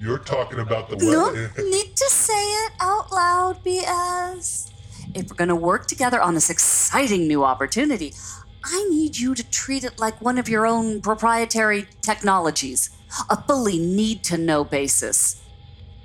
[0.00, 1.52] You're talking about the weather.
[1.64, 2.32] need to say
[2.64, 4.70] it out loud, BS.
[5.14, 8.14] If we're gonna work together on this exciting new opportunity,
[8.64, 12.90] I need you to treat it like one of your own proprietary technologies,
[13.28, 15.40] a fully need to know basis.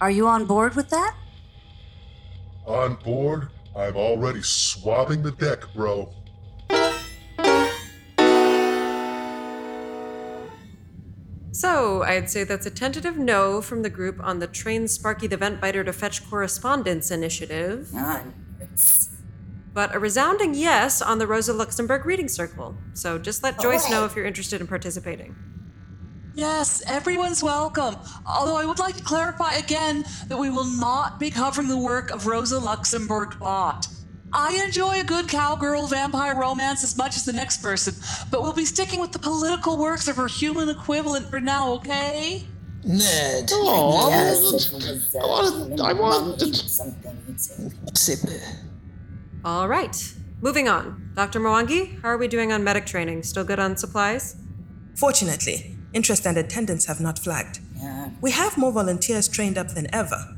[0.01, 1.15] Are you on board with that?
[2.65, 6.09] On board, I'm already swabbing the deck, bro.
[11.53, 15.37] So, I'd say that's a tentative no from the group on the Train Sparky the
[15.37, 17.89] Ventbiter to Fetch Correspondence initiative.
[19.71, 22.75] But a resounding yes on the Rosa Luxemburg Reading Circle.
[22.95, 25.35] So just let Joyce know if you're interested in participating.
[26.33, 27.97] Yes, everyone's welcome.
[28.25, 32.09] Although I would like to clarify again that we will not be covering the work
[32.09, 33.87] of Rosa Luxemburg Bot.
[34.33, 37.93] I enjoy a good cowgirl vampire romance as much as the next person,
[38.31, 42.43] but we'll be sticking with the political works of her human equivalent for now, okay?
[42.83, 43.49] Ned.
[43.53, 44.73] Oh, yes,
[45.15, 45.79] I want.
[45.79, 46.41] I want.
[49.45, 50.13] All right.
[50.41, 51.11] Moving on.
[51.15, 51.39] Dr.
[51.39, 53.23] Mwangi, how are we doing on medic training?
[53.23, 54.35] Still good on supplies?
[54.95, 57.59] Fortunately, interest and attendance have not flagged.
[57.77, 58.09] Yeah.
[58.19, 60.35] We have more volunteers trained up than ever.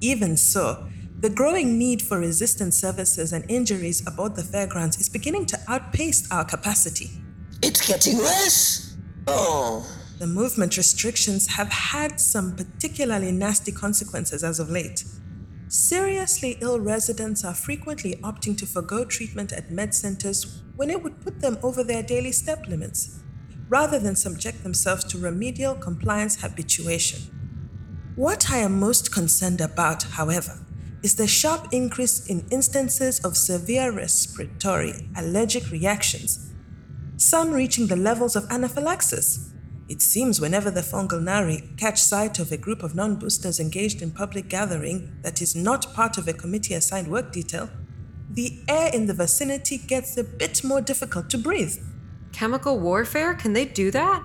[0.00, 0.86] Even so,
[1.20, 6.30] the growing need for resistance services and injuries aboard the fairgrounds is beginning to outpace
[6.30, 7.10] our capacity.
[7.60, 8.96] It's getting worse.
[9.26, 9.84] Oh.
[10.20, 15.04] The movement restrictions have had some particularly nasty consequences as of late.
[15.66, 21.20] Seriously ill residents are frequently opting to forego treatment at med centers when it would
[21.20, 23.18] put them over their daily step limits,
[23.68, 27.20] rather than subject themselves to remedial compliance habituation.
[28.14, 30.60] What I am most concerned about, however,
[31.02, 36.52] is the sharp increase in instances of severe respiratory allergic reactions,
[37.16, 39.52] some reaching the levels of anaphylaxis.
[39.88, 44.10] It seems whenever the Fugalnari catch sight of a group of non boosters engaged in
[44.10, 47.70] public gathering that is not part of a committee assigned work detail,
[48.30, 51.78] the air in the vicinity gets a bit more difficult to breathe.
[52.32, 53.34] Chemical warfare?
[53.34, 54.22] Can they do that?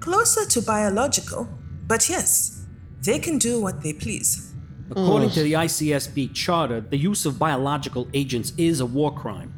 [0.00, 1.48] Closer to biological,
[1.86, 2.66] but yes,
[3.00, 4.53] they can do what they please.
[4.90, 5.34] According mm.
[5.34, 9.52] to the ICSB charter, the use of biological agents is a war crime.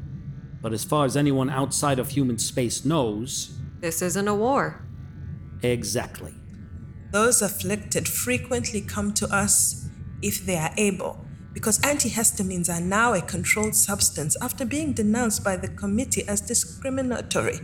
[0.62, 4.82] But as far as anyone outside of human space knows, This isn't a war.
[5.62, 6.34] exactly.
[7.12, 9.88] Those afflicted frequently come to us
[10.22, 15.56] if they are able, because antihistamines are now a controlled substance after being denounced by
[15.56, 17.60] the committee as discriminatory.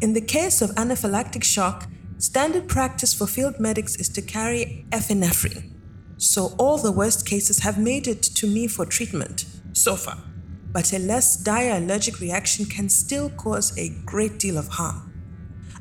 [0.00, 1.88] In the case of anaphylactic shock,
[2.18, 5.71] standard practice for field medics is to carry epinephrine.
[6.22, 10.18] So all the worst cases have made it to me for treatment so far.
[10.70, 15.12] But a less dire allergic reaction can still cause a great deal of harm.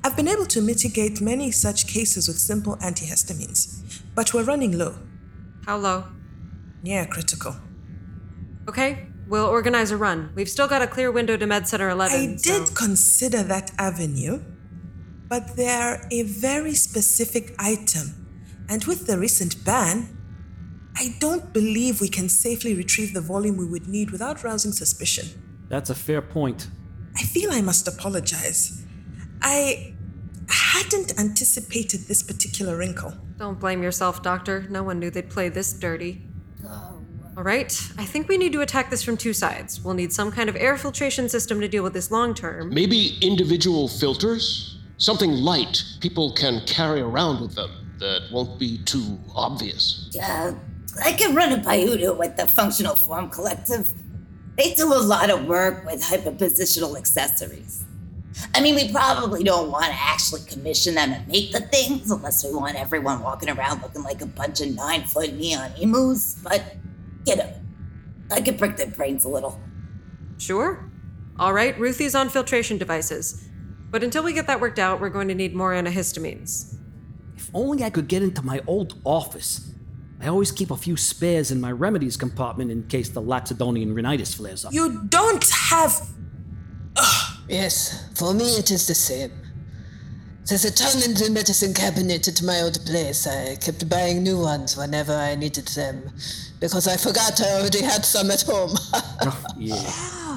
[0.04, 4.96] I've been able to mitigate many such cases with simple antihistamines, but we're running low.
[5.68, 6.06] How low?
[6.82, 7.56] Near critical.
[8.68, 10.32] Okay, we'll organize a run.
[10.34, 12.20] We've still got a clear window to Med Center 11.
[12.20, 14.42] I did so- consider that avenue,
[15.28, 18.08] but they're a very specific item.
[18.68, 20.18] And with the recent ban,
[20.96, 25.28] I don't believe we can safely retrieve the volume we would need without rousing suspicion.
[25.70, 26.68] That's a fair point.
[27.16, 28.86] I feel I must apologize.
[29.42, 29.94] I
[30.50, 33.14] hadn't anticipated this particular wrinkle.
[33.38, 34.68] Don't blame yourself, Doctor.
[34.70, 36.22] No one knew they'd play this dirty.
[37.38, 39.82] All right, I think we need to attack this from two sides.
[39.82, 42.74] We'll need some kind of air filtration system to deal with this long term.
[42.74, 44.78] Maybe individual filters?
[44.98, 50.14] Something light people can carry around with them that won't be too obvious.
[50.22, 50.54] Uh,
[51.04, 53.90] I can run it by Udo with the Functional Form Collective.
[54.58, 57.86] They do a lot of work with hyperpositional accessories.
[58.54, 62.44] I mean, we probably don't want to actually commission them and make the things unless
[62.44, 66.76] we want everyone walking around looking like a bunch of nine foot neon emus, but
[67.26, 67.54] you know,
[68.32, 69.60] I could prick their brains a little.
[70.38, 70.90] Sure.
[71.40, 73.48] All right, Ruthie's on filtration devices.
[73.90, 76.76] But until we get that worked out, we're going to need more antihistamines.
[77.36, 79.71] If only I could get into my old office.
[80.22, 84.36] I always keep a few spares in my remedies compartment in case the laxidonian rhinitis
[84.36, 84.72] flares up.
[84.74, 86.10] You don't have.
[87.50, 89.32] Yes, for me it is the same.
[90.46, 93.26] There's a ton in the medicine cabinet at my old place.
[93.28, 96.10] I kept buying new ones whenever I needed them
[96.60, 98.76] because I forgot I already had some at home.
[99.58, 99.76] Yeah.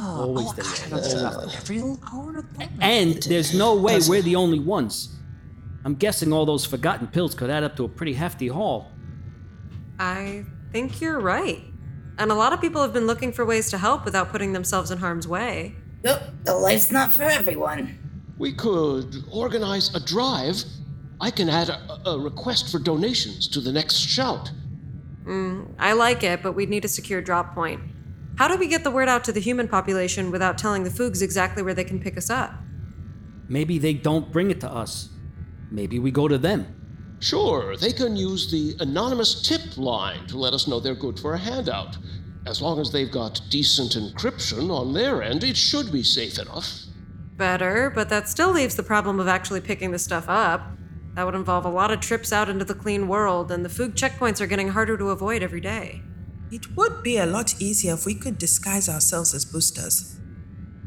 [0.07, 0.99] Always there.
[0.99, 2.47] Uh, Every little corner.
[2.81, 5.17] And there's no way we're the only ones.
[5.85, 8.91] I'm guessing all those forgotten pills could add up to a pretty hefty haul.
[9.99, 11.63] I think you're right.
[12.19, 14.91] And a lot of people have been looking for ways to help without putting themselves
[14.91, 15.75] in harm's way.
[16.05, 17.99] Nope, the life's not for everyone.
[18.39, 20.63] We could organize a drive.
[21.21, 24.51] I can add a, a request for donations to the next shout.
[25.25, 27.81] Mm, I like it, but we'd need a secure drop point.
[28.37, 31.23] How do we get the word out to the human population without telling the Foogs
[31.23, 32.53] exactly where they can pick us up?
[33.49, 35.09] Maybe they don't bring it to us.
[35.71, 36.84] Maybe we go to them.
[37.25, 41.33] Sure, they can use the anonymous tip line to let us know they're good for
[41.33, 41.97] a handout.
[42.47, 46.83] As long as they've got decent encryption on their end, it should be safe enough.
[47.39, 50.71] Better, but that still leaves the problem of actually picking the stuff up.
[51.15, 53.95] That would involve a lot of trips out into the clean world, and the Foog
[53.95, 56.03] checkpoints are getting harder to avoid every day.
[56.51, 60.21] It would be a lot easier if we could disguise ourselves as boosters.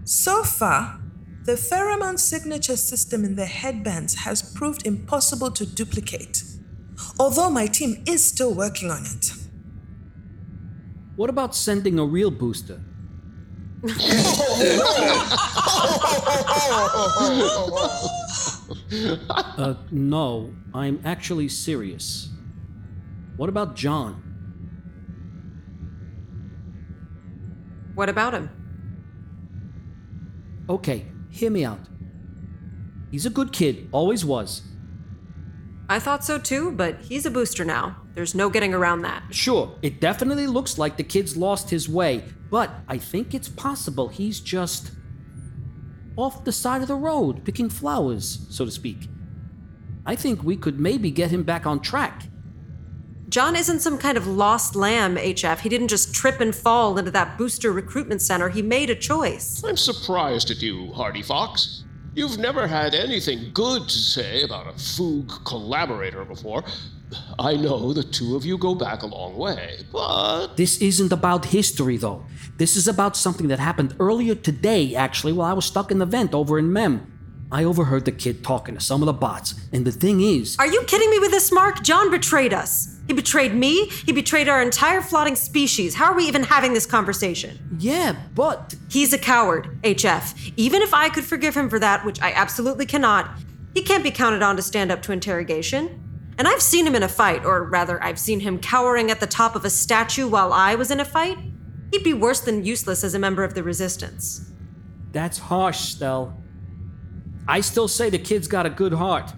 [0.03, 0.99] So far,
[1.47, 6.43] the pheromone signature system in the headbands has proved impossible to duplicate,
[7.17, 9.31] although my team is still working on it.
[11.15, 12.81] What about sending a real booster?
[19.29, 22.29] Uh, no, I'm actually serious.
[23.37, 24.21] What about John?
[27.95, 28.49] What about him?
[30.69, 31.05] Okay,
[31.37, 31.79] hear me out.
[33.11, 34.63] He's a good kid, always was.
[35.89, 37.95] I thought so too, but he's a booster now.
[38.13, 39.23] There's no getting around that.
[39.31, 44.09] Sure, it definitely looks like the kid's lost his way, but I think it's possible
[44.09, 44.91] he's just
[46.17, 49.07] off the side of the road picking flowers, so to speak.
[50.05, 52.23] I think we could maybe get him back on track.
[53.29, 55.59] John isn't some kind of lost lamb, HF.
[55.59, 58.47] He didn't just trip and fall into that booster recruitment center.
[58.47, 59.61] He made a choice.
[59.65, 61.83] I'm surprised at you, Hardy Fox.
[62.15, 66.63] You've never had anything good to say about a Foog collaborator before.
[67.37, 70.55] I know the two of you go back a long way, but.
[70.55, 72.25] This isn't about history, though.
[72.55, 76.05] This is about something that happened earlier today, actually, while I was stuck in the
[76.05, 77.11] vent over in Mem.
[77.51, 80.57] I overheard the kid talking to some of the bots, and the thing is.
[80.59, 81.83] Are you kidding me with this, Mark?
[81.83, 82.96] John betrayed us.
[83.07, 83.87] He betrayed me.
[84.05, 85.95] He betrayed our entire floating species.
[85.95, 87.57] How are we even having this conversation?
[87.79, 88.75] Yeah, but.
[88.89, 90.53] He's a coward, HF.
[90.57, 93.29] Even if I could forgive him for that, which I absolutely cannot,
[93.73, 96.03] he can't be counted on to stand up to interrogation.
[96.37, 99.27] And I've seen him in a fight, or rather, I've seen him cowering at the
[99.27, 101.37] top of a statue while I was in a fight.
[101.91, 104.51] He'd be worse than useless as a member of the Resistance.
[105.13, 106.43] That's harsh, Stell.
[107.47, 109.33] I still say the kid's got a good heart.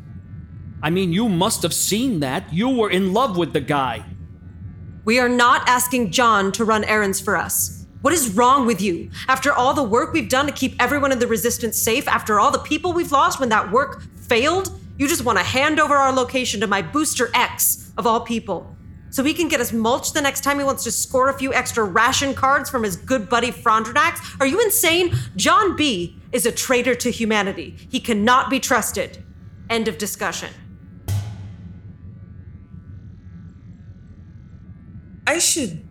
[0.82, 2.54] I mean, you must have seen that.
[2.54, 4.06] You were in love with the guy.
[5.06, 7.86] We are not asking John to run errands for us.
[8.02, 9.12] What is wrong with you?
[9.28, 12.52] After all the work we've done to keep everyone in the Resistance safe, after all
[12.52, 16.14] the people we've lost when that work failed, you just want to hand over our
[16.14, 18.76] location to my Booster X, of all people,
[19.10, 21.54] so he can get us mulched the next time he wants to score a few
[21.54, 24.40] extra ration cards from his good buddy Frondranax?
[24.40, 25.14] Are you insane?
[25.36, 27.76] John B is a traitor to humanity.
[27.90, 29.24] He cannot be trusted.
[29.70, 30.50] End of discussion.
[35.30, 35.86] I should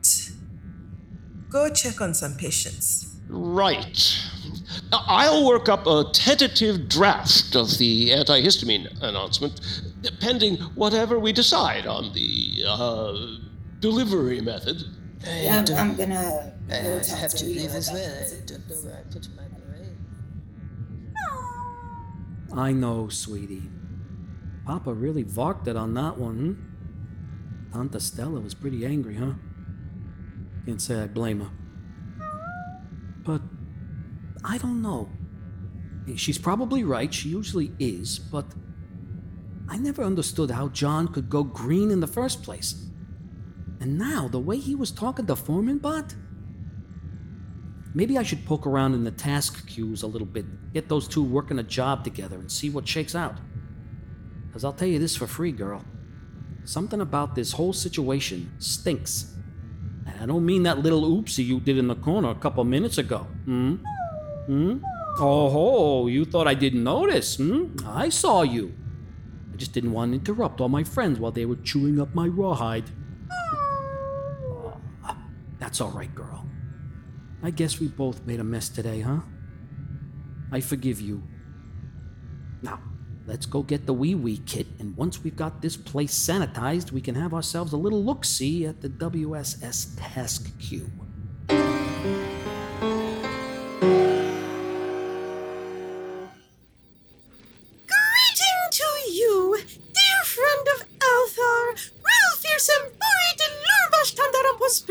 [1.49, 3.15] go check on some patients.
[3.29, 4.21] Right.
[4.93, 9.61] I'll work up a tentative draft of the antihistamine announcement,
[10.19, 13.15] pending whatever we decide on the uh,
[13.79, 14.83] delivery method.
[15.25, 16.53] I'm, I'm gonna.
[16.69, 18.25] I have to leave as well.
[18.27, 19.97] I don't know where I put my brain.
[22.53, 23.71] I know, sweetie.
[24.67, 26.68] Papa really varked it on that one, hmm?
[27.73, 29.33] Tanta Stella was pretty angry, huh?
[30.67, 31.51] Can't say I blame her.
[33.25, 33.43] But
[34.45, 35.11] I don't know.
[36.17, 38.47] She's probably right, she usually is, but
[39.69, 42.87] I never understood how John could go green in the first place.
[43.81, 46.15] And now, the way he was talking to Foreman Bot?
[47.95, 51.23] Maybe I should poke around in the task queues a little bit, get those two
[51.23, 53.39] working a job together, and see what shakes out.
[54.47, 55.85] Because I'll tell you this for free, girl.
[56.69, 59.33] Something about this whole situation stinks.
[60.07, 62.99] And I don't mean that little oopsie you did in the corner a couple minutes
[62.99, 63.21] ago.
[63.47, 63.77] Hmm?
[64.45, 64.77] Hmm?
[65.19, 67.75] Oh, ho, you thought I didn't notice, hmm?
[67.87, 68.75] I saw you.
[69.51, 72.27] I just didn't want to interrupt all my friends while they were chewing up my
[72.27, 72.91] rawhide.
[75.03, 75.17] Ah,
[75.59, 76.45] That's all right, girl.
[77.43, 79.21] I guess we both made a mess today, huh?
[80.53, 81.23] I forgive you.
[82.61, 82.79] Now,
[83.29, 87.03] let's go get the wee wee kit, and once we've got this place sanitized, we
[87.03, 90.91] can have ourselves a little look see at the WSS task queue.
[91.47, 91.79] Greeting
[98.71, 99.59] to you,
[99.93, 104.85] dear friend of Althar, Rilfirsen Borit Lurbash Tandarapos.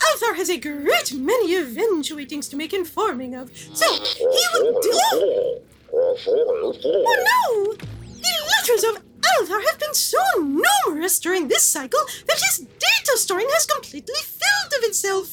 [0.00, 5.60] Althar has a great many eventuatings to make informing of, so he would do.
[5.92, 7.74] Oh no!
[7.74, 13.48] The letters of Althar have been so numerous during this cycle that his data storing
[13.50, 15.32] has completely filled of itself.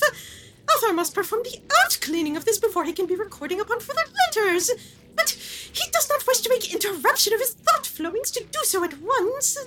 [0.68, 4.02] Althar must perform the out cleaning of this before he can be recording upon further
[4.28, 4.72] letters.
[5.16, 8.84] But he does not wish to make interruption of his thought flowings to do so
[8.84, 9.58] at once.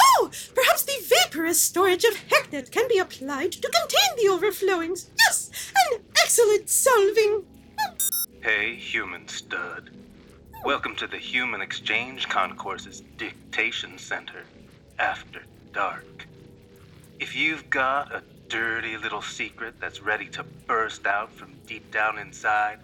[0.00, 5.10] Oh, perhaps the vaporous storage of Hecknet can be applied to contain the overflowings.
[5.18, 5.50] Yes,
[5.92, 7.44] an excellent solving.
[8.42, 9.90] Hey, human stud.
[10.64, 14.42] Welcome to the Human Exchange Concourse's Dictation Center,
[14.98, 15.42] After
[15.72, 16.26] Dark.
[17.20, 22.18] If you've got a dirty little secret that's ready to burst out from deep down
[22.18, 22.78] inside,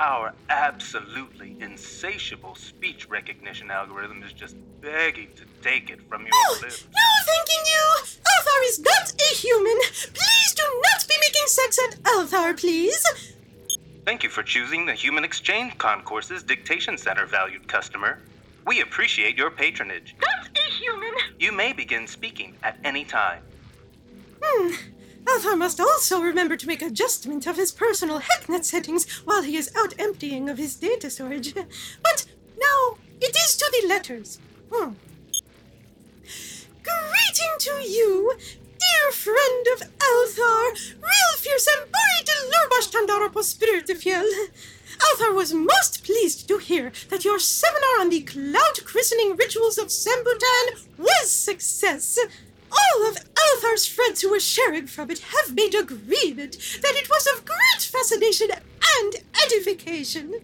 [0.00, 6.58] our absolutely insatiable speech recognition algorithm is just begging to take it from your Oh,
[6.60, 6.84] lips.
[6.92, 8.04] no, thanking you.
[8.04, 9.78] Althar is not a human.
[9.92, 12.24] Please do not be making sex at Althar
[12.54, 13.04] Althar, please.
[14.04, 18.18] Thank you for choosing the Human Exchange Concourse's Dictation Center, valued customer.
[18.66, 20.14] We appreciate your patronage.
[20.20, 21.10] That's a human.
[21.38, 23.42] You may begin speaking at any time.
[24.42, 24.74] Hmm.
[25.24, 29.72] Althar must also remember to make adjustment of his personal HeckNet settings while he is
[29.74, 31.54] out emptying of his data storage.
[31.54, 32.26] But
[32.58, 34.38] now it is to the letters.
[34.70, 34.92] Hmm.
[36.82, 38.34] Greeting to you,
[38.78, 40.94] dear friend of Althar,
[41.54, 44.28] and buried Lurbash Tandaropos Spirit of Fjell.
[45.00, 49.90] Althar was most pleased to hear that your seminar on the cloud christening rituals of
[49.90, 52.18] Sambutan was success.
[52.70, 57.28] All of Althar's friends who were sharing from it have made agreement that it was
[57.34, 59.14] of great fascination and
[59.44, 60.34] edification.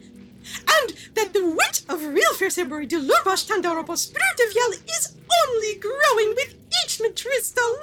[0.69, 5.16] And that the wit of real Fierce Embury de Lurbash Tandaropos Spirit of Yell is
[5.47, 6.55] only growing with
[7.01, 7.77] each Matristal.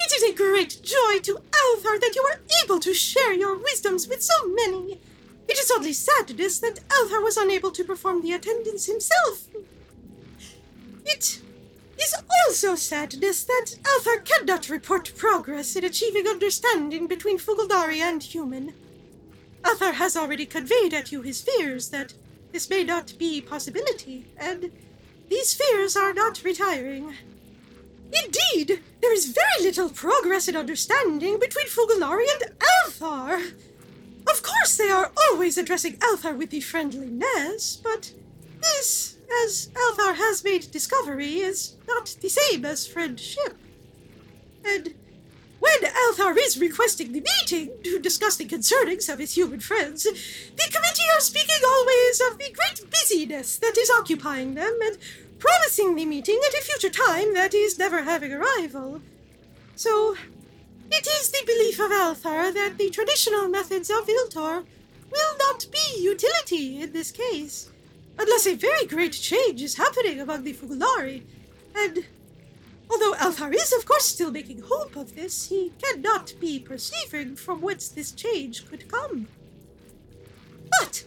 [0.00, 4.08] It is a great joy to Althar that you are able to share your wisdoms
[4.08, 5.00] with so many.
[5.48, 9.48] It is only sadness that Althar was unable to perform the attendance himself.
[11.04, 11.40] It
[11.98, 12.14] is
[12.46, 18.74] also sadness that Althar cannot report progress in achieving understanding between Fugalnari and human.
[19.62, 22.14] Althar has already conveyed at you his fears that
[22.52, 24.70] this may not be possibility, and
[25.28, 27.14] these fears are not retiring.
[28.12, 33.52] Indeed, there is very little progress in understanding between Fugalnari and Althar.
[34.30, 38.12] Of course, they are always addressing Althar with the friendliness, but
[38.60, 43.56] this, as Althar has made discovery, is not the same as friendship.
[44.64, 44.94] And
[45.58, 50.70] when Althar is requesting the meeting to discuss the concernings of his human friends, the
[50.70, 54.98] committee are speaking always of the great busyness that is occupying them and
[55.42, 59.02] promising the meeting at a future time that is never having a rival.
[59.74, 60.14] So,
[60.88, 64.64] it is the belief of Althar that the traditional methods of Iltor
[65.10, 67.72] will not be utility in this case,
[68.20, 71.22] unless a very great change is happening among the Fugalnari,
[71.74, 72.06] and
[72.88, 77.60] although Althar is of course still making hope of this, he cannot be perceiving from
[77.60, 79.26] whence this change could come.
[80.78, 81.04] But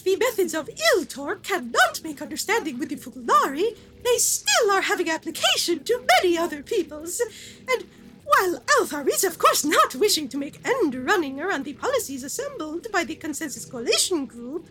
[0.00, 5.84] the methods of Iltor cannot make understanding with the Fugalnari, they still are having application
[5.84, 7.20] to many other peoples,
[7.68, 7.84] and
[8.24, 12.86] while Althar is of course not wishing to make end running around the policies assembled
[12.92, 14.66] by the Consensus Coalition Group,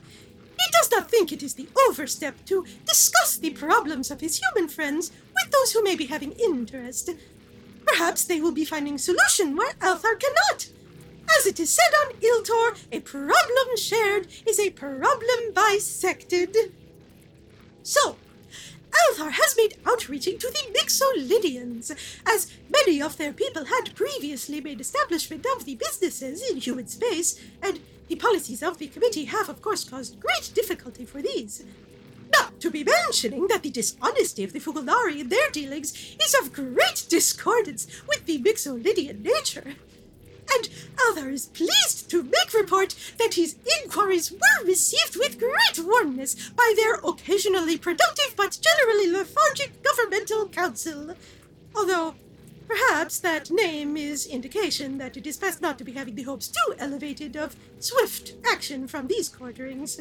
[0.58, 4.70] he does not think it is the overstep to discuss the problems of his human
[4.70, 7.12] friends with those who may be having interest.
[7.86, 10.70] Perhaps they will be finding solution where Althar cannot.
[11.38, 16.74] As it is said on Iltor, a problem shared is a problem bisected.
[17.84, 18.18] So,
[18.92, 21.96] Althar has made outreaching to the Mixolydians,
[22.26, 27.40] as many of their people had previously made establishment of the businesses in human space,
[27.62, 31.64] and the policies of the committee have, of course, caused great difficulty for these.
[32.32, 36.54] Not to be mentioning that the dishonesty of the Fugalnari in their dealings is of
[36.54, 39.76] great discordance with the Mixolydian nature.
[40.56, 46.50] And Althar is pleased to make report that his inquiries were received with great warmness
[46.50, 51.16] by their occasionally productive but generally lethargic governmental council.
[51.76, 52.16] Although,
[52.68, 56.48] perhaps that name is indication that it is best not to be having the hopes
[56.48, 60.00] too elevated of swift action from these quarterings.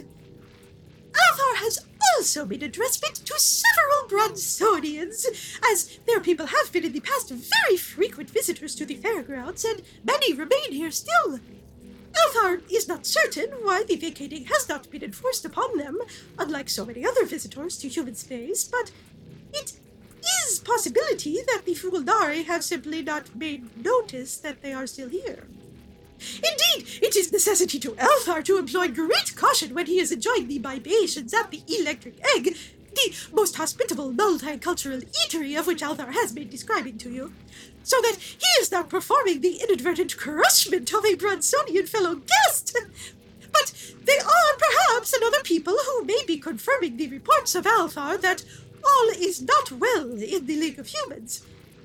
[1.12, 5.26] Althar has also made addressment to several Bronsonians,
[5.70, 9.82] as their people have been in the past very frequent visitors to the fairgrounds, and
[10.04, 11.40] many remain here still.
[12.12, 15.98] Althar is not certain why the vacating has not been enforced upon them,
[16.38, 18.90] unlike so many other visitors to human space, but
[19.52, 19.78] it
[20.48, 25.46] is possibility that the Fugalnari have simply not made notice that they are still here.
[26.36, 30.58] Indeed, it is necessity to Althar to employ great caution when he is enjoying the
[30.58, 32.56] libations at the Electric Egg,
[32.94, 37.32] the most hospitable multicultural eatery of which Althar has been describing to you,
[37.82, 42.76] so that he is not performing the inadvertent crushment of a Bronsonian fellow guest.
[43.52, 48.44] But they are perhaps another people who may be confirming the reports of Althar that
[48.84, 51.42] all is not well in the League of Humans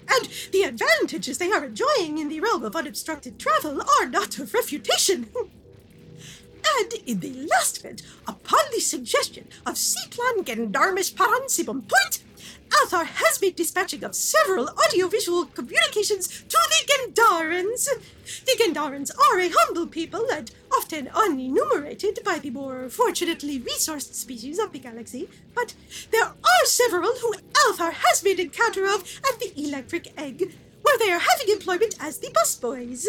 [0.09, 4.53] and the advantages they are enjoying in the realm of unobstructed travel are not of
[4.53, 5.29] refutation.
[6.79, 12.23] and in the last event, upon the suggestion of Citlan Gendarmish Paransibum Point,
[12.81, 17.87] Althar has been dispatching of several audiovisual communications to the Gendarans.
[18.45, 24.59] The Gendarans are a humble people and often unenumerated by the more fortunately resourced species
[24.59, 25.75] of the galaxy, but
[26.11, 27.33] there are several who
[27.67, 32.17] Althar has made encounter of at the Electric Egg, where they are having employment as
[32.17, 33.05] the busboys.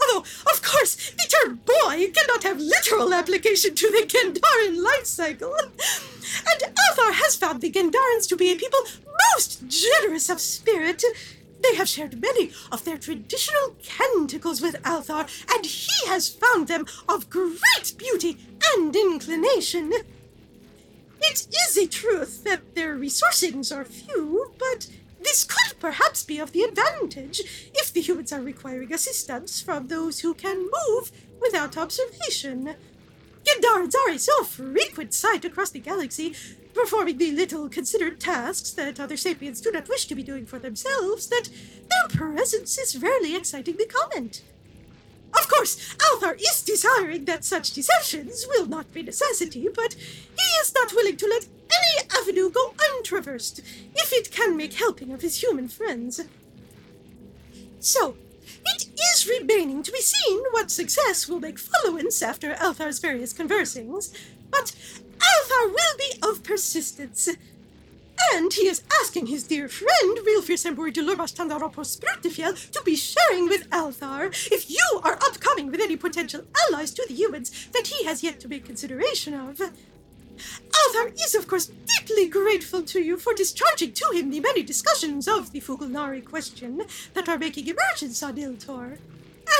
[0.00, 5.54] Although, of course, the term boy cannot have literal application to the Gendaran life cycle.
[5.54, 8.80] And Althar has found the Gendarans to be a people
[9.36, 11.04] most generous of spirit.
[11.62, 16.86] They have shared many of their traditional canticles with Althar, and he has found them
[17.08, 18.38] of great beauty
[18.74, 19.92] and inclination.
[21.20, 24.88] It is a truth that their resourcings are few, but
[25.24, 27.40] this could perhaps be of the advantage
[27.74, 32.74] if the humans are requiring assistance from those who can move without observation.
[33.44, 36.34] Gendarans are a so frequent sight across the galaxy,
[36.74, 40.58] performing the little considered tasks that other sapiens do not wish to be doing for
[40.58, 44.42] themselves, that their presence is rarely exciting the comment.
[45.34, 50.74] Of course, Althar is desiring that such deceptions will not be necessity, but he is
[50.74, 53.60] not willing to let any avenue go untraversed
[53.94, 56.20] if it can make helping of his human friends.
[57.80, 58.16] So,
[58.64, 64.12] it is remaining to be seen what success will make followance after Althar's various conversing's,
[64.50, 64.74] but
[65.18, 67.28] Althar will be of persistence.
[68.34, 72.96] And he is asking his dear friend, Wilfir Semburi de Lurbash Tandaropos Sprutifiel, to be
[72.96, 77.88] sharing with Althar if you are upcoming with any potential allies to the humans that
[77.88, 79.60] he has yet to make consideration of.
[80.38, 85.28] Althar is, of course, deeply grateful to you for discharging to him the many discussions
[85.28, 86.82] of the Fugalnari question
[87.14, 88.98] that are making emergence on Iltor,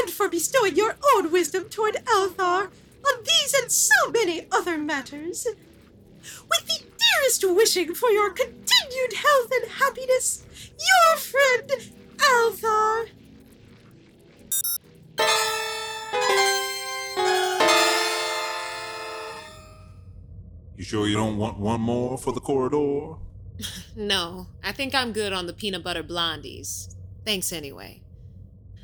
[0.01, 2.71] and for bestowing your own wisdom toward Althar
[3.07, 5.47] on these and so many other matters.
[6.49, 10.45] With the dearest wishing for your continued health and happiness,
[10.79, 11.71] your friend,
[12.19, 13.09] Althar.
[20.77, 23.17] You sure you don't want one more for the corridor?
[23.95, 26.97] No, I think I'm good on the peanut butter blondies.
[27.25, 28.02] Thanks anyway.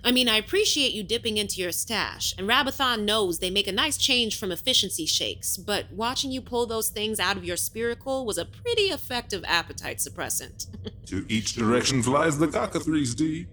[0.05, 3.73] I mean, I appreciate you dipping into your stash, and Rabathon knows they make a
[3.73, 8.25] nice change from efficiency shakes, but watching you pull those things out of your spiracle
[8.25, 10.67] was a pretty effective appetite suppressant.
[11.07, 13.47] To each direction flies the cockatrice, D.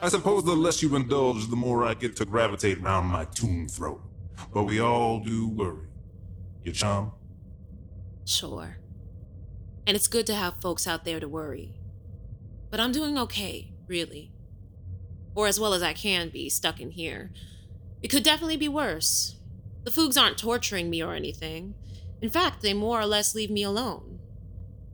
[0.00, 3.68] I suppose the less you indulge, the more I get to gravitate around my tomb
[3.68, 4.02] throat.
[4.52, 5.86] But we all do worry.
[6.64, 7.12] You chum?
[8.24, 8.78] sure.
[9.86, 11.74] And it's good to have folks out there to worry.
[12.70, 14.32] But I'm doing okay, really.
[15.34, 17.30] Or as well as I can be, stuck in here.
[18.02, 19.36] It could definitely be worse.
[19.84, 21.74] The Foogs aren't torturing me or anything.
[22.20, 24.20] In fact, they more or less leave me alone.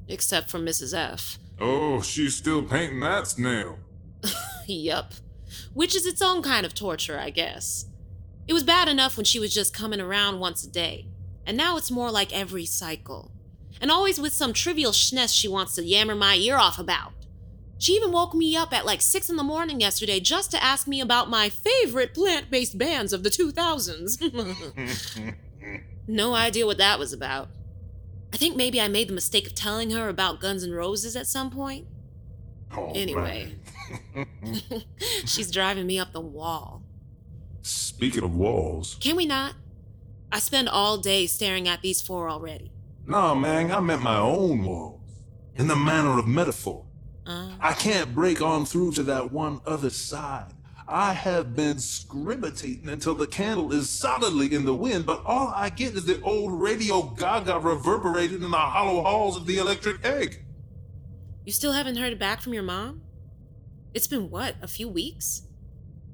[0.09, 0.97] Except for Mrs.
[0.97, 1.39] F.
[1.61, 3.79] Oh, she's still painting that snail.
[4.67, 5.13] yup.
[5.75, 7.87] Which is its own kind of torture, I guess.
[8.47, 11.09] It was bad enough when she was just coming around once a day,
[11.45, 13.31] and now it's more like every cycle.
[13.81, 17.13] And always with some trivial schness she wants to yammer my ear off about.
[17.79, 20.89] She even woke me up at like 6 in the morning yesterday just to ask
[20.89, 25.35] me about my favorite plant based bands of the 2000s.
[26.09, 27.49] no idea what that was about.
[28.33, 31.27] I think maybe I made the mistake of telling her about Guns N' Roses at
[31.27, 31.87] some point.
[32.95, 33.55] anyway,
[35.25, 36.83] she's driving me up the wall.
[37.63, 38.97] Speaking of walls.
[39.01, 39.55] Can we not?
[40.31, 42.73] I spend all day staring at these four already.
[43.07, 45.01] Nah, man, I meant my own walls.
[45.55, 46.85] In the manner of metaphor.
[47.29, 50.55] Uh, I can't break on through to that one other side.
[50.89, 55.69] I have been scrimmitating until the candle is solidly in the wind, but all I
[55.69, 60.43] get is the old radio gaga reverberating in the hollow halls of the electric egg.
[61.45, 63.03] you still haven't heard back from your mom?
[63.93, 65.43] It's been what, a few weeks?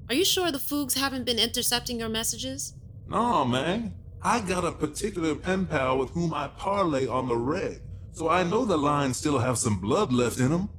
[0.09, 2.73] Are you sure the Foogs haven't been intercepting your messages?
[3.07, 3.93] No, man.
[4.21, 7.81] I got a particular pen pal with whom I parlay on the reg,
[8.11, 10.69] so I know the lines still have some blood left in them,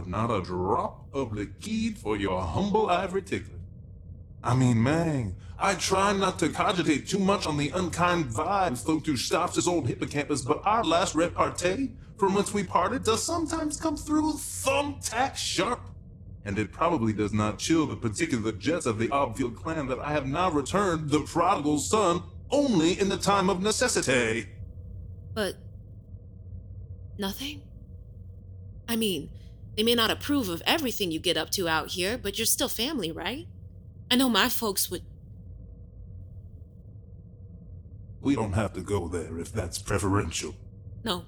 [0.00, 3.58] but not a drop of liquid for your humble ivory tickler.
[4.42, 9.02] I mean, man, I try not to cogitate too much on the unkind vibes flowing
[9.02, 13.98] through Staff's old hippocampus, but our last repartee, from whence we parted, does sometimes come
[13.98, 15.90] through thumbtack sharp.
[16.46, 20.12] And it probably does not chill the particular jets of the Obfield clan that I
[20.12, 24.48] have now returned the prodigal son only in the time of necessity.
[25.34, 25.56] But.
[27.18, 27.60] Nothing?
[28.90, 29.30] I mean,
[29.76, 32.68] they may not approve of everything you get up to out here, but you're still
[32.68, 33.46] family, right?
[34.10, 35.02] I know my folks would.
[38.20, 40.54] We don't have to go there if that's preferential.
[41.04, 41.24] No.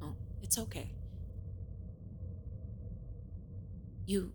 [0.00, 0.90] No, it's okay.
[4.06, 4.32] You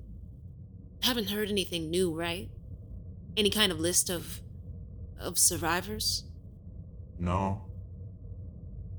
[1.03, 2.49] haven't heard anything new, right?
[3.37, 4.41] Any kind of list of.
[5.19, 6.23] of survivors?
[7.19, 7.61] No.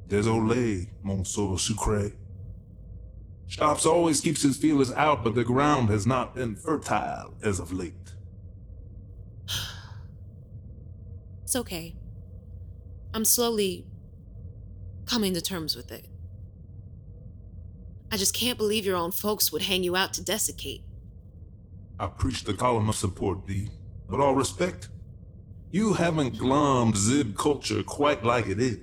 [0.07, 2.13] There's Désolé, Monsieur Sucre.
[3.51, 7.73] Stops always keeps his feelers out, but the ground has not been fertile as of
[7.73, 8.15] late.
[11.43, 11.97] It's okay.
[13.13, 13.85] I'm slowly
[15.05, 16.07] coming to terms with it.
[18.13, 20.85] I just can't believe your own folks would hang you out to desiccate.
[21.99, 23.69] I preach the column of support, Dee,
[24.09, 24.91] but all respect,
[25.73, 28.79] you haven't glommed Zib culture quite like it is.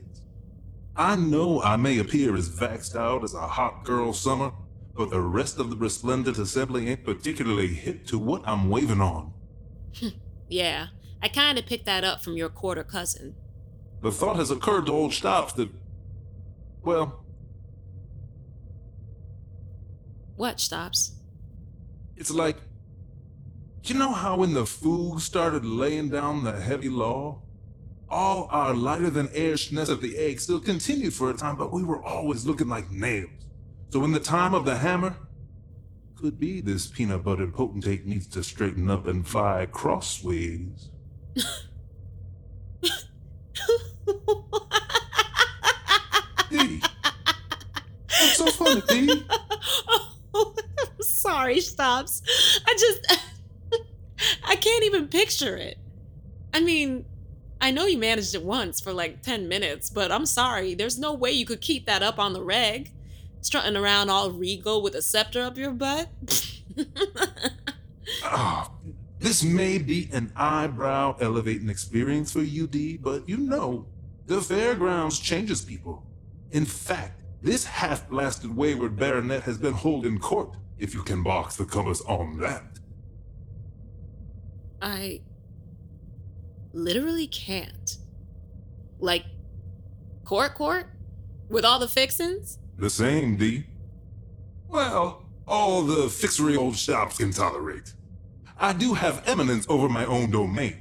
[0.97, 4.51] I know I may appear as vaxxed out as a hot girl summer,
[4.95, 9.33] but the rest of the resplendent assembly ain't particularly hip to what I'm waving on.
[9.99, 10.07] Hmm,
[10.49, 10.87] yeah,
[11.21, 13.35] I kinda picked that up from your quarter cousin.
[14.01, 15.69] The thought has occurred to old Stops that,
[16.83, 17.23] well,
[20.35, 21.13] What stops?
[22.15, 22.57] it's like,
[23.83, 27.41] you know how when the Foog started laying down the heavy law,
[28.09, 31.71] all our lighter than air schness of the egg still continued for a time, but
[31.71, 33.29] we were always looking like nails.
[33.89, 35.15] So in the time of the hammer,
[36.15, 40.89] could be this peanut butter potentate needs to straighten up and fly crossways.
[46.49, 46.81] D.
[48.07, 49.25] What's so funny, D?
[50.33, 52.21] I'm sorry, stops.
[52.65, 53.21] I just.
[54.43, 55.77] I can't even picture it.
[56.53, 57.05] I mean,
[57.59, 60.75] I know you managed it once for like 10 minutes, but I'm sorry.
[60.75, 62.91] There's no way you could keep that up on the reg.
[63.41, 66.09] Strutting around all regal with a scepter up your butt.
[68.23, 68.71] Ah,
[69.19, 73.85] this may be an eyebrow elevating experience for you, D, but you know,
[74.27, 76.05] the fairgrounds changes people.
[76.51, 81.55] In fact, this half blasted wayward baronet has been holding court, if you can box
[81.55, 82.79] the colors on that.
[84.81, 85.21] I
[86.77, 87.97] literally can't.
[88.99, 89.25] Like,
[90.23, 90.87] court court?
[91.49, 92.59] With all the fixins?
[92.77, 93.65] The same, D.
[94.67, 97.93] Well, all the fixery old Stops can tolerate.
[98.59, 100.77] I do have eminence over my own domain.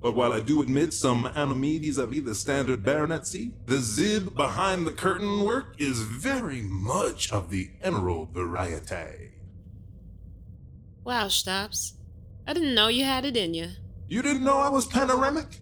[0.00, 4.92] But while I do admit some anomie vis-a-vis the standard baronetcy, the zib behind the
[4.92, 9.32] curtain work is very much of the emerald variety.
[11.02, 11.94] Wow, Stops.
[12.46, 13.70] I didn't know you had it in you.
[14.08, 15.60] You didn't know I was panoramic?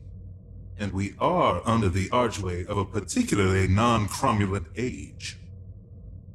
[0.78, 5.36] And we are under the archway of a particularly non-cromulent age.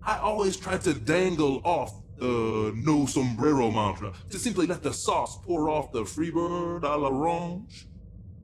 [0.04, 5.38] I always try to dangle off the no sombrero mantra to simply let the sauce
[5.38, 7.88] pour off the freebird a l'orange.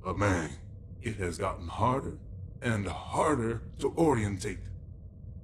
[0.01, 0.49] But man,
[1.01, 2.19] it has gotten harder
[2.61, 4.59] and harder to orientate.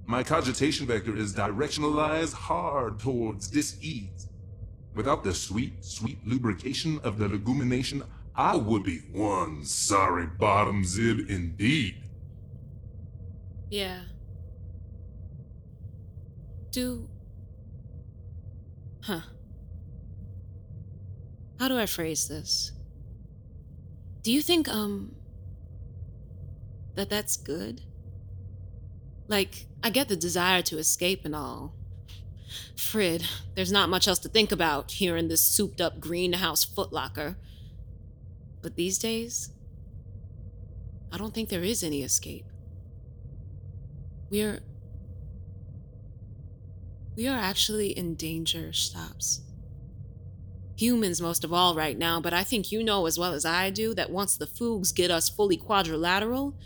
[0.06, 4.28] My cogitation vector is directionalized hard towards dis-ease.
[4.94, 8.04] Without the sweet, sweet lubrication of the legumination,
[8.36, 12.02] I would be one sorry bottom zib indeed.
[13.70, 14.00] Yeah.
[16.70, 17.08] Do.
[19.02, 19.20] Huh.
[21.60, 22.72] How do I phrase this?
[24.22, 25.14] Do you think, um.
[26.96, 27.82] that that's good?
[29.28, 31.74] Like, I get the desire to escape and all.
[32.76, 33.24] Frid,
[33.54, 37.36] there's not much else to think about here in this souped up greenhouse footlocker.
[38.64, 39.50] But these days,
[41.12, 42.46] I don't think there is any escape.
[44.30, 44.60] We're.
[47.14, 49.42] We are actually in danger, Stops.
[50.76, 53.68] Humans, most of all, right now, but I think you know as well as I
[53.68, 56.56] do that once the Foogs get us fully quadrilateral,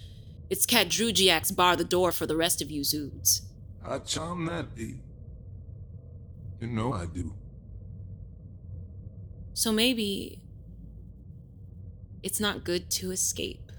[0.48, 3.42] it's Cat Drugiax bar the door for the rest of you Zoods.
[3.84, 5.00] I charm that, D.
[6.60, 7.34] You know I do.
[9.52, 10.40] So maybe.
[12.22, 13.72] It's not good to escape.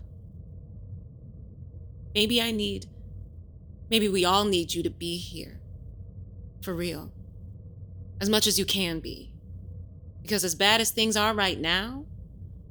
[2.13, 2.87] Maybe I need.
[3.89, 5.59] Maybe we all need you to be here.
[6.61, 7.11] For real.
[8.19, 9.31] As much as you can be.
[10.21, 12.05] Because as bad as things are right now,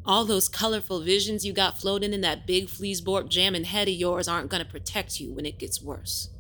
[0.05, 4.28] all those colorful visions you got floating in that big fleasborp jamming head of yours
[4.28, 6.31] aren't gonna protect you when it gets worse.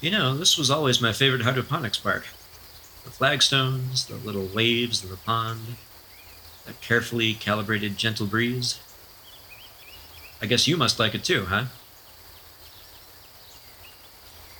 [0.00, 2.28] You know, this was always my favorite hydroponics park.
[3.04, 5.76] The flagstones, the little waves of the pond,
[6.66, 8.78] that carefully calibrated gentle breeze.
[10.40, 11.64] I guess you must like it too, huh?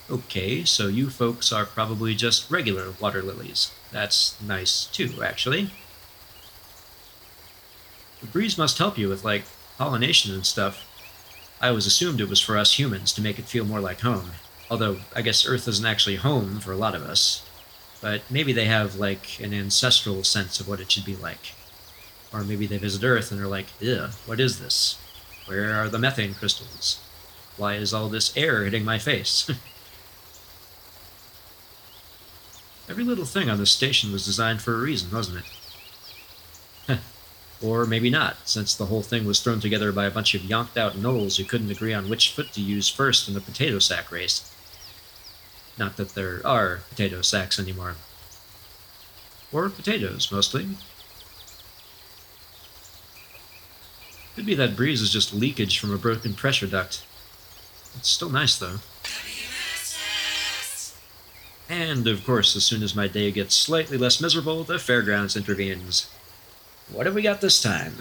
[0.09, 3.71] Okay, so you folks are probably just regular water lilies.
[3.91, 5.69] That's nice too, actually.
[8.19, 9.43] The breeze must help you with, like,
[9.77, 10.85] pollination and stuff.
[11.61, 14.31] I always assumed it was for us humans to make it feel more like home.
[14.69, 17.45] Although, I guess Earth isn't actually home for a lot of us.
[18.01, 21.53] But maybe they have, like, an ancestral sense of what it should be like.
[22.31, 24.99] Or maybe they visit Earth and they're like, ew, what is this?
[25.47, 26.99] Where are the methane crystals?
[27.57, 29.49] Why is all this air hitting my face?
[32.89, 35.43] Every little thing on this station was designed for a reason, wasn't
[36.87, 36.99] it?
[37.61, 40.77] or maybe not, since the whole thing was thrown together by a bunch of yonked
[40.77, 44.11] out gnolls who couldn't agree on which foot to use first in the potato sack
[44.11, 44.51] race.
[45.79, 47.95] Not that there are potato sacks anymore.
[49.53, 50.67] Or potatoes, mostly.
[54.35, 57.05] Could be that breeze is just leakage from a broken pressure duct.
[57.95, 58.79] It's still nice, though.
[61.69, 66.09] And, of course, as soon as my day gets slightly less miserable, the fairgrounds intervenes.
[66.91, 67.93] What have we got this time?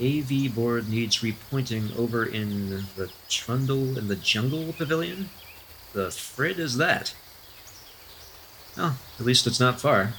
[0.00, 5.28] AV board needs repointing over in the Trundle in the Jungle Pavilion?
[5.92, 7.14] The frid is that?
[8.76, 10.12] Oh, at least it's not far.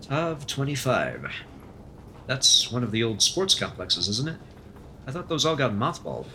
[0.00, 1.30] Tav 25.
[2.26, 4.38] That's one of the old sports complexes, isn't it?
[5.06, 6.26] I thought those all got mothballed.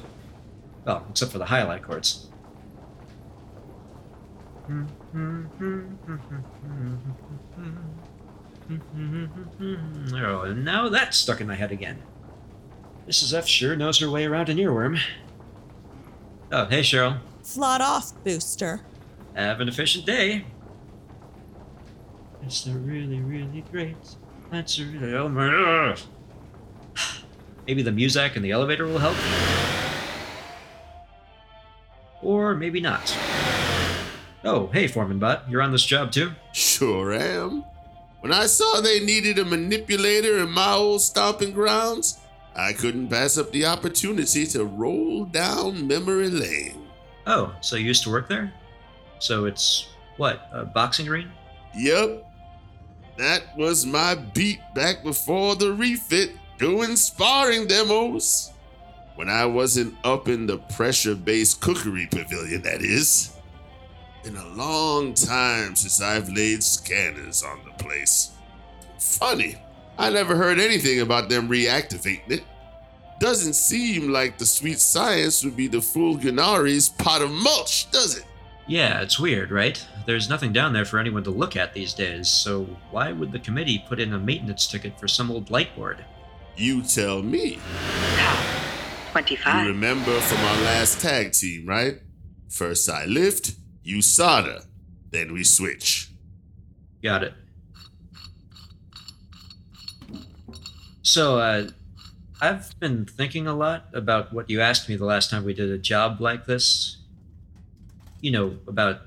[0.85, 2.27] Well, except for the highlight courts.
[8.69, 12.01] Oh, now that's stuck in my head again.
[13.07, 13.33] Mrs.
[13.33, 14.99] F sure knows her way around an earworm.
[16.51, 17.19] Oh, hey, Cheryl.
[17.43, 18.81] Flawed off, Booster.
[19.35, 20.45] Have an efficient day.
[22.43, 23.97] It's a really, really great.
[24.51, 25.13] That's a really.
[25.13, 25.47] Oh my.
[25.47, 25.99] ugh.
[27.67, 29.17] Maybe the music in the elevator will help?
[32.21, 33.15] Or maybe not.
[34.45, 35.49] Oh, hey, Foreman Bot.
[35.49, 36.31] You're on this job too?
[36.53, 37.65] Sure am.
[38.21, 42.17] When I saw they needed a manipulator in my old stomping grounds,
[42.57, 46.87] I couldn't pass up the opportunity to roll down memory lane.
[47.27, 48.51] Oh, so you used to work there?
[49.19, 51.29] So it's what, a boxing ring?
[51.75, 52.25] Yep.
[53.17, 58.51] That was my beat back before the refit, doing sparring demos.
[59.15, 63.35] When I wasn't up in the pressure based cookery pavilion, that is.
[64.23, 68.31] Been a long time since I've laid scanners on the place.
[68.99, 69.55] Funny,
[69.97, 72.43] I never heard anything about them reactivating it.
[73.19, 78.25] Doesn't seem like the sweet science would be the Fugalnari's pot of mulch, does it?
[78.67, 79.83] Yeah, it's weird, right?
[80.05, 83.39] There's nothing down there for anyone to look at these days, so why would the
[83.39, 86.03] committee put in a maintenance ticket for some old light board?
[86.55, 87.59] You tell me.
[89.13, 89.63] 25.
[89.63, 91.95] You remember from our last tag team, right?
[92.49, 94.61] First I lift, you solder,
[95.09, 96.11] then we switch.
[97.01, 97.33] Got it.
[101.07, 101.69] So, uh,
[102.41, 105.71] I've been thinking a lot about what you asked me the last time we did
[105.71, 106.97] a job like this.
[108.19, 109.03] You know, about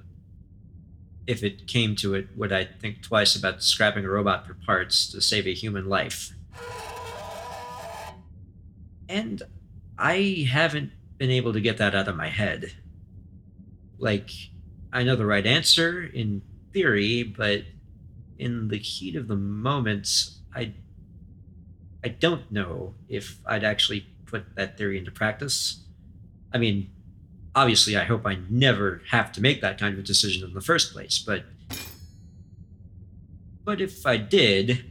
[1.27, 5.13] if it came to it, would I think twice about scrapping a robot for parts
[5.13, 6.33] to save a human life?
[9.07, 9.43] And
[9.99, 12.73] I haven't been able to get that out of my head.
[13.99, 14.31] Like,
[14.91, 16.41] I know the right answer in
[16.73, 17.65] theory, but
[18.39, 20.73] in the heat of the moment, I
[22.05, 25.85] I don't know if I'd actually put that theory into practice.
[26.53, 26.91] I mean,
[27.55, 30.61] obviously, I hope I never have to make that kind of a decision in the
[30.61, 31.45] first place, but.
[33.65, 34.85] But if I did.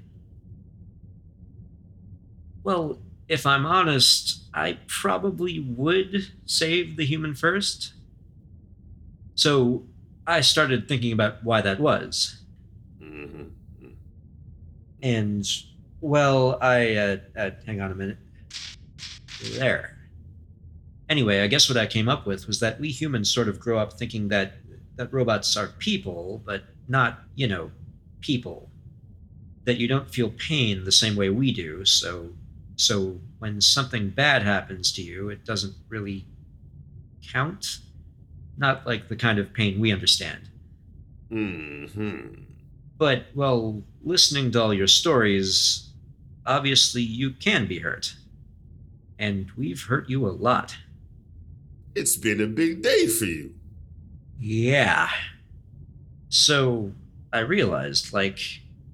[2.63, 7.93] Well, if I'm honest, I probably would save the human first.
[9.35, 9.85] So
[10.27, 12.41] I started thinking about why that was.
[13.01, 13.41] Mm-hmm.
[13.41, 13.87] Mm-hmm.
[15.01, 15.45] And
[16.01, 18.17] well, I uh, uh, hang on a minute.
[19.53, 19.97] There.
[21.09, 23.79] Anyway, I guess what I came up with was that we humans sort of grow
[23.79, 24.53] up thinking that
[24.95, 27.71] that robots are people, but not, you know,
[28.21, 28.69] people.
[29.63, 31.85] That you don't feel pain the same way we do.
[31.85, 32.29] So,
[32.75, 36.25] so when something bad happens to you, it doesn't really
[37.31, 37.79] count.
[38.57, 40.49] Not like the kind of pain we understand.
[41.29, 41.85] Hmm.
[42.97, 45.88] But, well, listening to all your stories,
[46.49, 48.15] obviously you can be hurt.
[49.19, 50.75] And we've hurt you a lot.
[51.93, 53.53] It's been a big day for you.
[54.39, 55.09] Yeah.
[56.29, 56.93] So
[57.31, 58.39] I realized, like,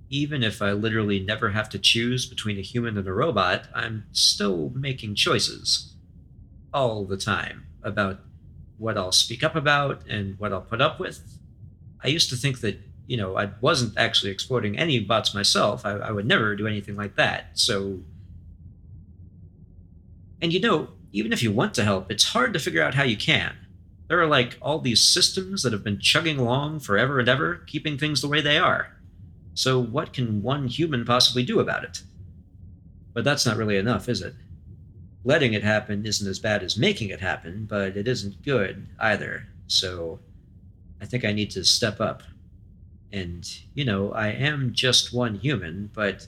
[0.10, 4.06] even if I literally never have to choose between a human and a robot, I'm
[4.12, 5.94] still making choices.
[6.74, 8.20] All the time about
[8.78, 11.40] what I'll speak up about and what I'll put up with.
[12.04, 15.86] I used to think that, you know, I wasn't actually exploiting any bots myself.
[15.86, 17.52] I, I would never do anything like that.
[17.54, 18.00] So.
[20.42, 23.04] And you know, even if you want to help, it's hard to figure out how
[23.04, 23.56] you can.
[24.08, 27.98] There are like all these systems that have been chugging along forever and ever, keeping
[27.98, 28.92] things the way they are.
[29.54, 32.04] So, what can one human possibly do about it?
[33.14, 34.36] But that's not really enough, is it?
[35.26, 39.48] letting it happen isn't as bad as making it happen, but it isn't good either.
[39.68, 40.20] So
[41.02, 42.22] I think I need to step up.
[43.16, 46.28] And, you know, I am just one human, but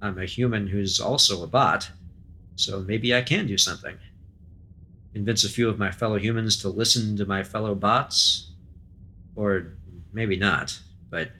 [0.00, 1.90] I'm a human who's also a bot.
[2.56, 3.98] So maybe I can do something.
[5.12, 8.52] Convince a few of my fellow humans to listen to my fellow bots?
[9.36, 9.74] Or
[10.14, 10.78] maybe not,
[11.10, 11.30] but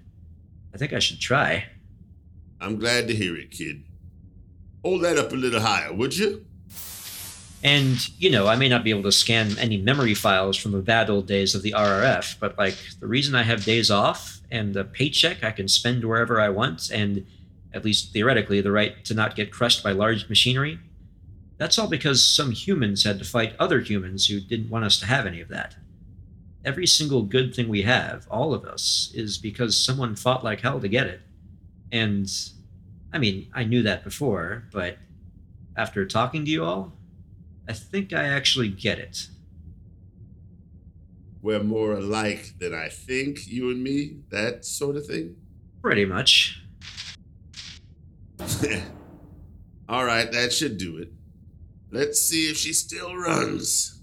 [0.74, 1.64] I think I should try.
[2.60, 3.84] I'm glad to hear it, kid.
[4.84, 6.44] Hold that up a little higher, would you?
[7.64, 10.82] And, you know, I may not be able to scan any memory files from the
[10.82, 14.74] bad old days of the RRF, but like the reason I have days off and
[14.74, 17.26] the paycheck I can spend wherever I want, and
[17.72, 20.78] at least theoretically, the right to not get crushed by large machinery,
[21.56, 25.06] that's all because some humans had to fight other humans who didn't want us to
[25.06, 25.74] have any of that.
[26.66, 30.80] Every single good thing we have, all of us, is because someone fought like hell
[30.80, 31.22] to get it.
[31.90, 32.30] And,
[33.10, 34.98] I mean, I knew that before, but
[35.76, 36.92] after talking to you all,
[37.68, 39.28] I think I actually get it.
[41.40, 45.36] We're more alike than I think, you and me, that sort of thing.
[45.82, 46.62] Pretty much.
[49.88, 51.12] All right, that should do it.
[51.90, 54.00] Let's see if she still runs.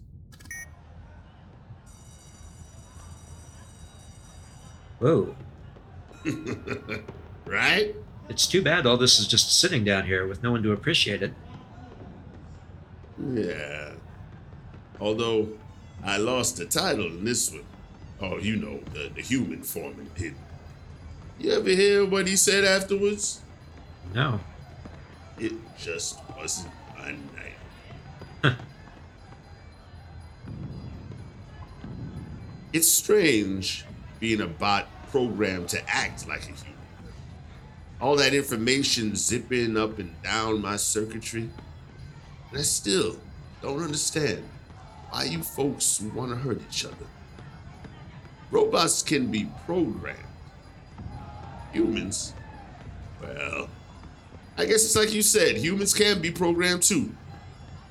[4.99, 5.35] Whoa.
[7.45, 7.95] right?
[8.29, 11.23] It's too bad all this is just sitting down here with no one to appreciate
[11.23, 11.33] it.
[13.29, 13.91] Yeah.
[14.99, 15.49] Although
[16.03, 17.63] I lost the title in this one.
[18.21, 20.35] Oh, you know, the, the human foreman did.
[21.39, 23.41] You ever hear what he said afterwards?
[24.13, 24.39] No.
[25.39, 27.15] It just wasn't my
[28.43, 28.57] night.
[32.73, 33.85] it's strange
[34.19, 36.71] being a bot programmed to act like a human.
[37.99, 41.49] All that information zipping up and down my circuitry.
[42.51, 43.15] And I still
[43.61, 44.43] don't understand
[45.09, 47.07] why you folks want to hurt each other.
[48.49, 50.19] Robots can be programmed.
[51.71, 52.33] Humans,
[53.21, 53.69] well,
[54.57, 57.15] I guess it's like you said, humans can be programmed too.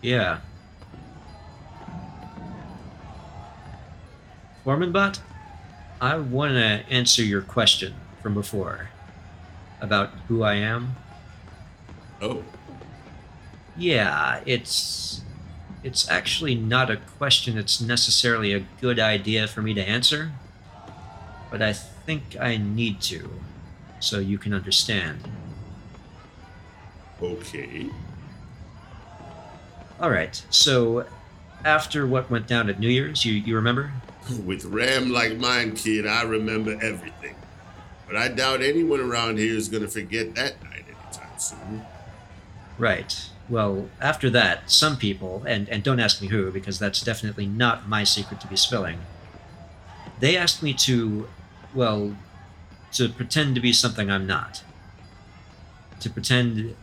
[0.02, 0.40] Yeah.
[4.64, 5.20] Foremanbot,
[6.00, 8.90] I want to answer your question from before
[9.80, 10.94] about who I am.
[12.20, 12.44] Oh.
[13.80, 15.22] Yeah, it's
[15.82, 20.32] it's actually not a question that's necessarily a good idea for me to answer,
[21.50, 23.30] but I think I need to
[23.98, 25.26] so you can understand.
[27.22, 27.88] Okay.
[29.98, 30.42] All right.
[30.50, 31.06] So
[31.64, 33.92] after what went down at New Year's, you you remember?
[34.44, 37.34] With RAM like mine, kid, I remember everything.
[38.06, 41.82] But I doubt anyone around here is going to forget that night anytime soon.
[42.76, 43.29] Right.
[43.50, 47.88] Well, after that, some people, and, and don't ask me who, because that's definitely not
[47.88, 49.00] my secret to be spilling,
[50.20, 51.28] they asked me to,
[51.74, 52.16] well,
[52.92, 54.62] to pretend to be something I'm not.
[55.98, 56.76] To pretend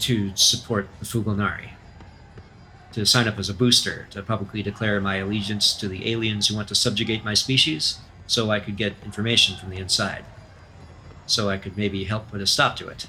[0.00, 1.70] to support the Fugalnari.
[2.92, 6.56] To sign up as a booster, to publicly declare my allegiance to the aliens who
[6.56, 10.24] want to subjugate my species, so I could get information from the inside.
[11.26, 13.06] So I could maybe help put a stop to it.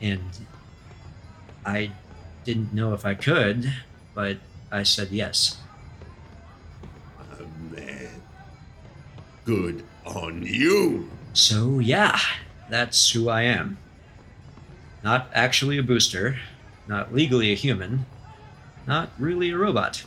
[0.00, 0.22] And
[1.64, 1.90] I
[2.44, 3.72] didn't know if I could,
[4.14, 4.38] but
[4.70, 5.58] I said yes.
[7.20, 8.22] Oh, man.
[9.44, 11.10] Good on you.
[11.32, 12.18] So, yeah,
[12.70, 13.78] that's who I am.
[15.02, 16.38] Not actually a booster,
[16.88, 18.06] not legally a human,
[18.86, 20.04] not really a robot.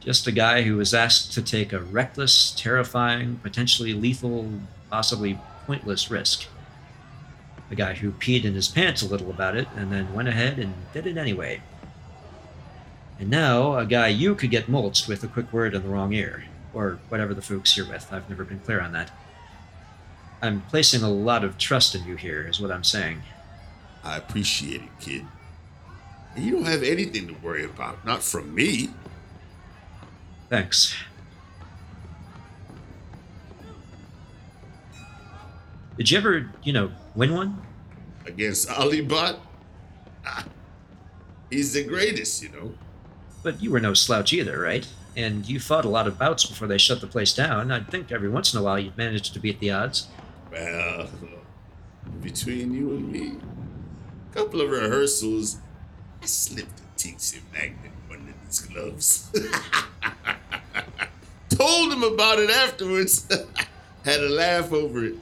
[0.00, 4.50] Just a guy who was asked to take a reckless, terrifying, potentially lethal,
[4.90, 6.46] possibly pointless risk.
[7.70, 10.58] A guy who peed in his pants a little about it and then went ahead
[10.58, 11.60] and did it anyway.
[13.18, 16.12] And now, a guy you could get mulched with a quick word in the wrong
[16.12, 16.44] ear,
[16.74, 18.12] or whatever the folks you're with.
[18.12, 19.10] I've never been clear on that.
[20.42, 23.22] I'm placing a lot of trust in you here, is what I'm saying.
[24.04, 25.24] I appreciate it, kid.
[26.34, 28.90] And you don't have anything to worry about, not from me.
[30.50, 30.94] Thanks.
[35.96, 37.62] Did you ever, you know, win one?
[38.26, 39.36] Against Alibot?
[40.24, 40.44] Ah,
[41.50, 42.74] he's the greatest, you know.
[43.42, 44.86] But you were no slouch either, right?
[45.16, 47.72] And you fought a lot of bouts before they shut the place down.
[47.72, 50.08] I'd think every once in a while you'd manage to beat the odds.
[50.52, 51.08] Well,
[52.20, 53.38] between you and me,
[54.30, 55.58] a couple of rehearsals,
[56.22, 57.92] I slipped a Tixie magnet
[58.46, 59.30] of his gloves.
[61.48, 63.26] Told him about it afterwards.
[64.04, 65.14] Had a laugh over it.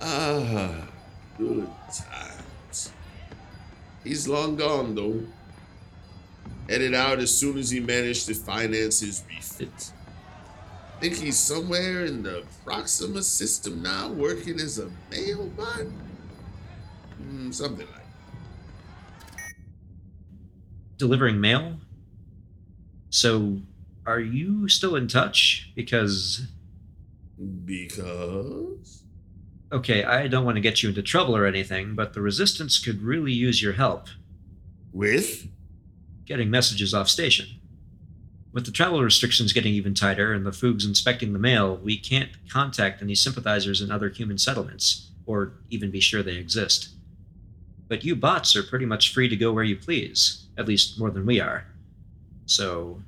[0.00, 0.88] Ah,
[1.38, 2.92] good times.
[4.02, 5.22] He's long gone, though.
[6.68, 9.92] Headed out as soon as he managed to finance his refit.
[11.00, 15.90] Think he's somewhere in the Proxima system now, working as a mailbot?
[17.22, 19.56] Mm, something like
[20.96, 21.78] Delivering mail?
[23.10, 23.60] So,
[24.06, 25.70] are you still in touch?
[25.74, 26.46] Because.
[27.64, 29.03] Because?
[29.74, 33.02] Okay, I don't want to get you into trouble or anything, but the Resistance could
[33.02, 34.06] really use your help.
[34.92, 35.48] With?
[36.26, 37.48] Getting messages off station.
[38.52, 42.30] With the travel restrictions getting even tighter and the Foogs inspecting the mail, we can't
[42.48, 46.90] contact any sympathizers in other human settlements, or even be sure they exist.
[47.88, 51.10] But you bots are pretty much free to go where you please, at least more
[51.10, 51.66] than we are.
[52.46, 53.02] So,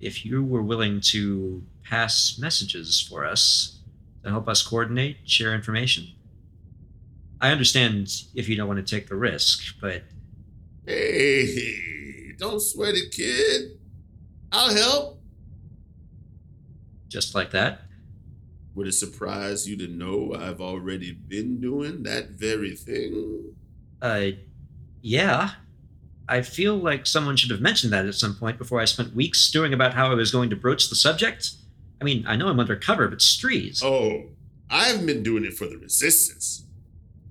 [0.00, 3.78] if you were willing to pass messages for us
[4.24, 6.08] to help us coordinate, share information.
[7.40, 10.02] I understand if you don't want to take the risk, but.
[10.86, 13.78] Hey, don't sweat it, kid.
[14.50, 15.20] I'll help.
[17.08, 17.82] Just like that?
[18.74, 23.54] Would it surprise you to know I've already been doing that very thing?
[24.02, 24.30] Uh,
[25.00, 25.50] yeah.
[26.28, 29.40] I feel like someone should have mentioned that at some point before I spent weeks
[29.40, 31.52] stewing about how I was going to broach the subject.
[32.04, 33.82] I mean, I know I'm undercover, but strees.
[33.82, 34.24] Oh,
[34.68, 36.66] I've been doing it for the resistance.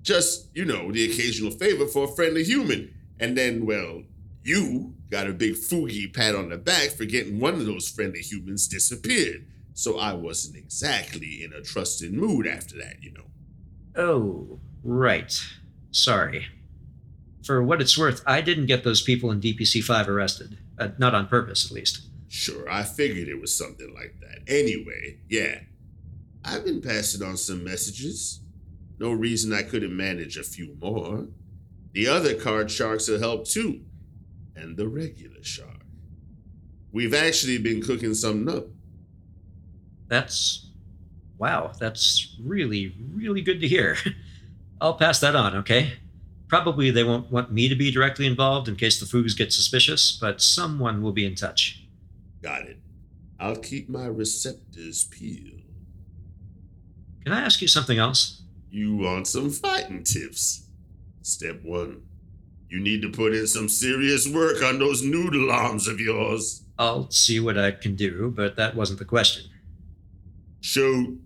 [0.02, 2.92] Just, you know, the occasional favor for a friendly human.
[3.20, 4.02] And then, well,
[4.42, 8.18] you got a big foogie pat on the back for getting one of those friendly
[8.18, 9.46] humans disappeared.
[9.74, 13.26] So I wasn't exactly in a trusting mood after that, you know.
[13.94, 15.40] Oh, right.
[15.92, 16.46] Sorry.
[17.44, 20.58] For what it's worth, I didn't get those people in DPC 5 arrested.
[20.76, 22.08] Uh, not on purpose, at least.
[22.34, 24.52] Sure, I figured it was something like that.
[24.52, 25.60] Anyway, yeah.
[26.44, 28.40] I've been passing on some messages.
[28.98, 31.28] No reason I couldn't manage a few more.
[31.92, 33.82] The other card sharks will help too.
[34.56, 35.82] And the regular shark.
[36.90, 38.66] We've actually been cooking something up.
[40.08, 40.72] That's.
[41.38, 43.96] Wow, that's really, really good to hear.
[44.80, 45.92] I'll pass that on, okay?
[46.48, 50.10] Probably they won't want me to be directly involved in case the Foogs get suspicious,
[50.10, 51.83] but someone will be in touch.
[52.44, 52.78] Got it.
[53.40, 55.62] I'll keep my receptors peeled.
[57.24, 58.42] Can I ask you something else?
[58.70, 60.66] You want some fighting tips?
[61.22, 62.02] Step one.
[62.68, 66.66] You need to put in some serious work on those noodle arms of yours.
[66.78, 69.50] I'll see what I can do, but that wasn't the question.
[70.60, 71.18] Shoot.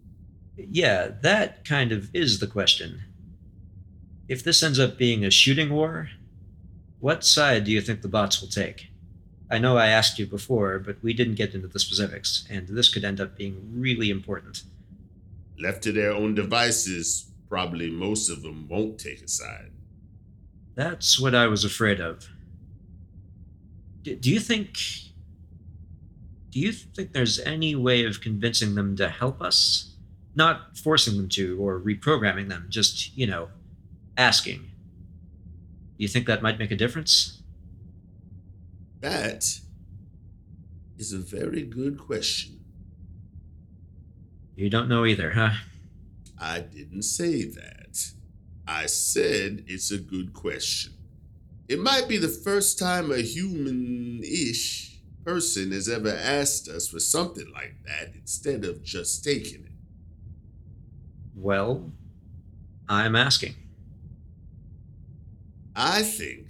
[0.56, 3.02] Yeah, that kind of is the question.
[4.28, 6.10] If this ends up being a shooting war,
[7.00, 8.92] what side do you think the bots will take?
[9.50, 12.92] I know I asked you before, but we didn't get into the specifics, and this
[12.92, 14.62] could end up being really important.
[15.58, 19.70] Left to their own devices, probably most of them won't take a side.
[20.74, 22.28] That's what I was afraid of.
[24.02, 24.78] D- do you think.
[26.50, 29.94] Do you think there's any way of convincing them to help us?
[30.34, 33.48] Not forcing them to or reprogramming them, just, you know,
[34.16, 34.60] asking.
[34.60, 37.37] Do you think that might make a difference?
[39.00, 39.44] That
[40.98, 42.60] is a very good question.
[44.56, 45.50] You don't know either, huh?
[46.40, 48.12] I didn't say that.
[48.66, 50.94] I said it's a good question.
[51.68, 56.98] It might be the first time a human ish person has ever asked us for
[56.98, 59.72] something like that instead of just taking it.
[61.36, 61.92] Well,
[62.88, 63.54] I'm asking.
[65.76, 66.46] I think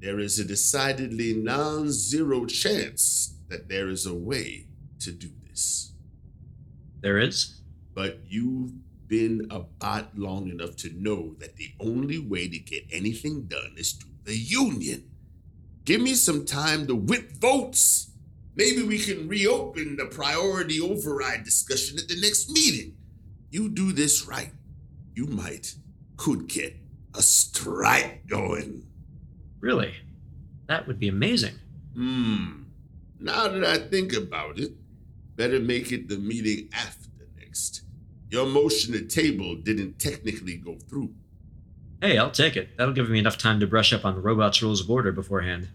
[0.00, 4.66] there is a decidedly non zero chance that there is a way
[5.00, 5.92] to do this.
[7.00, 7.60] There is?
[7.94, 8.72] But you've
[9.08, 13.74] been a bot long enough to know that the only way to get anything done
[13.76, 15.10] is through the union.
[15.84, 18.12] Give me some time to whip votes.
[18.54, 22.96] Maybe we can reopen the priority override discussion at the next meeting.
[23.50, 24.52] You do this right,
[25.14, 25.74] you might,
[26.16, 26.76] could get
[27.14, 28.86] a strike going.
[29.60, 29.94] Really?
[30.66, 31.54] That would be amazing.
[31.94, 32.62] Hmm.
[33.18, 34.72] Now that I think about it,
[35.36, 37.82] better make it the meeting after next.
[38.30, 41.12] Your motion to table didn't technically go through.
[42.00, 42.78] Hey, I'll take it.
[42.78, 45.68] That'll give me enough time to brush up on the robot's rules of order beforehand.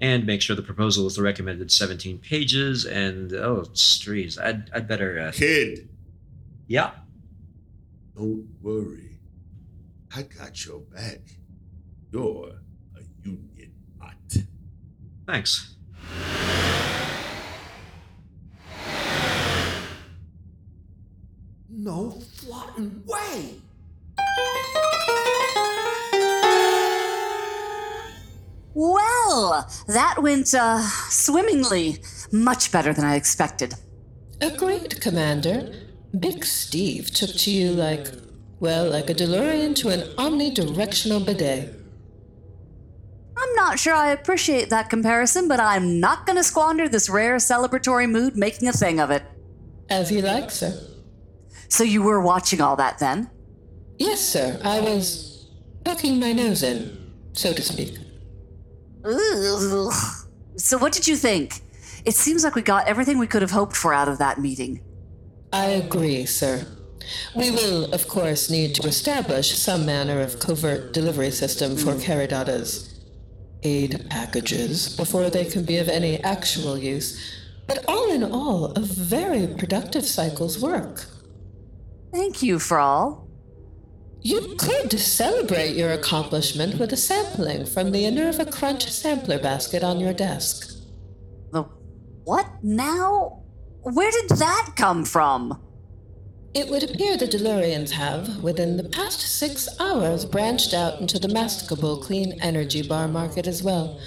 [0.00, 4.40] And make sure the proposal is the recommended 17 pages, and oh, strees.
[4.40, 5.18] I'd, I'd better.
[5.18, 5.32] Uh...
[5.32, 5.88] Kid!
[6.66, 6.90] Yeah.
[8.14, 9.18] Don't worry.
[10.14, 11.20] I got your back.
[12.12, 12.52] You're
[13.24, 14.16] a union bot.
[15.26, 15.76] Thanks.
[21.68, 23.54] No fucking way!
[28.74, 31.98] Well, that went uh, swimmingly.
[32.32, 33.74] Much better than I expected.
[34.40, 35.72] Agreed, Commander.
[36.18, 38.08] Big Steve took to you like,
[38.60, 41.83] well, like a Delurian to an omnidirectional bidet.
[43.64, 47.36] I'm not sure I appreciate that comparison, but I'm not going to squander this rare
[47.36, 49.22] celebratory mood making a thing of it.
[49.88, 50.78] As you like, sir.
[51.68, 53.30] So you were watching all that then?
[53.96, 54.60] Yes, sir.
[54.62, 55.48] I was
[55.82, 57.96] poking my nose in, so to speak.
[60.56, 61.62] So what did you think?
[62.04, 64.82] It seems like we got everything we could have hoped for out of that meeting.
[65.54, 66.66] I agree, sir.
[67.34, 72.00] We will, of course, need to establish some manner of covert delivery system for hmm.
[72.00, 72.93] Caradata's
[73.64, 77.18] aid packages before they can be of any actual use.
[77.66, 81.06] But all in all, a very productive cycle's work.
[82.12, 83.26] Thank you, Frall.
[84.20, 90.00] You could celebrate your accomplishment with a sampling from the Enerva Crunch sampler basket on
[90.00, 90.78] your desk.
[91.52, 91.64] The
[92.24, 93.42] what now?
[93.82, 95.63] Where did that come from?
[96.54, 101.26] It would appear the Delurians have, within the past six hours, branched out into the
[101.26, 103.98] masticable clean energy bar market as well.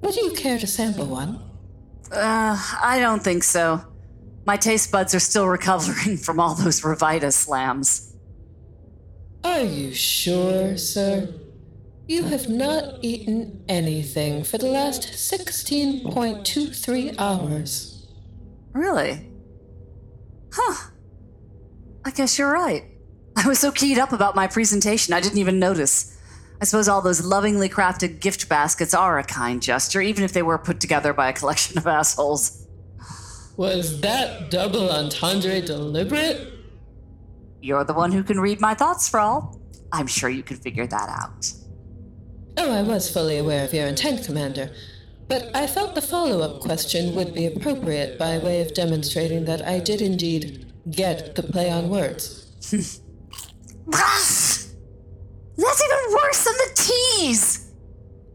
[0.00, 1.38] Would you care to sample one?
[2.10, 3.84] Uh, I don't think so.
[4.46, 8.14] My taste buds are still recovering from all those Revita slams.
[9.44, 11.28] Are you sure, sir?
[12.08, 18.06] You have not eaten anything for the last 16.23 hours.
[18.72, 19.28] Really?
[20.52, 20.92] Huh.
[22.06, 22.84] I guess you're right.
[23.34, 26.16] I was so keyed up about my presentation, I didn't even notice.
[26.60, 30.44] I suppose all those lovingly crafted gift baskets are a kind gesture, even if they
[30.44, 32.64] were put together by a collection of assholes.
[33.56, 36.52] Was that double entendre deliberate?
[37.60, 39.60] You're the one who can read my thoughts, Frall.
[39.90, 41.52] I'm sure you can figure that out.
[42.56, 44.70] Oh, I was fully aware of your intent, Commander.
[45.26, 49.66] But I felt the follow up question would be appropriate by way of demonstrating that
[49.66, 52.44] I did indeed get the play on words.
[55.56, 57.72] That's even worse than the tease!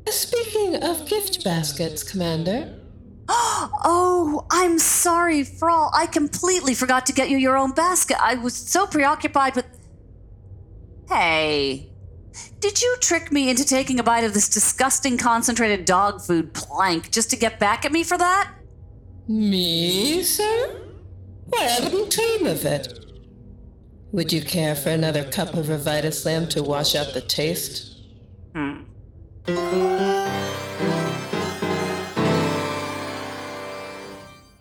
[0.09, 2.77] Speaking of gift baskets, Commander.
[3.83, 5.89] Oh, I'm sorry, Frall.
[5.93, 8.17] I completely forgot to get you your own basket.
[8.21, 9.65] I was so preoccupied with.
[11.07, 11.91] Hey,
[12.59, 17.11] did you trick me into taking a bite of this disgusting concentrated dog food plank
[17.11, 18.51] just to get back at me for that?
[19.27, 20.80] Me, sir?
[21.51, 23.05] Why, I wouldn't dream of it.
[24.11, 27.97] Would you care for another cup of Revita Slam to wash out the taste?
[28.55, 28.83] Hmm.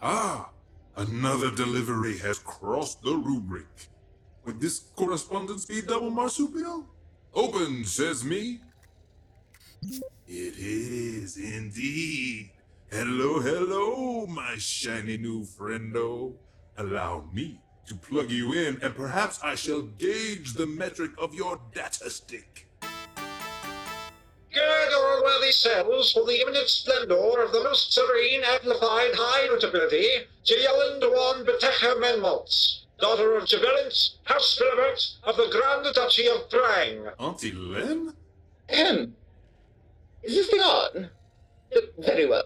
[0.02, 0.50] Ah,
[0.96, 3.66] another delivery has crossed the rubric.
[4.44, 6.86] Would this correspondence be double marsupial?
[7.34, 8.60] Open, says me.
[9.82, 12.50] It is indeed.
[12.90, 16.34] Hello, hello, my shiny new friendo.
[16.76, 21.60] Allow me to plug you in, and perhaps I shall gauge the metric of your
[21.74, 22.68] data stick.
[24.52, 30.06] Gird your worthy selves for the imminent splendor of the most serene, amplified, high notability,
[30.44, 37.08] Jayellen Dewan Betecha Menmaltz, daughter of Jabelint, House Philibert of the Grand Duchy of Prang.
[37.18, 38.14] Auntie Len?
[38.68, 39.14] Ahem.
[40.22, 41.10] Is this thing on?
[41.98, 42.44] Very well.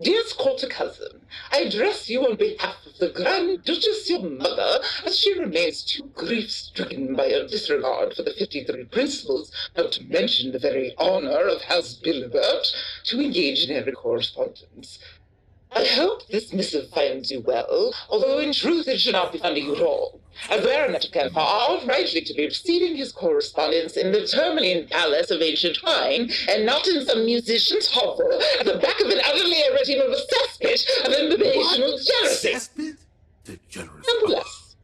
[0.00, 5.18] Dearest quarter cousin, I address you on behalf of the Grand Duchess, your mother, as
[5.18, 10.60] she remains too grief-stricken by her disregard for the 53 principles, not to mention the
[10.60, 12.72] very honor of House Bilibert,
[13.06, 15.00] to engage in every correspondence.
[15.72, 19.66] I hope this missive finds you well, although in truth it should not be finding
[19.66, 20.20] you at all.
[20.50, 25.42] As Baronet Canfar ought rightly to be receiving his correspondence in the Termaline Palace of
[25.42, 30.02] Ancient Wine, and not in some musician's hovel at the back of an utterly irritating
[30.02, 32.96] cesspit of imbibational jealousy.
[33.46, 34.76] Nonetheless,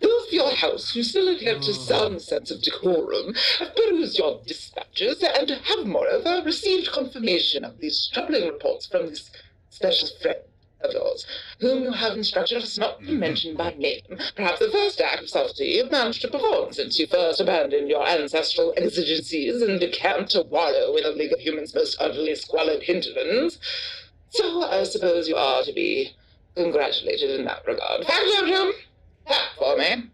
[0.00, 4.40] those of your house who still adhere to some sense of decorum have perused your
[4.46, 9.30] dispatches and have, moreover, received confirmation of these troubling reports from this
[9.76, 10.38] special friend
[10.80, 11.26] of yours,
[11.60, 14.18] whom you have instructed us not to mention by name.
[14.34, 18.06] Perhaps the first act of subtlety you've managed to perform since you first abandoned your
[18.06, 23.58] ancestral exigencies and decamped to wallow in a league of humans' most utterly squalid hinterlands.
[24.30, 26.12] So I suppose you are to be
[26.54, 28.04] congratulated in that regard.
[28.04, 28.72] Factotum!
[29.26, 30.10] Clap for me.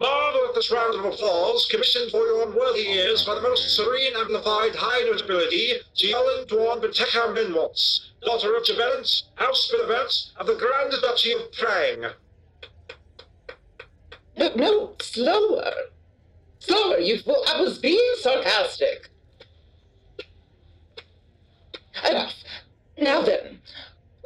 [0.00, 4.16] Marvel at this round of applause, commissioned for your unworthy ears by the most serene,
[4.16, 10.92] amplified, high notability, Jayellen Dewan Betecha Menmaltz, daughter of Jabelint, House Philibert of the Grand
[11.02, 12.12] Duchy of Prang.
[14.38, 15.70] No, no, slower.
[16.60, 17.44] Slower, you fool.
[17.48, 19.10] I was being sarcastic.
[22.08, 22.34] enough.
[22.98, 23.59] Now then,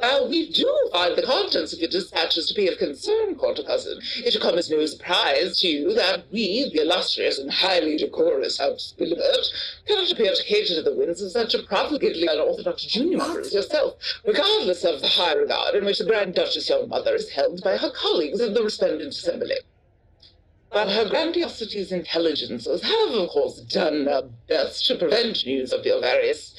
[0.05, 3.99] while we do find the contents of your dispatches to be of concern, Quarter Cousin,
[4.17, 8.59] it should come as no surprise to you that we, the illustrious and highly decorous
[8.59, 9.47] House Philibert,
[9.87, 13.95] cannot appear to cater to the whims of such a profligately unorthodox junior as yourself,
[14.23, 17.75] regardless of the high regard in which the Grand Duchess your mother is held by
[17.77, 19.55] her colleagues in the resplendent assembly.
[20.69, 26.01] While her grandiosity's intelligences have, of course, done their best to prevent news of your
[26.01, 26.53] various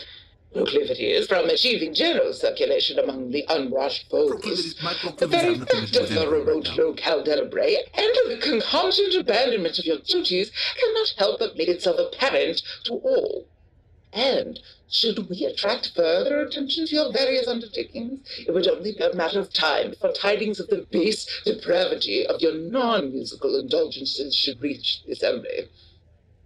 [0.56, 4.74] proclivities from achieving general circulation among the unwashed folks.
[5.16, 10.50] The very fact of the remote locale deliberate and the concomitant abandonment of your duties
[10.78, 13.46] cannot help but make itself apparent to all.
[14.12, 19.14] And should we attract further attention to your various undertakings, it would only be a
[19.14, 25.02] matter of time before tidings of the base depravity of your non-musical indulgences should reach
[25.04, 25.68] the assembly.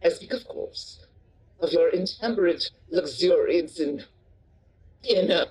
[0.03, 0.99] I speak, of course,
[1.61, 4.05] of your intemperate luxuriance in
[5.05, 5.47] in uh,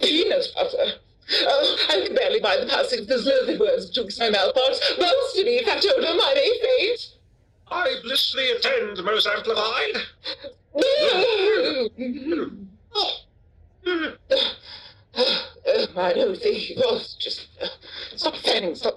[0.00, 0.92] peanut butter.
[1.28, 4.80] Oh, I can barely find the passing of those loathing words betwixt my mouth parts.
[4.98, 7.16] Most to me, factotum, I may faint.
[7.68, 9.96] I blissfully attend, most amplified.
[10.74, 11.88] Oh,
[15.94, 16.40] my nose,
[16.78, 17.66] oh, just uh,
[18.14, 18.94] stop fanning, stop.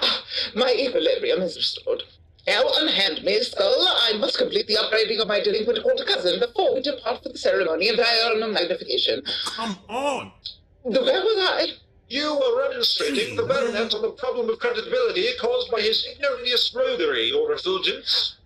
[0.00, 2.02] Ah, my equilibrium is restored.
[2.46, 3.86] Now unhand me, Skull.
[4.02, 7.38] I must complete the upgrading of my delinquent quarter cousin before we depart for the
[7.38, 9.22] ceremony of diurnal magnification.
[9.46, 10.32] Come on!
[10.82, 11.66] Where was I?
[12.08, 17.28] You were remonstrating the baronet on the problem of credibility caused by his ignominious roguery,
[17.30, 18.36] your effulgence.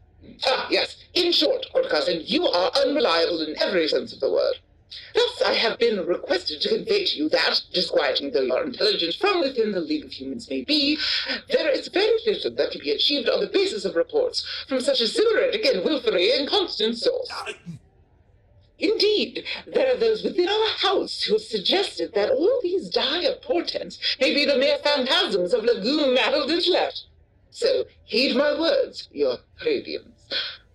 [0.47, 0.97] Ah, yes.
[1.13, 4.55] In short, quarter cousin, you are unreliable in every sense of the word.
[5.15, 9.41] Thus, I have been requested to convey to you that, disquieting though your intelligence from
[9.41, 10.99] within the League of Humans may be,
[11.49, 15.01] there is very little that can be achieved on the basis of reports from such
[15.01, 17.31] a sybarite and willfully inconstant source.
[18.81, 23.99] Indeed, there are those within our house who have suggested that all these dire portents
[24.21, 27.03] may be the mere phantasms of lagoon-addled intellect.
[27.51, 30.09] So, heed my words, your radiance.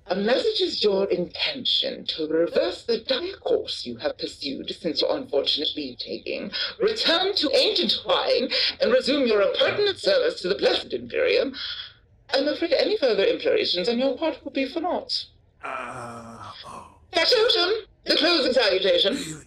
[0.07, 5.17] Unless it is your intention to reverse the dire course you have pursued since your
[5.17, 11.55] unfortunate leave-taking, return to ancient Hawaiian, and resume your appurtenant service to the blessed Imperium,
[12.33, 15.25] I'm afraid any further implorations on your part will be for naught.
[15.63, 16.51] Uh,
[17.11, 17.71] Factotum,
[18.05, 19.45] the closing salutation.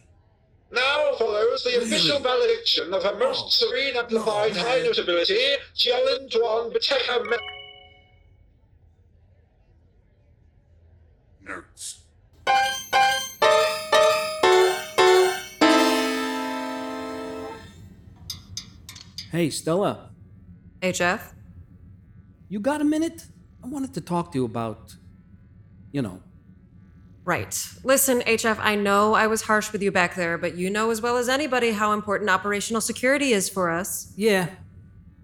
[0.72, 5.38] Now follows the official valediction of Her Most Serene and Amplified High Notability,
[5.76, 7.24] Jialin Tuan Bateka
[19.30, 20.10] Hey, Stella.
[20.80, 21.32] HF?
[22.48, 23.26] You got a minute?
[23.62, 24.96] I wanted to talk to you about,
[25.92, 26.22] you know,
[27.28, 27.68] Right.
[27.84, 31.02] Listen, HF, I know I was harsh with you back there, but you know as
[31.02, 34.14] well as anybody how important operational security is for us.
[34.16, 34.48] Yeah.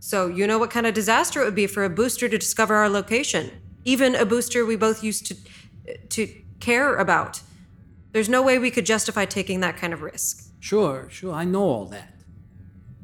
[0.00, 2.74] So you know what kind of disaster it would be for a booster to discover
[2.74, 3.50] our location.
[3.86, 5.36] Even a booster we both used to
[6.10, 6.26] to
[6.60, 7.40] care about.
[8.12, 10.50] There's no way we could justify taking that kind of risk.
[10.60, 12.13] Sure, sure, I know all that.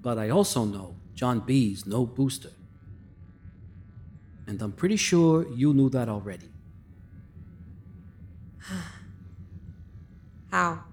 [0.01, 2.51] But I also know John B's no booster.
[4.47, 6.49] And I'm pretty sure you knew that already.
[10.51, 10.85] How?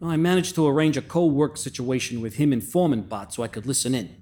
[0.00, 3.48] Well, I managed to arrange a co-work situation with him and Foreman Bot so I
[3.48, 4.14] could listen in.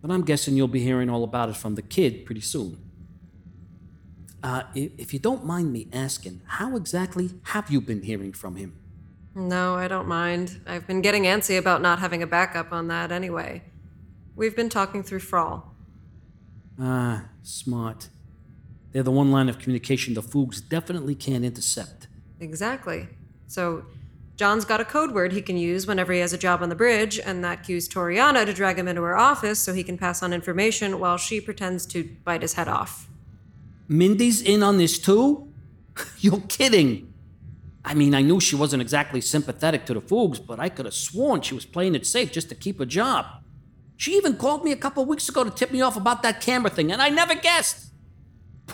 [0.00, 2.78] But I'm guessing you'll be hearing all about it from the kid pretty soon.
[4.42, 8.76] Uh, if you don't mind me asking, how exactly have you been hearing from him?
[9.34, 10.60] No, I don't mind.
[10.66, 13.62] I've been getting antsy about not having a backup on that anyway.
[14.36, 15.64] We've been talking through Frall.
[16.78, 18.08] Ah, smart.
[18.92, 22.06] They're the one line of communication the Foogs definitely can't intercept.
[22.38, 23.08] Exactly.
[23.46, 23.86] So,
[24.36, 26.74] John's got a code word he can use whenever he has a job on the
[26.74, 30.22] bridge, and that cues Toriana to drag him into her office so he can pass
[30.22, 33.08] on information while she pretends to bite his head off.
[33.88, 35.52] Mindy's in on this too?
[36.18, 37.13] You're kidding.
[37.84, 40.94] I mean, I knew she wasn't exactly sympathetic to the Foogs, but I could have
[40.94, 43.26] sworn she was playing it safe just to keep her job.
[43.96, 46.70] She even called me a couple weeks ago to tip me off about that camera
[46.70, 47.90] thing, and I never guessed.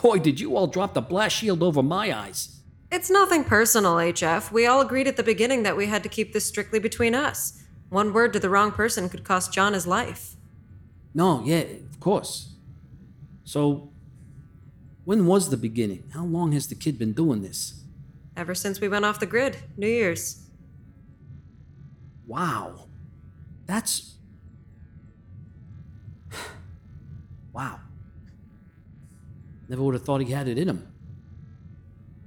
[0.01, 2.61] Boy, did you all drop the blast shield over my eyes.
[2.91, 4.51] It's nothing personal, HF.
[4.51, 7.63] We all agreed at the beginning that we had to keep this strictly between us.
[7.89, 10.35] One word to the wrong person could cost John his life.
[11.13, 12.53] No, yeah, of course.
[13.43, 13.89] So,
[15.03, 16.03] when was the beginning?
[16.13, 17.80] How long has the kid been doing this?
[18.41, 20.47] Ever since we went off the grid, New Year's.
[22.25, 22.87] Wow.
[23.67, 24.15] That's.
[27.53, 27.79] wow.
[29.69, 30.91] Never would have thought he had it in him.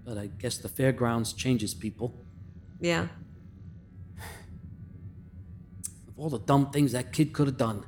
[0.05, 2.15] But I guess the fairgrounds changes people.
[2.81, 3.09] Yeah.
[6.07, 7.85] Of all the dumb things that kid could have done,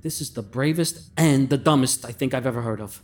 [0.00, 3.02] this is the bravest and the dumbest I think I've ever heard of.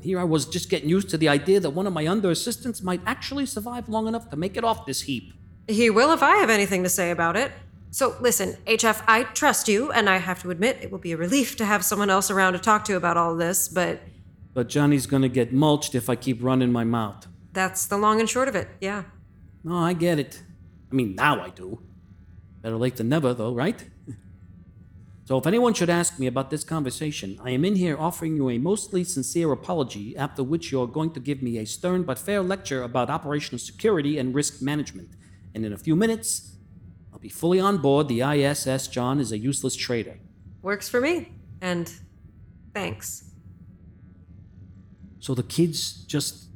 [0.00, 2.30] And here I was just getting used to the idea that one of my under
[2.30, 5.34] assistants might actually survive long enough to make it off this heap.
[5.68, 7.52] He will if I have anything to say about it.
[7.90, 11.18] So listen, HF, I trust you, and I have to admit it will be a
[11.18, 14.00] relief to have someone else around to talk to about all this, but
[14.54, 17.26] But Johnny's gonna get mulched if I keep running my mouth.
[17.52, 19.02] that's the long and short of it, yeah.
[19.62, 20.42] No, I get it.
[20.90, 21.80] I mean, now I do.
[22.62, 23.84] Better late than never, though, right?
[25.24, 28.50] So, if anyone should ask me about this conversation, I am in here offering you
[28.50, 32.42] a mostly sincere apology, after which you're going to give me a stern but fair
[32.42, 35.10] lecture about operational security and risk management.
[35.54, 36.56] And in a few minutes,
[37.12, 40.18] I'll be fully on board the ISS John is a useless traitor.
[40.62, 41.32] Works for me.
[41.60, 41.92] And
[42.74, 43.30] thanks.
[45.20, 46.48] So the kid's just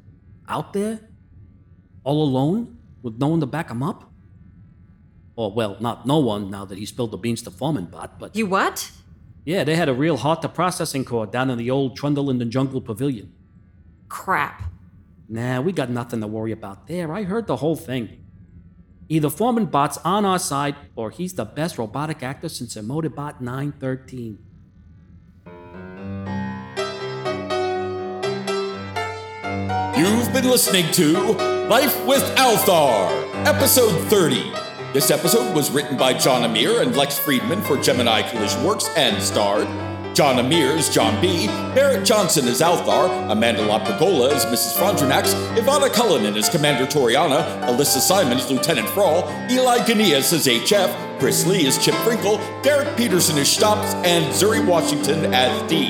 [0.49, 1.01] out there?
[2.02, 2.78] All alone?
[3.02, 4.10] With no one to back him up?
[5.36, 8.36] Or, well, not no one now that he spilled the beans to Foreman Bot, but.
[8.36, 8.90] You what?
[9.44, 12.38] Yeah, they had a real heart to processing core down in the old Trundle in
[12.38, 13.32] the Jungle Pavilion.
[14.08, 14.62] Crap.
[15.28, 17.12] Nah, we got nothing to worry about there.
[17.12, 18.24] I heard the whole thing.
[19.08, 24.38] Either Foreman Bot's on our side, or he's the best robotic actor since Emotibot 913.
[29.96, 31.12] You've been listening to
[31.68, 34.74] Life with Althar, episode 30.
[34.94, 39.20] This episode was written by John Amir and Lex Friedman for Gemini Collision Works and
[39.20, 39.66] starred
[40.14, 44.78] John Amir as John B., Barrett Johnson as Althar, Amanda Laprigola as Mrs.
[44.78, 51.18] Frondranax, Ivana Cullinan as Commander Toriana, Alyssa Simon as Lieutenant Frall, Eli Ganias as HF,
[51.18, 55.89] Chris Lee as Chip Frinkle, Derek Peterson as Stops, and Zuri Washington as D.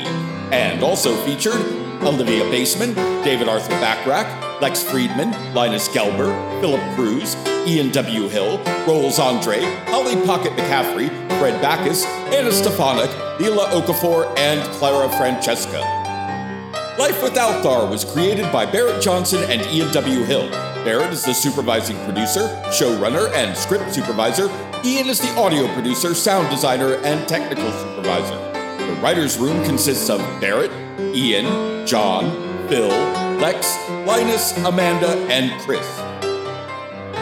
[0.50, 1.60] And also featured
[2.02, 8.28] Olivia Baseman, David Arthur Bachrach, Lex Friedman, Linus Gelber, Philip Cruz, Ian W.
[8.28, 11.08] Hill, Rolls Andre, Holly Pocket McCaffrey,
[11.38, 15.80] Fred Backus, Anna Stefanik, Leela Okafor, and Clara Francesca.
[16.98, 20.22] Life Without Althar was created by Barrett Johnson and Ian W.
[20.22, 20.48] Hill.
[20.84, 24.48] Barrett is the supervising producer, showrunner, and script supervisor.
[24.84, 28.36] Ian is the audio producer, sound designer, and technical supervisor.
[28.78, 32.88] The writer's room consists of Barrett, Ian, John, Phil,
[33.38, 33.76] Lex,
[34.06, 35.86] Linus, Amanda, and Chris.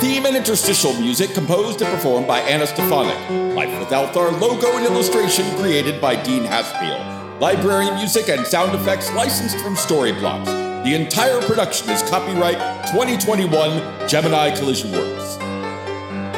[0.01, 3.17] Theme and interstitial music composed and performed by Anna Stefanik.
[3.57, 7.41] Life with Althar logo and illustration created by Dean Haspiel.
[7.41, 10.47] Library music and sound effects licensed from Storyblocks.
[10.85, 15.39] The entire production is copyright 2021 Gemini Collision Works.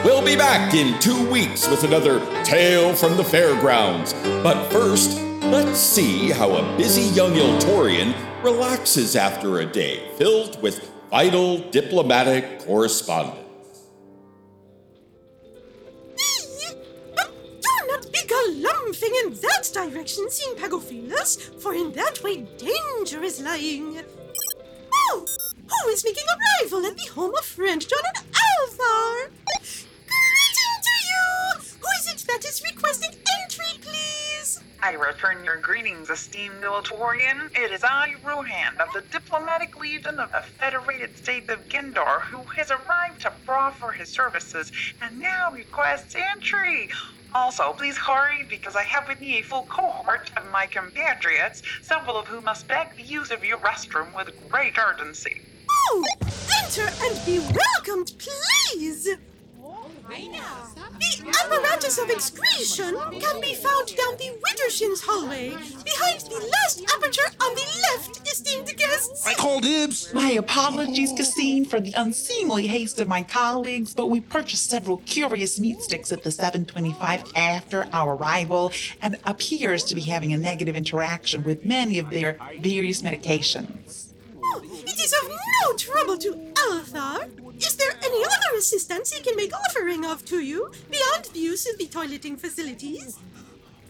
[0.04, 4.12] We'll be back in two weeks with another Tale from the Fairgrounds.
[4.42, 10.90] But first, let's see how a busy young Iltorian relaxes after a day filled with
[11.10, 13.40] vital diplomatic correspondence.
[17.16, 23.40] Do not be galumphing in that direction, Seeing Pagophilus, for in that way danger is
[23.40, 24.02] lying.
[24.92, 25.26] Oh,
[25.66, 29.30] who is making arrival at the home of friend John and Althar?
[31.84, 32.04] Greeting to you!
[32.04, 34.60] Who is it that is requesting entry, please?
[34.82, 37.50] I return your greetings, esteemed Militarian.
[37.56, 42.42] It is I, Rohan, of the Diplomatic Legion of the Federated States of Gendor, who
[42.50, 46.90] has arrived to proffer his services and now requests entry.
[47.34, 52.16] Also, please hurry because I have with me a full cohort of my compatriots, several
[52.16, 55.40] of whom must beg the use of your restroom with great urgency.
[55.90, 56.04] Oh,
[56.62, 59.08] enter and be welcomed, please!
[60.14, 67.28] The apparatus of excretion can be found down the Widdershins hallway, behind the last aperture
[67.42, 69.26] on the left, esteemed guests.
[69.26, 70.14] I call dibs.
[70.14, 75.58] My apologies, Cassine, for the unseemly haste of my colleagues, but we purchased several curious
[75.58, 80.76] meat sticks at the 725 after our arrival and appears to be having a negative
[80.76, 84.03] interaction with many of their various medications.
[84.56, 86.32] Oh, it is of no trouble to
[86.68, 87.28] Althar.
[87.56, 91.68] Is there any other assistance he can make offering of to you beyond the use
[91.68, 93.18] of the toileting facilities?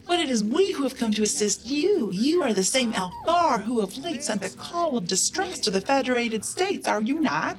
[0.07, 2.11] But it is we who have come to assist you.
[2.13, 5.83] You are the same Althar who of late sent a call of distress to the
[5.83, 7.57] Federated States, are you not?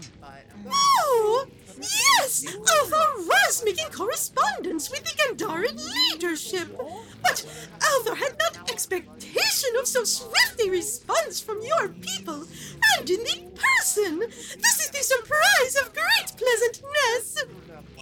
[0.68, 1.46] Oh,
[1.86, 2.46] yes!
[2.48, 5.80] Oh, Althar was making correspondence with the Gendaran
[6.12, 6.78] leadership.
[7.22, 7.46] But
[7.80, 12.46] Althar had not expectation of so swift a response from your people,
[12.98, 14.20] and in the person.
[14.20, 17.46] This is the surprise of great pleasantness.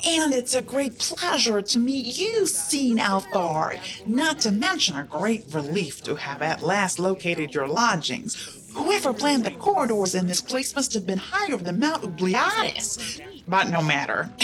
[0.06, 3.80] And it's a great pleasure to meet you, Seen Althar.
[4.06, 8.63] Not to mention a great relief to have at last located your lodgings.
[8.76, 13.22] Whoever planned the corridors in this place must have been high over the Mount Ubliatis.
[13.48, 14.30] But no matter.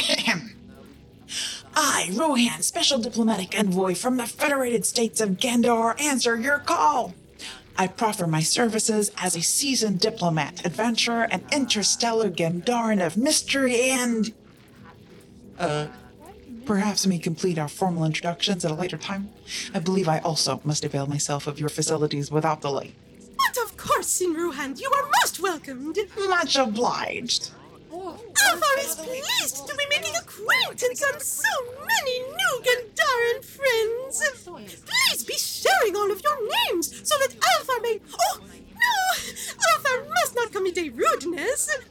[1.75, 7.14] I, Rohan, Special Diplomatic Envoy from the Federated States of Gendar, answer your call.
[7.77, 14.33] I proffer my services as a seasoned diplomat, adventurer, and interstellar Gendaran of mystery and.
[15.58, 15.88] Uh,
[16.66, 19.30] perhaps we complete our formal introductions at a later time.
[19.74, 22.93] I believe I also must avail myself of your facilities without delay.
[23.49, 25.97] But of course, in Ruhan, you are most welcomed.
[26.27, 27.49] Much obliged.
[27.91, 31.49] Althar is pleased to be making acquaintance on so
[31.83, 34.21] many new Gendaran friends.
[34.85, 37.99] Please be sharing all of your names so that Althar may.
[38.19, 39.23] Oh, no!
[39.71, 41.69] Althar must not commit a rudeness.
[41.69, 41.81] Uh,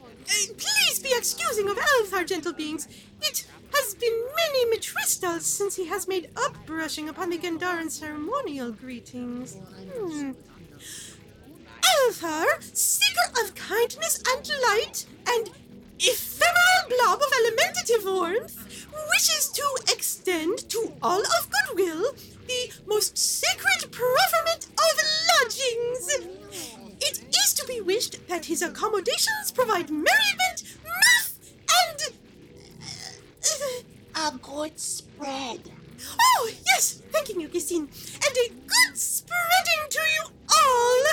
[0.57, 2.87] Please be excusing of Althar, gentle beings.
[3.21, 9.55] It has been many Mitristals since he has made upbrushing upon the Gendaran ceremonial greetings.
[9.55, 10.31] Hmm.
[11.89, 12.45] Althar,
[12.75, 15.49] seeker of kindness and light, and
[15.99, 22.13] ephemeral blob of elementative warmth, wishes to extend to all of goodwill
[22.47, 24.99] the most sacred preferment of
[25.31, 26.09] lodgings.
[27.01, 32.13] It is to be wished that his accommodations provide merriment, mirth, and.
[34.15, 35.71] Uh, a good spread.
[36.19, 37.01] Oh, yes!
[37.11, 37.87] Thanking you, Gisine.
[38.15, 41.03] And a good spreading to you all!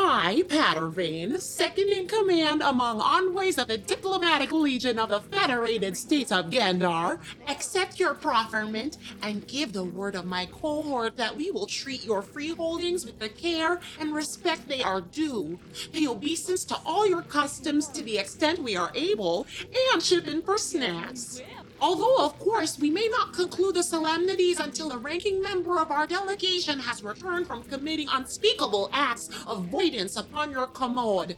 [0.00, 6.30] I, Pattervane, second in command among envoys of the Diplomatic Legion of the Federated States
[6.30, 7.18] of Gandar,
[7.48, 12.22] accept your profferment and give the word of my cohort that we will treat your
[12.22, 15.58] freeholdings with the care and respect they are due,
[15.92, 19.48] pay obeisance to all your customs to the extent we are able,
[19.92, 21.42] and chip in for snacks.
[21.80, 26.06] Although, of course, we may not conclude the solemnities until the ranking member of our
[26.06, 31.36] delegation has returned from committing unspeakable acts of voidance upon your commode.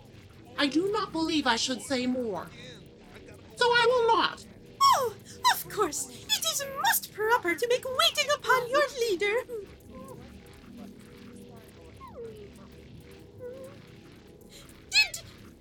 [0.59, 2.47] I do not believe I should say more.
[3.57, 4.45] So I will not.
[4.83, 5.15] Oh,
[5.53, 9.35] of course, it is most proper to make waiting upon your leader.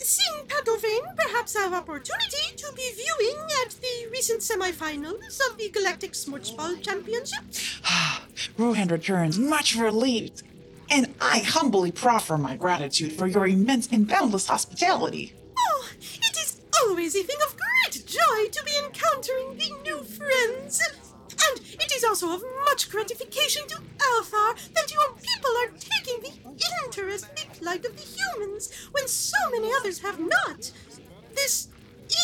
[0.09, 5.69] Did Sin Padovane perhaps have opportunity to be viewing at the recent semifinals of the
[5.69, 7.43] Galactic Smorchball Championship?
[7.85, 8.25] Ah,
[8.57, 10.41] Rohan returns much relieved,
[10.89, 15.33] and I humbly proffer my gratitude for your immense and boundless hospitality.
[15.55, 20.81] Oh, it is always a thing of great joy to be encountering the new friends.
[21.47, 26.33] And it is also of much gratification to Althar that your people are taking the
[26.85, 30.71] interest they plight of the humans when so many others have not.
[31.35, 31.69] This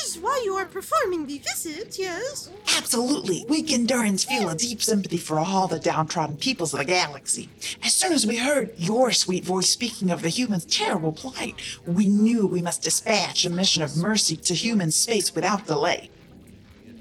[0.03, 2.49] is why you are performing the visit, yes?
[2.75, 3.45] Absolutely.
[3.47, 7.49] We Gendarans feel a deep sympathy for all the downtrodden peoples of the galaxy.
[7.83, 12.07] As soon as we heard your sweet voice speaking of the humans' terrible plight, we
[12.07, 16.09] knew we must dispatch a mission of mercy to human space without delay.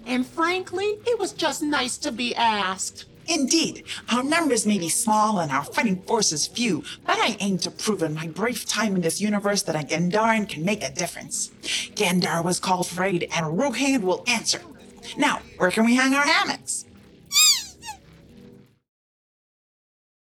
[0.07, 3.07] And frankly, it was just nice to be asked.
[3.27, 7.71] Indeed, our numbers may be small and our fighting forces few, but I aim to
[7.71, 11.51] prove in my brief time in this universe that a Gendaran can make a difference.
[11.95, 14.61] Gandar was called for aid, and Rohan will answer.
[15.17, 16.85] Now, where can we hang our hammocks?